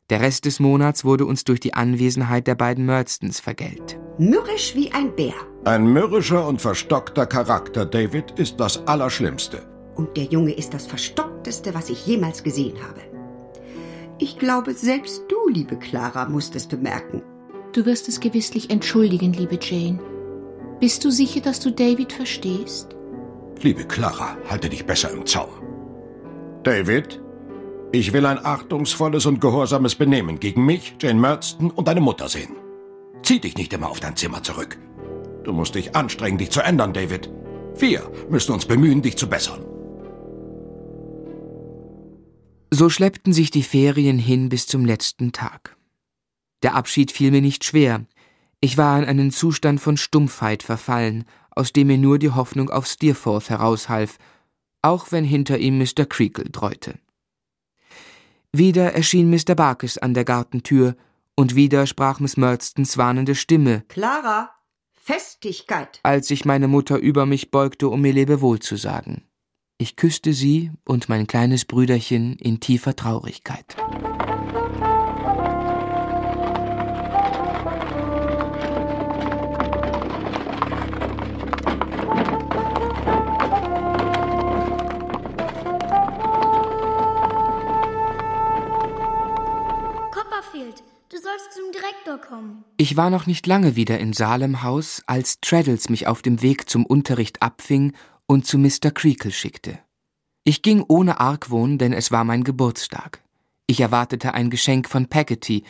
Der 0.08 0.22
Rest 0.22 0.46
des 0.46 0.58
Monats 0.58 1.04
wurde 1.04 1.26
uns 1.26 1.44
durch 1.44 1.60
die 1.60 1.74
Anwesenheit 1.74 2.46
der 2.46 2.54
beiden 2.54 2.86
Murdstons 2.86 3.40
vergällt. 3.40 4.00
Mürrisch 4.16 4.74
wie 4.74 4.90
ein 4.92 5.14
Bär. 5.14 5.34
Ein 5.66 5.84
mürrischer 5.92 6.48
und 6.48 6.62
verstockter 6.62 7.26
Charakter, 7.26 7.84
David, 7.84 8.30
ist 8.38 8.58
das 8.58 8.86
Allerschlimmste. 8.86 9.68
Und 9.94 10.16
der 10.16 10.24
Junge 10.24 10.52
ist 10.52 10.72
das 10.72 10.86
Verstockteste, 10.86 11.74
was 11.74 11.90
ich 11.90 12.06
jemals 12.06 12.42
gesehen 12.42 12.78
habe. 12.82 13.02
Ich 14.18 14.38
glaube, 14.38 14.72
selbst 14.72 15.24
du, 15.28 15.36
liebe 15.50 15.76
Clara, 15.76 16.26
musst 16.26 16.56
es 16.56 16.66
bemerken. 16.66 17.20
Du 17.74 17.84
wirst 17.84 18.08
es 18.08 18.18
gewisslich 18.18 18.70
entschuldigen, 18.70 19.34
liebe 19.34 19.58
Jane. 19.60 20.00
Bist 20.80 21.04
du 21.04 21.10
sicher, 21.10 21.40
dass 21.40 21.58
du 21.60 21.72
David 21.72 22.12
verstehst? 22.12 22.94
Liebe 23.62 23.84
Clara, 23.84 24.36
halte 24.48 24.68
dich 24.68 24.86
besser 24.86 25.10
im 25.10 25.26
Zaum. 25.26 25.50
David, 26.62 27.20
Ich 27.90 28.12
will 28.12 28.26
ein 28.26 28.44
achtungsvolles 28.44 29.24
und 29.24 29.40
gehorsames 29.40 29.94
Benehmen 29.94 30.38
gegen 30.38 30.66
mich, 30.66 30.94
Jane 31.00 31.18
Murdston 31.18 31.70
und 31.70 31.88
deine 31.88 32.02
Mutter 32.02 32.28
sehen. 32.28 32.54
Zieh 33.22 33.40
dich 33.40 33.56
nicht 33.56 33.72
immer 33.72 33.88
auf 33.88 33.98
dein 33.98 34.14
Zimmer 34.14 34.42
zurück. 34.42 34.78
Du 35.42 35.52
musst 35.54 35.74
dich 35.74 35.96
anstrengen, 35.96 36.36
dich 36.36 36.50
zu 36.50 36.60
ändern, 36.60 36.92
David. 36.92 37.30
Wir 37.76 38.10
müssen 38.28 38.52
uns 38.52 38.66
bemühen, 38.66 39.00
dich 39.00 39.16
zu 39.16 39.26
bessern. 39.28 39.64
So 42.70 42.90
schleppten 42.90 43.32
sich 43.32 43.50
die 43.50 43.62
Ferien 43.62 44.18
hin 44.18 44.50
bis 44.50 44.66
zum 44.66 44.84
letzten 44.84 45.32
Tag. 45.32 45.76
Der 46.62 46.74
Abschied 46.74 47.10
fiel 47.10 47.30
mir 47.30 47.40
nicht 47.40 47.64
schwer. 47.64 48.04
Ich 48.60 48.76
war 48.76 48.98
in 48.98 49.04
einen 49.04 49.30
Zustand 49.30 49.80
von 49.80 49.96
Stumpfheit 49.96 50.62
verfallen, 50.62 51.24
aus 51.50 51.72
dem 51.72 51.88
mir 51.88 51.98
nur 51.98 52.18
die 52.18 52.30
Hoffnung 52.30 52.70
auf 52.70 52.86
Steerforth 52.86 53.50
heraushalf, 53.50 54.18
auch 54.82 55.12
wenn 55.12 55.24
hinter 55.24 55.58
ihm 55.58 55.78
Mr. 55.78 56.06
Creakle 56.06 56.50
dreute. 56.50 56.98
Wieder 58.52 58.94
erschien 58.94 59.30
Mr. 59.30 59.54
Barkis 59.54 59.98
an 59.98 60.14
der 60.14 60.24
Gartentür, 60.24 60.96
und 61.36 61.54
wieder 61.54 61.86
sprach 61.86 62.18
Miss 62.18 62.36
Murdstons 62.36 62.98
warnende 62.98 63.36
Stimme. 63.36 63.84
Clara, 63.88 64.50
Festigkeit! 64.94 66.00
Als 66.02 66.26
sich 66.26 66.44
meine 66.44 66.66
Mutter 66.66 66.98
über 66.98 67.26
mich 67.26 67.52
beugte, 67.52 67.88
um 67.88 68.00
mir 68.00 68.12
Lebewohl 68.12 68.58
zu 68.58 68.74
sagen. 68.76 69.22
Ich 69.78 69.94
küsste 69.94 70.32
sie 70.32 70.72
und 70.84 71.08
mein 71.08 71.28
kleines 71.28 71.64
Brüderchen 71.64 72.34
in 72.38 72.58
tiefer 72.58 72.96
Traurigkeit. 72.96 73.76
Sollst 91.38 91.56
zum 91.56 91.72
Direktor 91.72 92.18
kommen. 92.18 92.64
Ich 92.76 92.96
war 92.96 93.10
noch 93.10 93.26
nicht 93.26 93.46
lange 93.46 93.76
wieder 93.76 93.98
in 93.98 94.12
Salemhaus, 94.12 95.02
als 95.06 95.40
Traddles 95.40 95.88
mich 95.88 96.06
auf 96.06 96.22
dem 96.22 96.42
Weg 96.42 96.68
zum 96.68 96.86
Unterricht 96.86 97.42
abfing 97.42 97.94
und 98.26 98.46
zu 98.46 98.58
Mr. 98.58 98.90
Creakle 98.92 99.32
schickte. 99.32 99.78
Ich 100.44 100.62
ging 100.62 100.84
ohne 100.86 101.20
Argwohn, 101.20 101.78
denn 101.78 101.92
es 101.92 102.10
war 102.10 102.24
mein 102.24 102.44
Geburtstag. 102.44 103.22
Ich 103.66 103.80
erwartete 103.80 104.34
ein 104.34 104.50
Geschenk 104.50 104.88
von 104.88 105.08
Peggotty, 105.08 105.64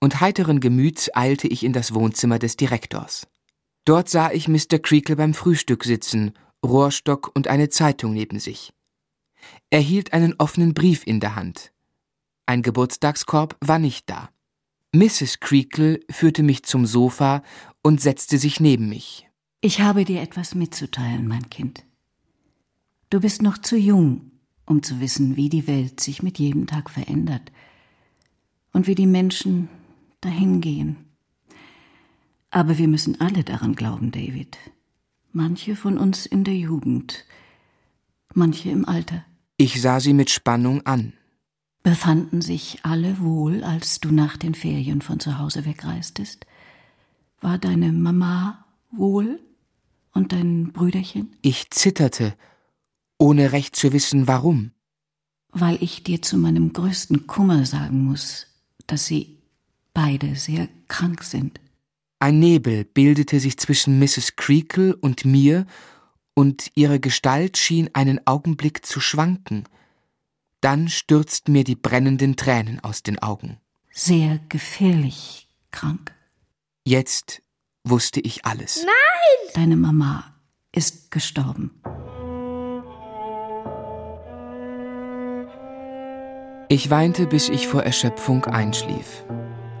und 0.00 0.20
heiteren 0.20 0.60
Gemüts 0.60 1.08
eilte 1.14 1.48
ich 1.48 1.64
in 1.64 1.72
das 1.72 1.94
Wohnzimmer 1.94 2.38
des 2.38 2.56
Direktors. 2.56 3.26
Dort 3.86 4.10
sah 4.10 4.30
ich 4.30 4.48
Mr. 4.48 4.78
Creakle 4.82 5.16
beim 5.16 5.32
Frühstück 5.32 5.84
sitzen, 5.84 6.32
Rohrstock 6.64 7.30
und 7.34 7.48
eine 7.48 7.70
Zeitung 7.70 8.12
neben 8.12 8.38
sich. 8.38 8.72
Er 9.70 9.80
hielt 9.80 10.12
einen 10.12 10.34
offenen 10.38 10.74
Brief 10.74 11.06
in 11.06 11.20
der 11.20 11.36
Hand. 11.36 11.72
Ein 12.44 12.60
Geburtstagskorb 12.60 13.56
war 13.60 13.78
nicht 13.78 14.10
da. 14.10 14.28
Mrs. 14.94 15.40
Creakle 15.40 15.98
führte 16.08 16.44
mich 16.44 16.62
zum 16.62 16.86
Sofa 16.86 17.42
und 17.82 18.00
setzte 18.00 18.38
sich 18.38 18.60
neben 18.60 18.88
mich. 18.88 19.28
Ich 19.60 19.80
habe 19.80 20.04
dir 20.04 20.22
etwas 20.22 20.54
mitzuteilen, 20.54 21.26
mein 21.26 21.50
Kind. 21.50 21.84
Du 23.10 23.18
bist 23.18 23.42
noch 23.42 23.58
zu 23.58 23.76
jung, 23.76 24.30
um 24.66 24.84
zu 24.84 25.00
wissen, 25.00 25.34
wie 25.34 25.48
die 25.48 25.66
Welt 25.66 25.98
sich 25.98 26.22
mit 26.22 26.38
jedem 26.38 26.68
Tag 26.68 26.90
verändert 26.90 27.50
und 28.72 28.86
wie 28.86 28.94
die 28.94 29.08
Menschen 29.08 29.68
dahingehen. 30.20 30.96
Aber 32.50 32.78
wir 32.78 32.86
müssen 32.86 33.20
alle 33.20 33.42
daran 33.42 33.74
glauben, 33.74 34.12
David. 34.12 34.58
Manche 35.32 35.74
von 35.74 35.98
uns 35.98 36.24
in 36.24 36.44
der 36.44 36.54
Jugend, 36.54 37.24
manche 38.32 38.70
im 38.70 38.88
Alter. 38.88 39.24
Ich 39.56 39.82
sah 39.82 39.98
sie 39.98 40.12
mit 40.12 40.30
Spannung 40.30 40.86
an. 40.86 41.14
Befanden 41.84 42.40
sich 42.40 42.78
alle 42.82 43.20
wohl, 43.20 43.62
als 43.62 44.00
du 44.00 44.10
nach 44.10 44.38
den 44.38 44.54
Ferien 44.54 45.02
von 45.02 45.20
zu 45.20 45.38
Hause 45.38 45.66
wegreistest? 45.66 46.46
War 47.42 47.58
deine 47.58 47.92
Mama 47.92 48.64
wohl 48.90 49.38
und 50.14 50.32
dein 50.32 50.72
Brüderchen? 50.72 51.36
Ich 51.42 51.70
zitterte, 51.70 52.34
ohne 53.18 53.52
recht 53.52 53.76
zu 53.76 53.92
wissen, 53.92 54.26
warum. 54.26 54.70
Weil 55.50 55.76
ich 55.82 56.02
dir 56.02 56.22
zu 56.22 56.38
meinem 56.38 56.72
größten 56.72 57.26
Kummer 57.26 57.66
sagen 57.66 58.02
muss, 58.02 58.46
dass 58.86 59.04
sie 59.04 59.36
beide 59.92 60.36
sehr 60.36 60.68
krank 60.88 61.22
sind. 61.22 61.60
Ein 62.18 62.38
Nebel 62.38 62.86
bildete 62.86 63.40
sich 63.40 63.58
zwischen 63.58 63.98
Mrs. 63.98 64.36
Creakle 64.36 64.96
und 64.96 65.26
mir, 65.26 65.66
und 66.32 66.70
ihre 66.76 66.98
Gestalt 66.98 67.58
schien 67.58 67.90
einen 67.92 68.26
Augenblick 68.26 68.86
zu 68.86 69.00
schwanken. 69.00 69.64
Dann 70.64 70.88
stürzten 70.88 71.52
mir 71.52 71.62
die 71.62 71.74
brennenden 71.74 72.36
Tränen 72.36 72.80
aus 72.80 73.02
den 73.02 73.18
Augen. 73.18 73.58
Sehr 73.92 74.40
gefährlich 74.48 75.46
krank. 75.70 76.14
Jetzt 76.86 77.42
wusste 77.86 78.20
ich 78.20 78.46
alles. 78.46 78.78
Nein! 78.78 79.52
Deine 79.52 79.76
Mama 79.76 80.24
ist 80.72 81.10
gestorben. 81.10 81.82
Ich 86.70 86.88
weinte, 86.88 87.26
bis 87.26 87.50
ich 87.50 87.68
vor 87.68 87.82
Erschöpfung 87.82 88.46
einschlief 88.46 89.26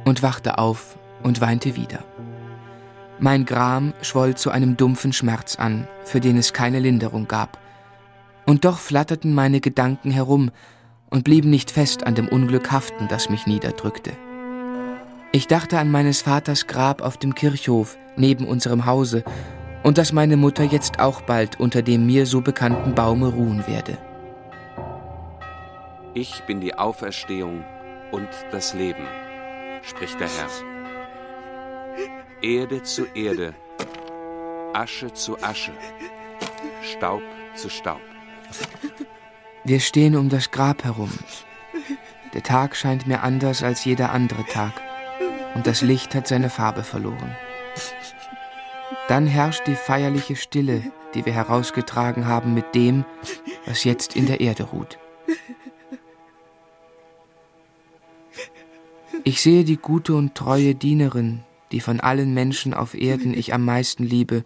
und 0.04 0.22
wachte 0.22 0.58
auf 0.58 0.98
und 1.22 1.40
weinte 1.40 1.76
wieder. 1.76 2.04
Mein 3.18 3.46
Gram 3.46 3.94
schwoll 4.02 4.34
zu 4.34 4.50
einem 4.50 4.76
dumpfen 4.76 5.14
Schmerz 5.14 5.56
an, 5.56 5.88
für 6.04 6.20
den 6.20 6.36
es 6.36 6.52
keine 6.52 6.78
Linderung 6.78 7.26
gab. 7.26 7.58
Und 8.44 8.66
doch 8.66 8.76
flatterten 8.76 9.32
meine 9.32 9.62
Gedanken 9.62 10.10
herum 10.10 10.50
und 11.14 11.22
blieben 11.22 11.48
nicht 11.48 11.70
fest 11.70 12.08
an 12.08 12.16
dem 12.16 12.26
Unglück 12.26 12.72
haften, 12.72 13.06
das 13.06 13.30
mich 13.30 13.46
niederdrückte. 13.46 14.10
Ich 15.30 15.46
dachte 15.46 15.78
an 15.78 15.88
meines 15.88 16.22
Vaters 16.22 16.66
Grab 16.66 17.02
auf 17.02 17.18
dem 17.18 17.36
Kirchhof 17.36 17.96
neben 18.16 18.48
unserem 18.48 18.84
Hause 18.84 19.22
und 19.84 19.96
dass 19.96 20.12
meine 20.12 20.36
Mutter 20.36 20.64
jetzt 20.64 20.98
auch 20.98 21.20
bald 21.20 21.60
unter 21.60 21.82
dem 21.82 22.04
mir 22.04 22.26
so 22.26 22.40
bekannten 22.40 22.96
Baume 22.96 23.28
ruhen 23.28 23.64
werde. 23.68 23.96
Ich 26.14 26.42
bin 26.48 26.60
die 26.60 26.74
Auferstehung 26.74 27.64
und 28.10 28.28
das 28.50 28.74
Leben, 28.74 29.04
spricht 29.82 30.18
der 30.18 30.28
Herr. 30.28 30.48
Erde 32.42 32.82
zu 32.82 33.04
Erde, 33.14 33.54
Asche 34.72 35.12
zu 35.12 35.40
Asche, 35.40 35.72
Staub 36.82 37.22
zu 37.54 37.70
Staub. 37.70 38.00
Wir 39.66 39.80
stehen 39.80 40.14
um 40.14 40.28
das 40.28 40.50
Grab 40.50 40.84
herum. 40.84 41.10
Der 42.34 42.42
Tag 42.42 42.76
scheint 42.76 43.06
mir 43.06 43.22
anders 43.22 43.62
als 43.62 43.84
jeder 43.86 44.12
andere 44.12 44.44
Tag, 44.44 44.74
und 45.54 45.66
das 45.66 45.80
Licht 45.80 46.14
hat 46.14 46.28
seine 46.28 46.50
Farbe 46.50 46.84
verloren. 46.84 47.34
Dann 49.08 49.26
herrscht 49.26 49.66
die 49.66 49.74
feierliche 49.74 50.36
Stille, 50.36 50.82
die 51.14 51.24
wir 51.24 51.32
herausgetragen 51.32 52.26
haben 52.26 52.52
mit 52.52 52.74
dem, 52.74 53.06
was 53.64 53.84
jetzt 53.84 54.16
in 54.16 54.26
der 54.26 54.40
Erde 54.40 54.64
ruht. 54.64 54.98
Ich 59.22 59.40
sehe 59.40 59.64
die 59.64 59.78
gute 59.78 60.14
und 60.14 60.34
treue 60.34 60.74
Dienerin, 60.74 61.42
die 61.72 61.80
von 61.80 62.00
allen 62.00 62.34
Menschen 62.34 62.74
auf 62.74 62.94
Erden 62.94 63.32
ich 63.32 63.54
am 63.54 63.64
meisten 63.64 64.04
liebe, 64.04 64.44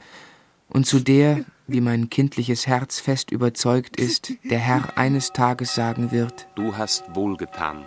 und 0.68 0.86
zu 0.86 1.00
der, 1.00 1.44
wie 1.66 1.80
mein 1.80 2.10
kindliches 2.10 2.66
Herz 2.66 3.00
fest 3.00 3.30
überzeugt 3.30 3.96
ist, 3.96 4.32
der 4.44 4.58
Herr 4.58 4.96
eines 4.96 5.32
Tages 5.32 5.74
sagen 5.74 6.10
wird, 6.12 6.46
Du 6.54 6.76
hast 6.76 7.04
wohlgetan. 7.14 7.84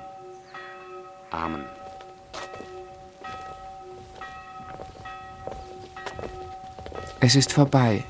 Amen. 1.31 1.63
Es 7.19 7.35
ist 7.35 7.53
vorbei. 7.53 8.03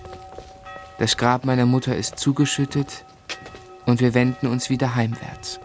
Das 0.98 1.18
Grab 1.18 1.46
meiner 1.46 1.66
Mutter 1.66 1.96
ist 1.98 2.18
zugeschüttet 2.18 3.06
und 3.86 4.00
wir 4.00 4.14
wenden 4.14 4.48
uns 4.48 4.70
wieder 4.70 4.96
heimwärts. 4.96 5.60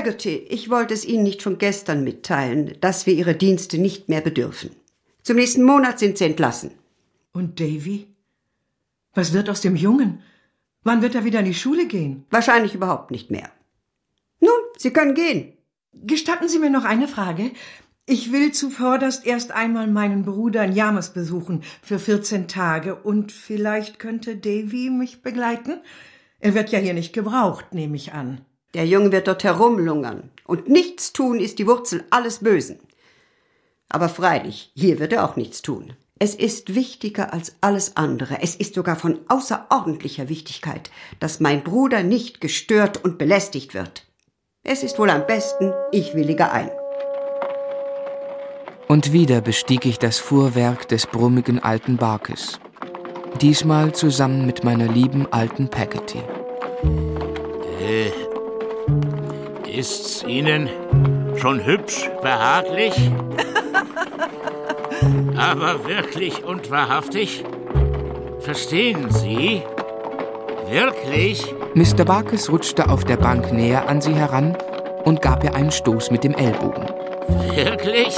Peggotty, 0.00 0.46
ich 0.48 0.70
wollte 0.70 0.94
es 0.94 1.04
Ihnen 1.04 1.24
nicht 1.24 1.42
von 1.42 1.58
gestern 1.58 2.04
mitteilen, 2.04 2.74
dass 2.80 3.04
wir 3.04 3.12
Ihre 3.12 3.34
Dienste 3.34 3.76
nicht 3.76 4.08
mehr 4.08 4.22
bedürfen. 4.22 4.70
Zum 5.22 5.36
nächsten 5.36 5.62
Monat 5.62 5.98
sind 5.98 6.16
Sie 6.16 6.24
entlassen. 6.24 6.70
Und 7.32 7.60
Davy? 7.60 8.06
Was 9.12 9.34
wird 9.34 9.50
aus 9.50 9.60
dem 9.60 9.76
Jungen? 9.76 10.22
Wann 10.84 11.02
wird 11.02 11.14
er 11.14 11.26
wieder 11.26 11.40
in 11.40 11.44
die 11.44 11.52
Schule 11.52 11.86
gehen? 11.86 12.24
Wahrscheinlich 12.30 12.74
überhaupt 12.74 13.10
nicht 13.10 13.30
mehr. 13.30 13.50
Nun, 14.40 14.58
Sie 14.78 14.90
können 14.90 15.12
gehen. 15.12 15.52
Gestatten 15.92 16.48
Sie 16.48 16.60
mir 16.60 16.70
noch 16.70 16.84
eine 16.84 17.06
Frage. 17.06 17.50
Ich 18.06 18.32
will 18.32 18.52
zuvorderst 18.52 19.26
erst 19.26 19.52
einmal 19.52 19.86
meinen 19.86 20.24
Bruder 20.24 20.64
in 20.64 20.72
Yarmouth 20.72 21.12
besuchen 21.12 21.62
für 21.82 21.98
14 21.98 22.48
Tage 22.48 22.94
und 22.94 23.32
vielleicht 23.32 23.98
könnte 23.98 24.36
Davy 24.36 24.88
mich 24.88 25.20
begleiten? 25.20 25.78
Er 26.38 26.54
wird 26.54 26.72
ja 26.72 26.78
hier 26.78 26.94
nicht 26.94 27.12
gebraucht, 27.12 27.74
nehme 27.74 27.96
ich 27.96 28.14
an. 28.14 28.40
Der 28.74 28.86
Junge 28.86 29.12
wird 29.12 29.26
dort 29.26 29.44
herumlungern. 29.44 30.30
Und 30.44 30.68
nichts 30.68 31.12
tun 31.12 31.40
ist 31.40 31.58
die 31.58 31.66
Wurzel 31.66 32.04
alles 32.10 32.38
Bösen. 32.38 32.78
Aber 33.88 34.08
freilich, 34.08 34.70
hier 34.74 35.00
wird 35.00 35.12
er 35.12 35.24
auch 35.24 35.36
nichts 35.36 35.62
tun. 35.62 35.94
Es 36.18 36.34
ist 36.34 36.74
wichtiger 36.74 37.32
als 37.32 37.56
alles 37.60 37.96
andere. 37.96 38.42
Es 38.42 38.54
ist 38.54 38.74
sogar 38.74 38.96
von 38.96 39.18
außerordentlicher 39.28 40.28
Wichtigkeit, 40.28 40.90
dass 41.18 41.40
mein 41.40 41.64
Bruder 41.64 42.02
nicht 42.02 42.40
gestört 42.40 43.02
und 43.02 43.16
belästigt 43.16 43.74
wird. 43.74 44.04
Es 44.62 44.82
ist 44.82 44.98
wohl 44.98 45.10
am 45.10 45.26
besten, 45.26 45.72
ich 45.90 46.14
willige 46.14 46.52
ein. 46.52 46.70
Und 48.86 49.12
wieder 49.12 49.40
bestieg 49.40 49.86
ich 49.86 49.98
das 49.98 50.18
Fuhrwerk 50.18 50.88
des 50.88 51.06
brummigen 51.06 51.58
alten 51.58 51.96
Barkes. 51.96 52.60
Diesmal 53.40 53.94
zusammen 53.94 54.44
mit 54.44 54.62
meiner 54.62 54.88
lieben 54.88 55.26
alten 55.32 55.68
Peggotty. 55.68 56.22
Ist's 59.72 60.24
Ihnen 60.24 60.68
schon 61.36 61.64
hübsch, 61.64 62.10
behaglich? 62.22 62.94
Aber 65.36 65.86
wirklich 65.86 66.44
und 66.44 66.70
wahrhaftig? 66.70 67.44
Verstehen 68.40 69.10
Sie? 69.10 69.62
Wirklich? 70.68 71.54
Mr. 71.74 72.04
Barkes 72.04 72.50
rutschte 72.50 72.88
auf 72.88 73.04
der 73.04 73.16
Bank 73.16 73.52
näher 73.52 73.88
an 73.88 74.00
sie 74.00 74.14
heran 74.14 74.56
und 75.04 75.22
gab 75.22 75.44
ihr 75.44 75.54
einen 75.54 75.70
Stoß 75.70 76.10
mit 76.10 76.24
dem 76.24 76.34
Ellbogen. 76.34 76.84
Wirklich? 77.54 78.16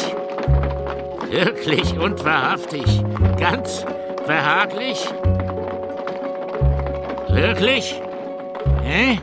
Wirklich 1.30 1.98
und 1.98 2.24
wahrhaftig? 2.24 3.02
Ganz 3.38 3.84
behaglich? 4.26 5.06
Wirklich? 7.28 8.00
Hä? 8.82 9.18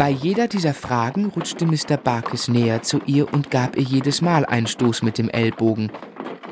Bei 0.00 0.08
jeder 0.08 0.48
dieser 0.48 0.72
Fragen 0.72 1.26
rutschte 1.26 1.66
Mr. 1.66 1.98
Barkes 2.02 2.48
näher 2.48 2.82
zu 2.82 3.02
ihr 3.04 3.30
und 3.34 3.50
gab 3.50 3.76
ihr 3.76 3.82
jedes 3.82 4.22
Mal 4.22 4.46
einen 4.46 4.66
Stoß 4.66 5.02
mit 5.02 5.18
dem 5.18 5.28
Ellbogen, 5.28 5.92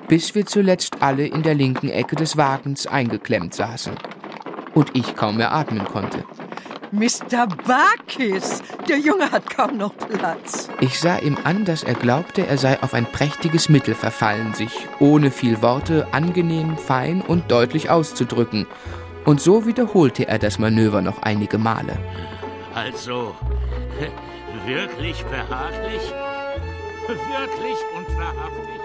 bis 0.07 0.35
wir 0.35 0.45
zuletzt 0.45 1.01
alle 1.01 1.25
in 1.25 1.43
der 1.43 1.55
linken 1.55 1.89
Ecke 1.89 2.15
des 2.15 2.37
Wagens 2.37 2.87
eingeklemmt 2.87 3.55
saßen 3.55 3.95
und 4.75 4.95
ich 4.95 5.17
kaum 5.17 5.39
mehr 5.39 5.51
atmen 5.51 5.87
konnte. 5.87 6.25
Mr. 6.93 7.47
Barkis, 7.67 8.63
der 8.87 8.99
Junge 8.99 9.31
hat 9.31 9.49
kaum 9.49 9.79
noch 9.79 9.97
Platz. 9.97 10.69
Ich 10.83 11.01
sah 11.01 11.17
ihm 11.17 11.39
an, 11.45 11.65
dass 11.65 11.85
er 11.85 11.95
glaubte, 11.95 12.47
er 12.47 12.59
sei 12.59 12.79
auf 12.83 12.93
ein 12.93 13.07
prächtiges 13.07 13.71
Mittel 13.71 13.95
verfallen, 13.95 14.53
sich 14.53 14.73
ohne 15.01 15.31
viel 15.31 15.63
Worte 15.63 16.07
angenehm, 16.13 16.77
fein 16.77 17.23
und 17.23 17.51
deutlich 17.51 17.89
auszudrücken. 17.89 18.67
Und 19.25 19.41
so 19.41 19.65
wiederholte 19.65 20.29
er 20.29 20.39
das 20.39 20.59
Manöver 20.59 21.01
noch 21.01 21.23
einige 21.23 21.57
Male. 21.57 21.99
Also, 22.75 23.35
wirklich 24.67 25.25
behaglich? 25.25 26.03
Wirklich 27.09 27.79
und 27.97 28.17
wahrhaftig? 28.17 28.79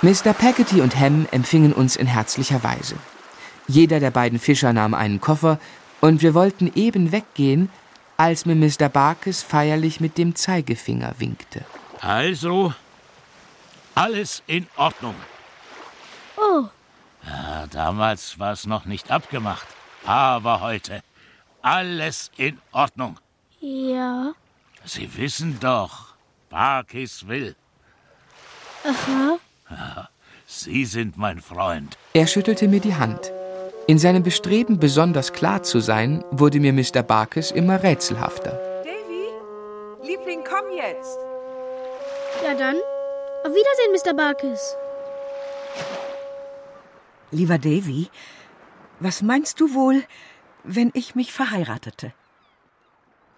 Mr. 0.00 0.32
Peggotty 0.32 0.80
und 0.80 0.98
Ham 0.98 1.26
empfingen 1.32 1.72
uns 1.72 1.96
in 1.96 2.06
herzlicher 2.06 2.62
Weise. 2.62 2.94
Jeder 3.66 4.00
der 4.00 4.10
beiden 4.10 4.38
Fischer 4.38 4.72
nahm 4.72 4.94
einen 4.94 5.20
Koffer, 5.20 5.58
und 6.00 6.22
wir 6.22 6.34
wollten 6.34 6.70
eben 6.74 7.10
weggehen, 7.10 7.70
als 8.16 8.46
mir 8.46 8.54
Mr. 8.54 8.88
Barkes 8.88 9.42
feierlich 9.42 10.00
mit 10.00 10.16
dem 10.18 10.34
Zeigefinger 10.34 11.14
winkte. 11.18 11.64
Also, 12.00 12.72
alles 13.94 14.42
in 14.46 14.66
Ordnung. 14.76 15.14
Ja, 17.28 17.66
damals 17.70 18.38
war 18.38 18.52
es 18.52 18.66
noch 18.66 18.84
nicht 18.86 19.10
abgemacht, 19.10 19.66
aber 20.06 20.60
heute 20.60 21.02
alles 21.62 22.30
in 22.36 22.58
Ordnung. 22.72 23.18
Ja. 23.60 24.32
Sie 24.84 25.16
wissen 25.16 25.58
doch, 25.60 26.14
Barkis 26.48 27.26
will. 27.26 27.54
Aha. 28.84 29.38
Ja, 29.70 30.08
Sie 30.46 30.86
sind 30.86 31.18
mein 31.18 31.40
Freund. 31.40 31.98
Er 32.14 32.26
schüttelte 32.26 32.68
mir 32.68 32.80
die 32.80 32.94
Hand. 32.94 33.32
In 33.86 33.98
seinem 33.98 34.22
Bestreben, 34.22 34.78
besonders 34.78 35.32
klar 35.32 35.62
zu 35.62 35.80
sein, 35.80 36.24
wurde 36.30 36.60
mir 36.60 36.72
Mr. 36.72 37.02
Barkes 37.02 37.50
immer 37.50 37.82
rätselhafter. 37.82 38.52
Davy, 38.84 39.28
Liebling, 40.02 40.42
komm 40.44 40.70
jetzt. 40.74 41.18
Ja 42.44 42.54
dann. 42.54 42.76
Auf 43.44 43.52
Wiedersehen, 43.52 43.92
Mr. 43.92 44.14
Barkis. 44.14 44.76
Lieber 47.30 47.58
Davy, 47.58 48.08
was 49.00 49.22
meinst 49.22 49.60
du 49.60 49.74
wohl, 49.74 50.02
wenn 50.64 50.90
ich 50.94 51.14
mich 51.14 51.32
verheiratete? 51.32 52.12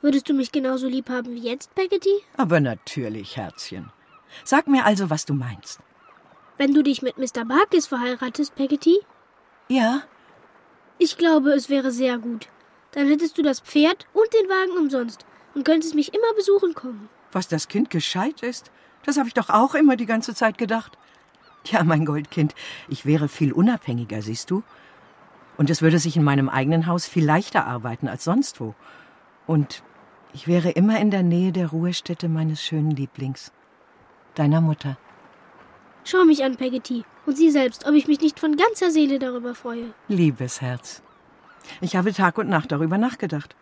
Würdest 0.01 0.29
du 0.29 0.33
mich 0.33 0.53
genauso 0.53 0.87
lieb 0.87 1.11
haben 1.11 1.35
wie 1.35 1.41
jetzt, 1.41 1.75
Peggotty? 1.75 2.23
Aber 2.37 2.61
natürlich, 2.61 3.37
Herzchen. 3.37 3.93
Sag 4.45 4.69
mir 4.69 4.85
also, 4.85 5.11
was 5.11 5.27
du 5.27 5.35
meinst. 5.35 5.81
Wenn 6.57 6.73
du 6.73 6.83
dich 6.83 7.03
mit 7.03 7.19
Mr. 7.19 7.45
Barkis 7.45 7.89
verheiratest, 7.89 8.55
Peggotty? 8.55 8.99
Ja. 9.69 10.03
Ich 10.99 11.17
glaube, 11.19 11.51
es 11.51 11.69
wäre 11.69 11.91
sehr 11.91 12.19
gut. 12.19 12.49
Dann 12.93 13.09
hättest 13.09 13.39
du 13.39 13.43
das 13.43 13.61
Pferd 13.61 14.07
und 14.13 14.33
den 14.33 14.49
Wagen 14.49 14.79
umsonst 14.79 15.27
und 15.55 15.65
könntest 15.65 15.95
mich 15.95 16.15
immer 16.15 16.35
besuchen 16.35 16.75
kommen. 16.75 17.09
Was 17.33 17.49
das 17.49 17.69
Kind 17.69 17.91
gescheit 17.91 18.43
ist, 18.43 18.71
das 19.05 19.17
habe 19.17 19.29
ich 19.29 19.35
doch 19.35 19.51
auch 19.51 19.75
immer 19.75 19.97
die 19.97 20.07
ganze 20.07 20.35
Zeit 20.35 20.59
gedacht. 20.59 20.97
Ja, 21.67 21.85
mein 21.85 22.07
Goldkind, 22.07 22.55
ich 22.89 23.05
wäre 23.05 23.29
viel 23.29 23.53
unabhängiger, 23.53 24.23
siehst 24.23 24.51
du? 24.51 24.63
Und 25.57 25.69
es 25.69 25.83
würde 25.83 25.99
sich 25.99 26.17
in 26.17 26.25
meinem 26.25 26.49
eigenen 26.49 26.87
Haus 26.87 27.07
viel 27.07 27.25
leichter 27.25 27.67
arbeiten 27.67 28.09
als 28.09 28.25
sonst 28.25 28.61
wo. 28.61 28.75
Und 29.47 29.83
ich 30.33 30.47
wäre 30.49 30.71
immer 30.71 30.99
in 31.01 31.11
der 31.11 31.23
Nähe 31.23 31.53
der 31.53 31.69
Ruhestätte 31.69 32.29
meines 32.29 32.63
schönen 32.63 32.93
Lieblings, 32.93 33.53
deiner 34.35 34.61
Mutter. 34.61 34.97
Schau 36.05 36.25
mich 36.25 36.45
an, 36.45 36.57
Peggotty, 36.57 37.05
und 37.27 37.37
sieh 37.37 37.51
selbst, 37.51 37.87
ob 37.87 37.95
ich 37.95 38.09
mich 38.09 38.21
nicht 38.21 38.41
von 38.41 38.57
ganzer 38.57 38.91
Seele 38.91 39.19
darüber 39.19 39.55
freue. 39.55 39.93
Liebes 40.09 40.61
Herz. 40.61 41.03
Ich 41.81 41.95
habe 41.95 42.15
Tag 42.15 42.39
und 42.39 42.49
Nacht 42.49 42.73
darüber 42.73 42.97
nachgedacht. 42.97 43.55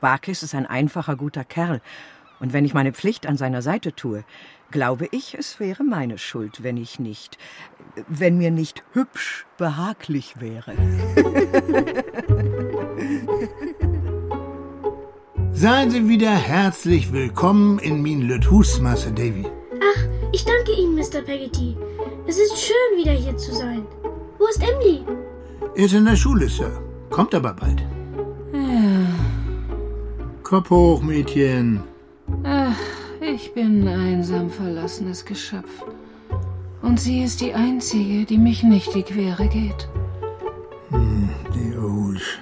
Barkis 0.00 0.42
ist 0.42 0.54
ein 0.54 0.66
einfacher, 0.66 1.16
guter 1.16 1.44
Kerl. 1.44 1.80
Und 2.40 2.52
wenn 2.52 2.64
ich 2.64 2.74
meine 2.74 2.92
Pflicht 2.92 3.26
an 3.26 3.36
seiner 3.36 3.62
Seite 3.62 3.94
tue, 3.94 4.24
glaube 4.70 5.08
ich, 5.12 5.36
es 5.38 5.60
wäre 5.60 5.84
meine 5.84 6.18
Schuld, 6.18 6.62
wenn 6.62 6.76
ich 6.76 6.98
nicht, 6.98 7.38
wenn 8.08 8.38
mir 8.38 8.50
nicht 8.50 8.82
hübsch 8.92 9.46
behaglich 9.56 10.40
wäre. 10.40 10.74
Seien 15.52 15.90
Sie 15.90 16.08
wieder 16.08 16.32
herzlich 16.34 17.12
willkommen 17.12 17.78
in 17.78 18.02
min 18.02 18.22
Lüthus, 18.22 18.80
Master 18.80 19.12
Davy. 19.12 19.46
Ach, 19.80 20.02
ich 20.32 20.44
danke 20.44 20.72
Ihnen, 20.72 20.96
Mr. 20.96 21.22
Peggotty. 21.24 21.76
Es 22.26 22.38
ist 22.38 22.58
schön, 22.58 22.98
wieder 22.98 23.12
hier 23.12 23.36
zu 23.36 23.54
sein. 23.54 23.86
Wo 24.38 24.46
ist 24.46 24.60
Emily? 24.60 25.04
Er 25.76 25.84
ist 25.84 25.94
in 25.94 26.04
der 26.04 26.16
Schule, 26.16 26.48
Sir. 26.48 26.82
Kommt 27.10 27.34
aber 27.34 27.52
bald. 27.52 27.80
Ja. 28.52 29.06
Kopf 30.42 30.70
hoch, 30.70 31.00
Mädchen. 31.00 31.93
Ach, 32.42 32.76
ich 33.20 33.52
bin 33.54 33.86
ein 33.86 34.14
einsam 34.14 34.50
verlassenes 34.50 35.24
Geschöpf. 35.24 35.84
Und 36.82 37.00
sie 37.00 37.22
ist 37.22 37.40
die 37.40 37.54
Einzige, 37.54 38.24
die 38.24 38.38
mich 38.38 38.62
nicht 38.62 38.94
die 38.94 39.02
Quere 39.02 39.48
geht. 39.48 39.88
Hm, 40.90 41.30
die 41.54 41.76
Old. 41.76 42.40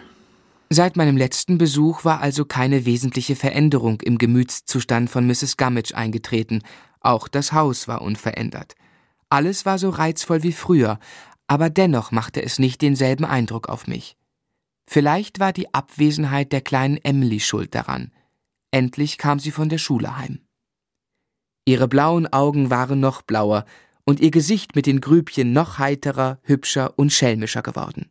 Seit 0.71 0.97
meinem 0.97 1.17
letzten 1.17 1.59
Besuch 1.59 2.05
war 2.05 2.21
also 2.21 2.45
keine 2.45 2.87
wesentliche 2.87 3.37
Veränderung 3.37 4.01
im 4.01 4.19
Gemütszustand 4.19 5.11
von 5.11 5.27
Mrs. 5.27 5.57
Gummidge 5.57 5.97
eingetreten. 5.97 6.63
Auch 7.01 7.29
das 7.29 7.53
Haus 7.53 7.89
war 7.89 8.03
unverändert. 8.03 8.75
Alles 9.29 9.67
war 9.67 9.79
so 9.79 9.91
reizvoll 9.91 10.43
wie 10.43 10.53
früher, 10.53 10.99
aber 11.47 11.71
dennoch 11.71 12.11
machte 12.11 12.43
es 12.43 12.59
nicht 12.59 12.83
denselben 12.83 13.25
Eindruck 13.25 13.69
auf 13.69 13.87
mich. 13.87 14.17
Vielleicht 14.87 15.41
war 15.41 15.53
die 15.53 15.73
Abwesenheit 15.73 16.53
der 16.53 16.61
kleinen 16.61 16.99
Emily 16.99 17.41
schuld 17.41 17.75
daran. 17.75 18.11
Endlich 18.73 19.19
kam 19.19 19.39
sie 19.39 19.53
von 19.53 19.69
der 19.69 19.79
Schule 19.79 20.17
heim. 20.19 20.41
Ihre 21.65 21.87
blauen 21.87 22.27
Augen 22.33 22.71
waren 22.71 22.99
noch 22.99 23.23
blauer 23.23 23.65
und 24.05 24.19
ihr 24.19 24.33
Gesicht 24.33 24.75
mit 24.75 24.87
den 24.87 25.01
Grübchen 25.01 25.53
noch 25.53 25.79
heiterer, 25.79 26.41
hübscher 26.43 26.99
und 26.99 27.13
schelmischer 27.13 27.63
geworden. 27.63 28.11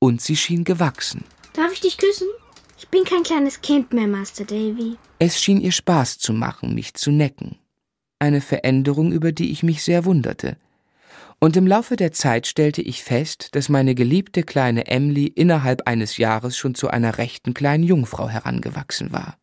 Und 0.00 0.20
sie 0.20 0.34
schien 0.36 0.64
gewachsen. 0.64 1.24
Darf 1.52 1.72
ich 1.72 1.80
dich 1.80 1.98
küssen? 1.98 2.26
Ich 2.78 2.88
bin 2.88 3.04
kein 3.04 3.22
kleines 3.22 3.60
Kind 3.60 3.92
mehr, 3.92 4.08
Master 4.08 4.44
Davy. 4.44 4.96
Es 5.18 5.40
schien 5.40 5.60
ihr 5.60 5.72
Spaß 5.72 6.18
zu 6.18 6.32
machen, 6.32 6.74
mich 6.74 6.94
zu 6.94 7.10
necken. 7.10 7.58
Eine 8.18 8.40
Veränderung, 8.40 9.12
über 9.12 9.32
die 9.32 9.52
ich 9.52 9.62
mich 9.62 9.82
sehr 9.82 10.04
wunderte. 10.04 10.56
Und 11.38 11.56
im 11.56 11.66
Laufe 11.66 11.96
der 11.96 12.12
Zeit 12.12 12.46
stellte 12.46 12.80
ich 12.82 13.04
fest, 13.04 13.50
dass 13.52 13.68
meine 13.68 13.94
geliebte 13.94 14.42
kleine 14.42 14.86
Emily 14.86 15.26
innerhalb 15.26 15.86
eines 15.86 16.16
Jahres 16.16 16.56
schon 16.56 16.74
zu 16.74 16.88
einer 16.88 17.18
rechten 17.18 17.54
kleinen 17.54 17.84
Jungfrau 17.84 18.28
herangewachsen 18.28 19.12
war. 19.12 19.38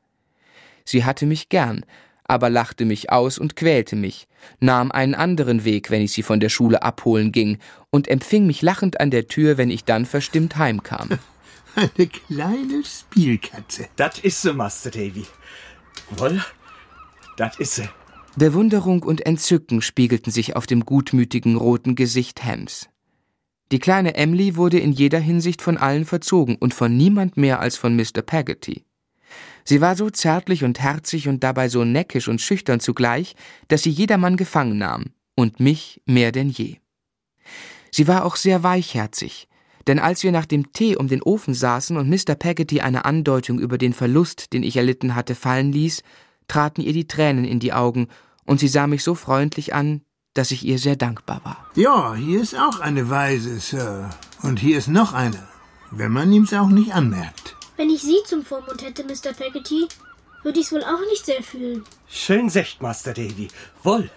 Sie 0.86 1.06
hatte 1.06 1.26
mich 1.26 1.50
gern, 1.50 1.86
aber 2.26 2.50
lachte 2.50 2.86
mich 2.86 3.12
aus 3.12 3.38
und 3.38 3.56
quälte 3.56 3.96
mich, 3.96 4.28
nahm 4.60 4.92
einen 4.92 5.16
anderen 5.16 5.66
Weg, 5.66 5.92
wenn 5.92 6.02
ich 6.02 6.14
sie 6.14 6.24
von 6.24 6.40
der 6.40 6.50
Schule 6.50 6.84
abholen 6.84 7.32
ging, 7.32 7.58
und 7.90 8.08
empfing 8.08 8.48
mich 8.48 8.62
lachend 8.62 9.00
an 9.00 9.12
der 9.12 9.28
Tür, 9.28 9.58
wenn 9.58 9.70
ich 9.70 9.84
dann 9.84 10.06
verstimmt 10.06 10.58
heimkam. 10.58 11.10
Eine 11.76 12.08
kleine 12.08 12.84
Spielkatze. 12.86 13.88
Das 13.96 14.20
ist 14.20 14.42
so, 14.42 14.54
Master 14.54 14.92
Davy. 14.92 15.26
Woll, 16.12 16.44
das 17.38 17.58
ist 17.60 17.76
sie. 17.76 17.90
Bewunderung 18.36 19.04
und 19.04 19.26
Entzücken 19.26 19.82
spiegelten 19.82 20.32
sich 20.32 20.56
auf 20.56 20.66
dem 20.66 20.86
gutmütigen 20.86 21.56
roten 21.56 21.96
Gesicht 21.96 22.44
Hams. 22.44 22.90
Die 23.72 23.80
kleine 23.80 24.16
Emily 24.16 24.56
wurde 24.56 24.80
in 24.80 24.92
jeder 24.92 25.20
Hinsicht 25.20 25.62
von 25.62 25.78
allen 25.78 26.06
verzogen 26.06 26.56
und 26.56 26.74
von 26.74 26.96
niemand 26.96 27.38
mehr 27.38 27.60
als 27.60 27.78
von 27.78 27.96
Mr. 27.96 28.22
Peggotty. 28.24 28.86
Sie 29.66 29.82
war 29.82 29.96
so 29.96 30.10
zärtlich 30.10 30.64
und 30.64 30.80
herzig 30.80 31.28
und 31.28 31.44
dabei 31.44 31.70
so 31.70 31.84
neckisch 31.86 32.28
und 32.28 32.42
schüchtern 32.42 32.80
zugleich, 32.80 33.36
dass 33.68 33.84
sie 33.84 33.90
jedermann 33.90 34.38
gefangen 34.38 34.78
nahm, 34.78 35.06
und 35.36 35.60
mich 35.60 36.02
mehr 36.06 36.32
denn 36.32 36.50
je. 36.50 36.78
Sie 37.92 38.08
war 38.08 38.26
auch 38.26 38.36
sehr 38.36 38.64
weichherzig, 38.64 39.48
denn 39.88 40.00
als 40.00 40.24
wir 40.24 40.32
nach 40.32 40.46
dem 40.46 40.74
Tee 40.74 40.96
um 40.96 41.08
den 41.08 41.22
Ofen 41.22 41.54
saßen 41.54 41.98
und 41.98 42.10
Mr. 42.10 42.36
Peggotty 42.36 42.82
eine 42.82 43.06
Andeutung 43.06 43.60
über 43.60 43.78
den 43.78 43.94
Verlust, 43.94 44.54
den 44.54 44.64
ich 44.64 44.78
erlitten 44.78 45.16
hatte, 45.16 45.36
fallen 45.36 45.72
ließ, 45.72 46.04
traten 46.48 46.82
ihr 46.82 46.94
die 46.94 47.08
Tränen 47.08 47.46
in 47.46 47.60
die 47.60 47.74
Augen, 47.74 48.08
und 48.46 48.60
sie 48.60 48.68
sah 48.68 48.88
mich 48.88 49.04
so 49.04 49.16
freundlich 49.16 49.74
an, 49.74 50.02
dass 50.34 50.52
ich 50.52 50.66
ihr 50.66 50.80
sehr 50.80 50.96
dankbar 50.96 51.42
war. 51.44 51.66
Ja, 51.76 52.16
hier 52.16 52.42
ist 52.42 52.58
auch 52.58 52.80
eine 52.80 53.10
Weise, 53.10 53.60
Sir. 53.60 54.10
Und 54.42 54.60
hier 54.60 54.78
ist 54.78 54.88
noch 54.90 55.14
eine, 55.14 55.48
wenn 55.92 56.12
man 56.12 56.32
ihm's 56.32 56.54
auch 56.54 56.70
nicht 56.70 56.94
anmerkt. 56.94 57.56
Wenn 57.76 57.90
ich 57.90 58.02
Sie 58.02 58.18
zum 58.26 58.46
Vormund 58.46 58.84
hätte, 58.84 59.04
Mr. 59.04 59.34
Peggotty, 59.34 59.88
würde 60.44 60.60
ich's 60.60 60.72
wohl 60.72 60.84
auch 60.84 61.00
nicht 61.10 61.26
sehr 61.26 61.42
fühlen. 61.42 61.84
Schön 62.08 62.50
secht, 62.50 62.82
Master 62.82 63.14
Davy. 63.14 63.48
Wohl. 63.82 64.10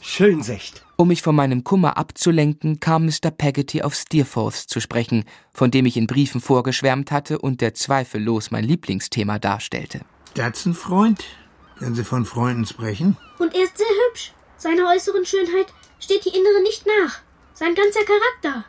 Schön 0.00 0.42
secht. 0.42 0.82
Um 0.96 1.08
mich 1.08 1.22
von 1.22 1.36
meinem 1.36 1.62
Kummer 1.62 1.96
abzulenken, 1.98 2.80
kam 2.80 3.06
Mr. 3.06 3.30
Peggotty 3.30 3.82
auf 3.82 3.94
Steerforth 3.94 4.54
zu 4.54 4.80
sprechen, 4.80 5.24
von 5.52 5.70
dem 5.70 5.86
ich 5.86 5.96
in 5.96 6.06
Briefen 6.06 6.40
vorgeschwärmt 6.40 7.10
hatte 7.10 7.38
und 7.38 7.60
der 7.60 7.74
zweifellos 7.74 8.50
mein 8.50 8.64
Lieblingsthema 8.64 9.38
darstellte. 9.38 10.00
That's 10.34 10.66
ein 10.66 10.74
Freund, 10.74 11.22
wenn 11.78 11.94
Sie 11.94 12.04
von 12.04 12.24
Freunden 12.24 12.66
sprechen. 12.66 13.16
Und 13.38 13.54
er 13.54 13.62
ist 13.62 13.78
sehr 13.78 13.86
hübsch. 13.86 14.32
Seiner 14.56 14.90
äußeren 14.94 15.24
Schönheit 15.24 15.66
steht 16.00 16.24
die 16.24 16.30
innere 16.36 16.62
nicht 16.62 16.86
nach. 16.86 17.20
Sein 17.54 17.74
ganzer 17.74 18.04
Charakter. 18.04 18.64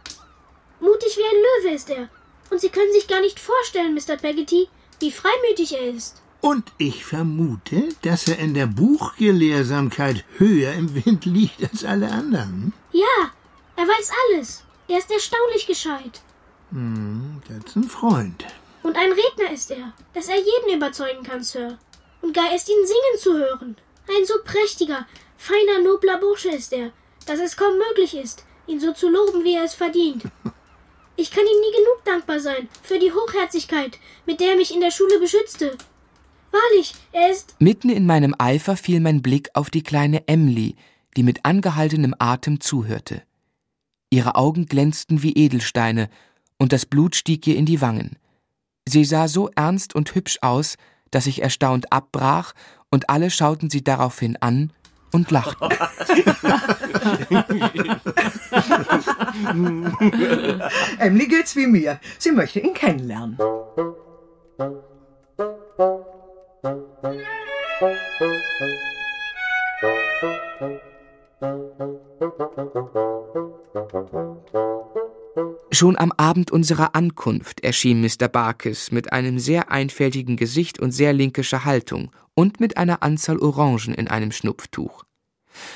Mutig 0.80 1.18
wie 1.18 1.24
ein 1.24 1.44
Löwe 1.66 1.76
ist 1.76 1.90
er. 1.90 2.10
Und 2.52 2.60
Sie 2.60 2.70
können 2.70 2.92
sich 2.92 3.08
gar 3.08 3.22
nicht 3.22 3.40
vorstellen, 3.40 3.96
Mr. 3.96 4.18
Peggotty, 4.18 4.68
wie 5.00 5.12
freimütig 5.12 5.74
er 5.74 5.90
ist. 5.90 6.22
Und 6.42 6.72
ich 6.78 7.06
vermute, 7.06 7.90
dass 8.02 8.28
er 8.28 8.40
in 8.40 8.54
der 8.54 8.66
Buchgelehrsamkeit 8.66 10.26
höher 10.38 10.74
im 10.74 10.94
Wind 10.94 11.26
liegt 11.26 11.64
als 11.64 11.86
alle 11.86 12.12
anderen. 12.12 12.74
Ja, 12.92 13.32
er 13.78 13.84
weiß 13.84 14.12
alles. 14.30 14.64
Er 14.88 14.98
ist 14.98 15.10
erstaunlich 15.10 15.66
gescheit. 15.66 16.22
Hm, 16.72 17.42
that's 17.48 17.76
ein 17.76 17.86
Freund. 17.86 18.46
Und 18.84 18.98
ein 18.98 19.12
Redner 19.12 19.52
ist 19.54 19.72
er, 19.72 19.94
dass 20.14 20.28
er 20.28 20.38
jeden 20.38 20.76
überzeugen 20.76 21.24
kann, 21.24 21.44
Sir. 21.44 21.78
Und 22.22 22.34
gar 22.34 22.54
ist 22.54 22.68
ihn 22.68 22.86
singen 22.86 23.20
zu 23.20 23.38
hören. 23.38 23.78
Ein 24.10 24.26
so 24.26 24.34
prächtiger, 24.44 25.08
feiner, 25.38 25.80
nobler 25.84 26.18
Bursche 26.18 26.50
ist 26.50 26.74
er, 26.74 26.92
dass 27.28 27.40
es 27.40 27.56
kaum 27.56 27.78
möglich 27.78 28.16
ist, 28.16 28.44
ihn 28.68 28.80
so 28.80 28.92
zu 28.92 29.10
loben, 29.10 29.44
wie 29.44 29.56
er 29.56 29.64
es 29.64 29.76
verdient. 29.76 30.24
Ich 31.16 31.32
kann 31.32 31.44
ihm 31.44 31.60
nie 31.60 31.78
genug 31.78 32.06
dankbar 32.06 32.40
sein 32.40 32.68
für 32.84 33.00
die 33.00 33.12
Hochherzigkeit, 33.12 34.00
mit 34.26 34.40
der 34.40 34.52
er 34.52 34.56
mich 34.58 34.74
in 34.74 34.82
der 34.82 34.92
Schule 34.92 35.20
beschützte. 35.20 35.78
Wahrlich, 36.52 36.94
er 37.12 37.32
ist. 37.32 37.56
Mitten 37.60 37.90
in 37.90 38.06
meinem 38.06 38.36
Eifer 38.38 38.76
fiel 38.76 39.00
mein 39.00 39.22
Blick 39.22 39.50
auf 39.54 39.70
die 39.70 39.84
kleine 39.84 40.28
Emily, 40.28 40.76
die 41.16 41.24
mit 41.24 41.46
angehaltenem 41.46 42.16
Atem 42.20 42.60
zuhörte. 42.60 43.24
Ihre 44.10 44.36
Augen 44.36 44.66
glänzten 44.66 45.24
wie 45.24 45.34
Edelsteine, 45.34 46.10
und 46.58 46.74
das 46.74 46.86
Blut 46.86 47.16
stieg 47.16 47.48
ihr 47.48 47.56
in 47.56 47.66
die 47.66 47.82
Wangen. 47.82 48.18
Sie 48.88 49.06
sah 49.06 49.28
so 49.28 49.50
ernst 49.56 49.96
und 49.96 50.14
hübsch 50.14 50.40
aus, 50.42 50.76
dass 51.10 51.28
ich 51.28 51.42
erstaunt 51.42 51.92
abbrach, 51.92 52.54
und 52.90 53.10
alle 53.10 53.30
schauten 53.30 53.70
sie 53.70 53.84
daraufhin 53.84 54.38
an 54.38 54.74
und 55.12 55.32
lachten. 55.32 55.70
Emily 61.00 61.28
geht's 61.28 61.56
wie 61.56 61.68
mir. 61.68 62.00
Sie 62.18 62.32
möchte 62.32 62.60
ihn 62.60 62.74
kennenlernen. 62.74 63.38
Schon 75.72 75.98
am 75.98 76.12
Abend 76.12 76.52
unserer 76.52 76.96
Ankunft 76.96 77.64
erschien 77.64 78.02
Mr. 78.02 78.28
Barkis 78.28 78.92
mit 78.92 79.14
einem 79.14 79.40
sehr 79.40 79.72
einfältigen 79.72 80.36
Gesicht 80.36 80.80
und 80.80 80.92
sehr 80.92 81.14
linkischer 81.14 81.64
Haltung 81.64 82.12
und 82.34 82.60
mit 82.60 82.78
einer 82.78 83.02
Anzahl 83.04 83.38
Orangen 83.38 83.94
in 83.94 84.08
einem 84.08 84.32
Schnupftuch. 84.32 85.04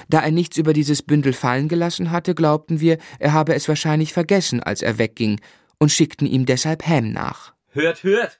Da 0.09 0.21
er 0.21 0.31
nichts 0.31 0.57
über 0.57 0.73
dieses 0.73 1.01
Bündel 1.01 1.33
fallen 1.33 1.67
gelassen 1.67 2.11
hatte, 2.11 2.35
glaubten 2.35 2.79
wir, 2.79 2.97
er 3.19 3.33
habe 3.33 3.55
es 3.55 3.67
wahrscheinlich 3.67 4.13
vergessen, 4.13 4.61
als 4.61 4.81
er 4.81 4.97
wegging, 4.97 5.39
und 5.77 5.91
schickten 5.91 6.27
ihm 6.27 6.45
deshalb 6.45 6.85
Ham 6.87 7.11
nach. 7.11 7.53
Hört, 7.71 8.03
hört. 8.03 8.39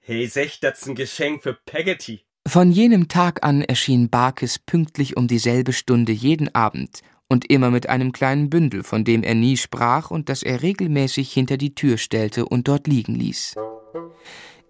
Hey, 0.00 0.26
secht, 0.26 0.62
das 0.62 0.86
ein 0.86 0.94
Geschenk 0.94 1.42
für 1.42 1.54
Peggotty. 1.54 2.24
Von 2.46 2.72
jenem 2.72 3.08
Tag 3.08 3.44
an 3.44 3.62
erschien 3.62 4.08
Barkis 4.10 4.58
pünktlich 4.58 5.16
um 5.16 5.28
dieselbe 5.28 5.72
Stunde 5.72 6.12
jeden 6.12 6.54
Abend 6.54 7.02
und 7.30 7.48
immer 7.50 7.70
mit 7.70 7.88
einem 7.88 8.12
kleinen 8.12 8.50
Bündel, 8.50 8.82
von 8.82 9.04
dem 9.04 9.22
er 9.22 9.34
nie 9.34 9.56
sprach 9.56 10.10
und 10.10 10.28
das 10.28 10.42
er 10.42 10.62
regelmäßig 10.62 11.32
hinter 11.32 11.56
die 11.56 11.74
Tür 11.74 11.96
stellte 11.96 12.44
und 12.44 12.68
dort 12.68 12.86
liegen 12.86 13.14
ließ. 13.14 13.54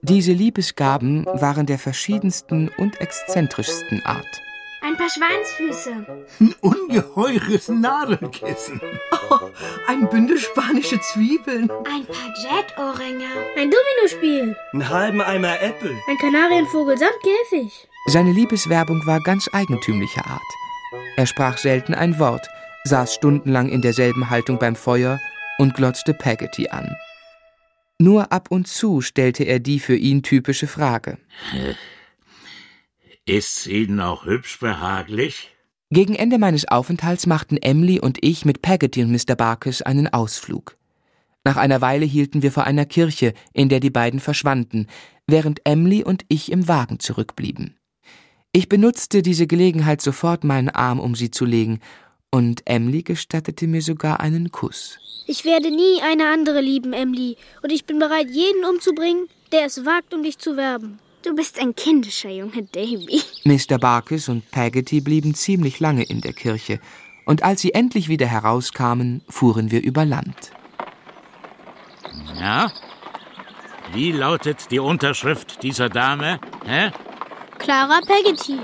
Diese 0.03 0.33
Liebesgaben 0.33 1.27
waren 1.27 1.67
der 1.67 1.79
verschiedensten 1.79 2.71
und 2.79 3.01
exzentrischsten 3.01 4.05
Art. 4.05 4.41
Ein 4.83 4.97
paar 4.97 5.11
Schweinsfüße. 5.11 6.07
Ein 6.41 6.55
ungeheures 6.63 7.69
Nadelkissen. 7.69 8.81
Oh, 9.31 9.51
ein 9.87 10.09
Bündel 10.09 10.39
spanische 10.39 10.99
Zwiebeln. 11.01 11.71
Ein 11.71 12.07
paar 12.07 12.35
Jet-Ohrringe. 12.43 13.27
Ein 13.59 13.71
Dominospiel. 13.71 14.57
Einen 14.73 14.89
halben 14.89 15.21
Eimer 15.21 15.61
Äpfel. 15.61 15.95
Ein 16.09 16.17
Kanarienvogel 16.17 16.97
samt 16.97 17.19
Käfig. 17.23 17.89
Seine 18.07 18.33
Liebeswerbung 18.33 19.07
war 19.07 19.21
ganz 19.21 19.49
eigentümlicher 19.53 20.27
Art. 20.27 20.60
Er 21.16 21.26
sprach 21.26 21.59
selten 21.59 21.95
ein 21.95 22.18
Wort, 22.18 22.49
saß 22.84 23.14
stundenlang 23.14 23.68
in 23.68 23.82
derselben 23.82 24.30
Haltung 24.30 24.59
beim 24.59 24.76
Feuer 24.76 25.18
und 25.59 25.74
glotzte 25.74 26.14
Peggotty 26.14 26.68
an. 26.68 26.97
Nur 27.99 28.32
ab 28.32 28.51
und 28.51 28.66
zu 28.66 29.03
stellte 29.03 29.45
er 29.45 29.61
die 29.61 29.78
für 29.78 29.97
ihn 29.97 30.22
typische 30.22 30.66
Frage. 30.66 31.18
Ist's 33.26 33.66
Ihnen 33.66 34.01
auch 34.01 34.24
hübsch 34.24 34.59
behaglich? 34.59 35.55
Gegen 35.91 36.14
Ende 36.14 36.38
meines 36.38 36.66
Aufenthalts 36.66 37.26
machten 37.26 37.57
Emily 37.57 38.01
und 38.01 38.18
ich 38.22 38.45
mit 38.45 38.62
Peggotty 38.62 39.03
und 39.03 39.11
Mr. 39.11 39.34
Barkis 39.34 39.82
einen 39.82 40.09
Ausflug. 40.09 40.76
Nach 41.45 41.57
einer 41.57 41.80
Weile 41.80 42.07
hielten 42.07 42.43
wir 42.43 42.53
vor 42.53 42.64
einer 42.64 42.86
Kirche, 42.86 43.34
in 43.53 43.68
der 43.68 43.80
die 43.80 43.91
beiden 43.91 44.20
verschwanden, 44.20 44.86
während 45.26 45.61
Emily 45.64 46.05
und 46.05 46.24
ich 46.28 46.53
im 46.53 46.68
Wagen 46.68 47.01
zurückblieben. 47.01 47.80
Ich 48.53 48.69
benutzte 48.69 49.23
diese 49.23 49.47
Gelegenheit 49.47 50.01
sofort, 50.01 50.43
meinen 50.43 50.71
Arm 50.71 50.99
um 50.99 51.15
sie 51.15 51.31
zu 51.31 51.45
legen, 51.45 51.79
und 52.33 52.63
Emily 52.65 53.03
gestattete 53.03 53.69
mir 53.69 53.81
sogar 53.81 54.19
einen 54.19 54.51
Kuss. 54.51 54.99
Ich 55.29 55.45
werde 55.45 55.71
nie 55.71 56.03
eine 56.03 56.29
andere 56.33 56.61
lieben, 56.61 56.93
Emily, 56.93 57.37
und 57.63 57.71
ich 57.71 57.85
bin 57.85 58.01
bereit, 58.01 58.29
jeden 58.29 58.65
umzubringen, 58.65 59.29
der 59.53 59.67
es 59.67 59.85
wagt, 59.87 60.13
um 60.15 60.25
dich 60.25 60.39
zu 60.39 60.57
werben. 60.57 60.99
Du 61.23 61.37
bist 61.37 61.61
ein 61.61 61.77
kindischer 61.77 62.31
Junge, 62.31 62.65
Davy. 62.65 63.23
Mr. 63.45 63.79
Barkis 63.79 64.29
und 64.29 64.51
Peggotty 64.51 65.01
blieben 65.01 65.35
ziemlich 65.35 65.79
lange 65.79 66.03
in 66.03 66.21
der 66.21 66.33
Kirche, 66.33 66.81
und 67.27 67.45
als 67.45 67.61
sie 67.61 67.73
endlich 67.73 68.09
wieder 68.09 68.27
herauskamen, 68.27 69.23
fuhren 69.29 69.71
wir 69.71 69.81
über 69.81 70.05
Land. 70.05 70.51
Ja? 72.35 72.73
Wie 73.93 74.11
lautet 74.11 74.73
die 74.73 74.81
Unterschrift 74.81 75.63
dieser 75.63 75.89
Dame? 75.89 76.41
Hä? 76.65 76.91
Clara 77.61 78.01
Peggotty. 78.01 78.59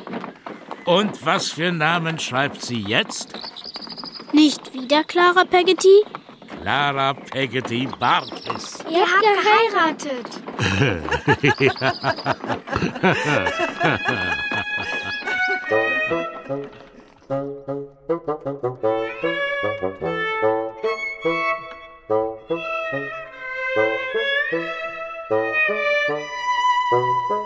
Und 0.87 1.25
was 1.25 1.53
für 1.53 1.71
Namen 1.71 2.19
schreibt 2.19 2.63
sie 2.63 2.81
jetzt? 2.81 3.29
Nicht 4.33 4.73
wieder 4.73 5.05
Clara 5.05 5.45
Peggotty? 5.45 6.03
Clara 6.61 7.13
Peggotty 7.15 7.89
Barkis. 7.99 8.79
Ihr 8.89 9.07
habt 9.07 9.23
geheiratet. 9.23 10.27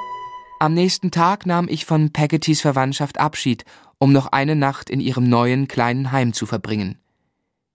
Am 0.62 0.74
nächsten 0.74 1.10
Tag 1.10 1.46
nahm 1.46 1.68
ich 1.68 1.86
von 1.86 2.12
Peggottys 2.12 2.60
Verwandtschaft 2.60 3.18
Abschied, 3.18 3.64
um 3.96 4.12
noch 4.12 4.26
eine 4.26 4.54
Nacht 4.54 4.90
in 4.90 5.00
ihrem 5.00 5.26
neuen 5.26 5.68
kleinen 5.68 6.12
Heim 6.12 6.34
zu 6.34 6.44
verbringen. 6.44 6.98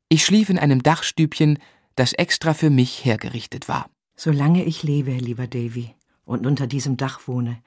Ich 0.07 0.23
schlief 0.23 0.51
in 0.51 0.59
einem 0.59 0.83
Dachstübchen, 0.83 1.57
das 1.95 2.13
extra 2.13 2.53
für 2.53 2.69
mich 2.69 3.03
hergerichtet 3.03 3.67
war. 3.67 3.89
Solange 4.15 4.63
ich 4.65 4.83
lebe, 4.83 5.13
lieber 5.13 5.47
Davy, 5.47 5.95
und 6.25 6.45
unter 6.45 6.67
diesem 6.67 6.95
Dach 6.95 7.21
wohne, 7.27 7.59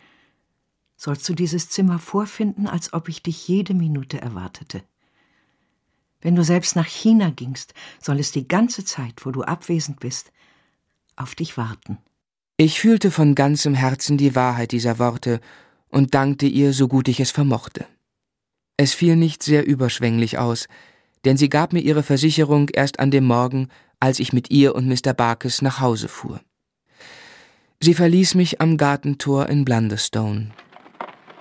sollst 0.97 1.29
du 1.29 1.35
dieses 1.35 1.69
Zimmer 1.69 1.99
vorfinden, 1.99 2.69
als 2.69 2.93
ob 2.93 3.09
ich 3.09 3.21
dich 3.21 3.49
jede 3.49 3.75
Minute 3.75 4.21
erwartete. 4.21 4.85
Wenn 6.21 6.37
du 6.37 6.45
selbst 6.45 6.77
nach 6.77 6.87
China 6.87 7.31
gingst, 7.31 7.75
soll 8.01 8.21
es 8.21 8.31
die 8.31 8.47
ganze 8.47 8.85
Zeit, 8.85 9.27
wo 9.27 9.33
du 9.33 9.43
abwesend 9.43 9.99
bist, 9.99 10.31
auf 11.16 11.35
dich 11.35 11.57
warten. 11.57 11.99
Ich 12.61 12.81
fühlte 12.81 13.13
von 13.13 13.37
ganzem 13.37 13.73
Herzen 13.73 14.19
die 14.19 14.35
Wahrheit 14.35 14.73
dieser 14.73 14.99
Worte 14.99 15.39
und 15.91 16.15
dankte 16.15 16.47
ihr, 16.47 16.73
so 16.73 16.89
gut 16.89 17.07
ich 17.07 17.21
es 17.21 17.31
vermochte. 17.31 17.87
Es 18.77 18.95
fiel 18.95 19.15
nicht 19.15 19.45
sehr 19.45 19.65
überschwänglich 19.65 20.39
aus, 20.39 20.67
denn 21.25 21.37
sie 21.37 21.49
gab 21.49 21.73
mir 21.73 21.79
ihre 21.79 22.03
Versicherung 22.03 22.69
erst 22.69 22.99
an 22.99 23.13
dem 23.13 23.27
Morgen, 23.27 23.69
als 24.01 24.19
ich 24.19 24.33
mit 24.33 24.51
ihr 24.51 24.75
und 24.75 24.89
Mr. 24.89 25.15
Barkes 25.15 25.63
nach 25.63 25.79
Hause 25.79 26.09
fuhr. 26.09 26.41
Sie 27.81 27.95
verließ 27.95 28.35
mich 28.35 28.61
am 28.61 28.77
Gartentor 28.77 29.49
in 29.49 29.65
Blunderstone. 29.65 30.51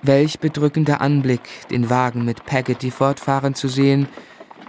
Welch 0.02 0.38
bedrückender 0.38 1.00
Anblick, 1.00 1.66
den 1.68 1.90
Wagen 1.90 2.24
mit 2.24 2.46
Peggotty 2.46 2.92
fortfahren 2.92 3.56
zu 3.56 3.66
sehen, 3.66 4.08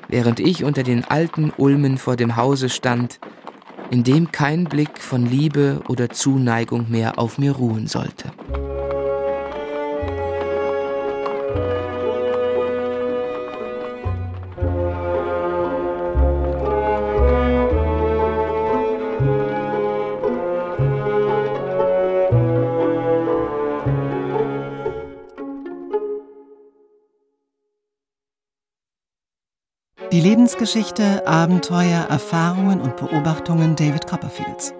während 0.08 0.40
ich 0.40 0.64
unter 0.64 0.82
den 0.82 1.06
alten 1.06 1.54
Ulmen 1.56 2.00
vor 2.00 2.16
dem 2.16 2.38
Hause 2.38 2.70
stand, 2.70 3.20
in 3.92 4.04
dem 4.04 4.32
kein 4.32 4.66
Blick 4.66 5.00
von 5.00 5.26
Liebe 5.26 5.82
oder 5.88 6.10
Zuneigung 6.10 6.90
mehr 6.90 7.18
auf 7.20 7.38
mir 7.38 7.54
ruhen 7.54 7.88
sollte. 7.88 8.32
Die 30.20 30.28
Lebensgeschichte, 30.28 31.26
Abenteuer, 31.26 32.08
Erfahrungen 32.10 32.82
und 32.82 32.98
Beobachtungen 32.98 33.78
David 33.78 34.06
Copperfields 34.06 34.74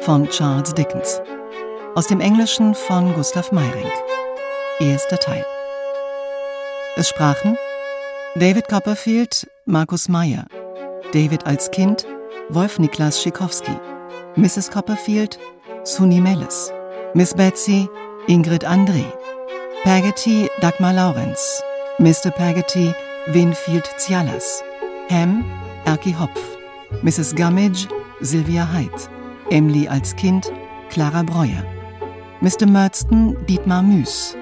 von 0.00 0.26
Charles 0.30 0.72
Dickens. 0.72 1.20
Aus 1.94 2.06
dem 2.06 2.18
Englischen 2.18 2.74
von 2.74 3.12
Gustav 3.12 3.52
Meyrink. 3.52 3.92
Erster 4.78 5.18
Teil. 5.18 5.44
Es 6.96 7.10
sprachen 7.10 7.58
David 8.36 8.68
Copperfield, 8.68 9.50
Markus 9.66 10.08
Meyer, 10.08 10.46
David 11.12 11.44
als 11.44 11.70
Kind, 11.70 12.06
Wolf 12.48 12.78
Niklas 12.78 13.22
Schikowski, 13.22 13.76
Mrs. 14.36 14.70
Copperfield, 14.70 15.38
Suni 15.84 16.22
Mellis, 16.22 16.72
Miss 17.12 17.34
Betsy, 17.34 17.86
Ingrid 18.28 18.66
André, 18.66 19.04
Paggetty, 19.84 20.48
Dagmar 20.62 20.94
Laurenz, 20.94 21.62
Mr. 21.98 22.30
Paggetty, 22.30 22.94
Winfield 23.26 23.86
Zialas, 23.98 24.64
Ham, 25.10 25.44
Erki 25.86 26.14
Hopf, 26.14 26.40
Mrs. 27.02 27.34
Gummidge, 27.34 27.88
Sylvia 28.20 28.64
Haidt, 28.72 29.10
Emily 29.50 29.88
als 29.88 30.14
Kind, 30.14 30.52
Clara 30.88 31.24
Breuer, 31.24 31.64
Mr. 32.40 32.64
Murdston, 32.64 33.36
Dietmar 33.48 33.82
Müß, 33.82 34.36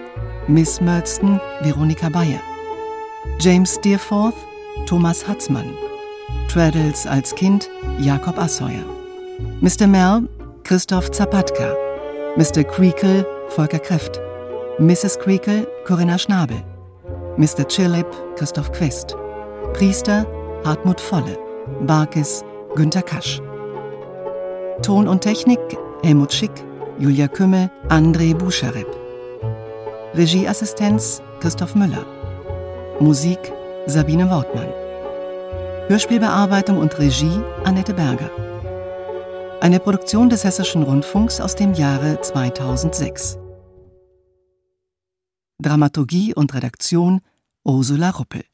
Miss 0.47 0.79
Murdston, 0.83 1.41
Veronika 1.63 2.11
Bayer, 2.11 2.41
James 3.39 3.77
Steerforth, 3.77 4.35
Thomas 4.85 5.27
Hatzmann, 5.27 5.73
Traddles 6.53 7.07
als 7.07 7.35
Kind, 7.35 7.71
Jakob 7.99 8.39
Asseuer, 8.39 8.85
Mr. 9.63 9.87
Mel, 9.87 10.29
Christoph 10.65 11.09
Zapatka, 11.13 11.75
Mr. 12.37 12.63
Creakle, 12.63 13.25
Volker 13.57 13.79
Kreft, 13.79 14.21
Mrs. 14.79 15.19
Creakle, 15.19 15.67
Corinna 15.87 16.19
Schnabel, 16.19 16.63
Mr. 17.39 17.67
Chillip, 17.67 18.07
Christoph 18.37 18.71
Quest, 18.73 19.17
Priester, 19.73 20.27
Hartmut 20.65 21.01
Volle, 21.01 21.39
Barkes, 21.87 22.45
Günter 22.75 23.03
Kasch. 23.03 23.41
Ton 24.83 25.09
und 25.09 25.21
Technik, 25.21 25.61
Helmut 26.03 26.33
Schick, 26.33 26.51
Julia 26.99 27.29
Kümmel, 27.29 27.71
André 27.89 28.35
Buscharep. 28.35 28.87
Regieassistenz, 30.15 31.23
Christoph 31.41 31.75
Müller. 31.75 32.05
Musik, 33.01 33.39
Sabine 33.87 34.29
Wortmann. 34.31 34.69
Hörspielbearbeitung 35.89 36.79
und 36.79 36.99
Regie, 36.99 37.41
Annette 37.65 37.95
Berger. 37.95 38.31
Eine 39.61 39.81
Produktion 39.81 40.29
des 40.29 40.45
Hessischen 40.45 40.83
Rundfunks 40.83 41.41
aus 41.41 41.55
dem 41.55 41.73
Jahre 41.75 42.21
2006. 42.21 43.39
Dramaturgie 45.61 46.35
und 46.35 46.53
Redaktion 46.55 47.21
Ursula 47.65 48.11
Ruppel 48.11 48.45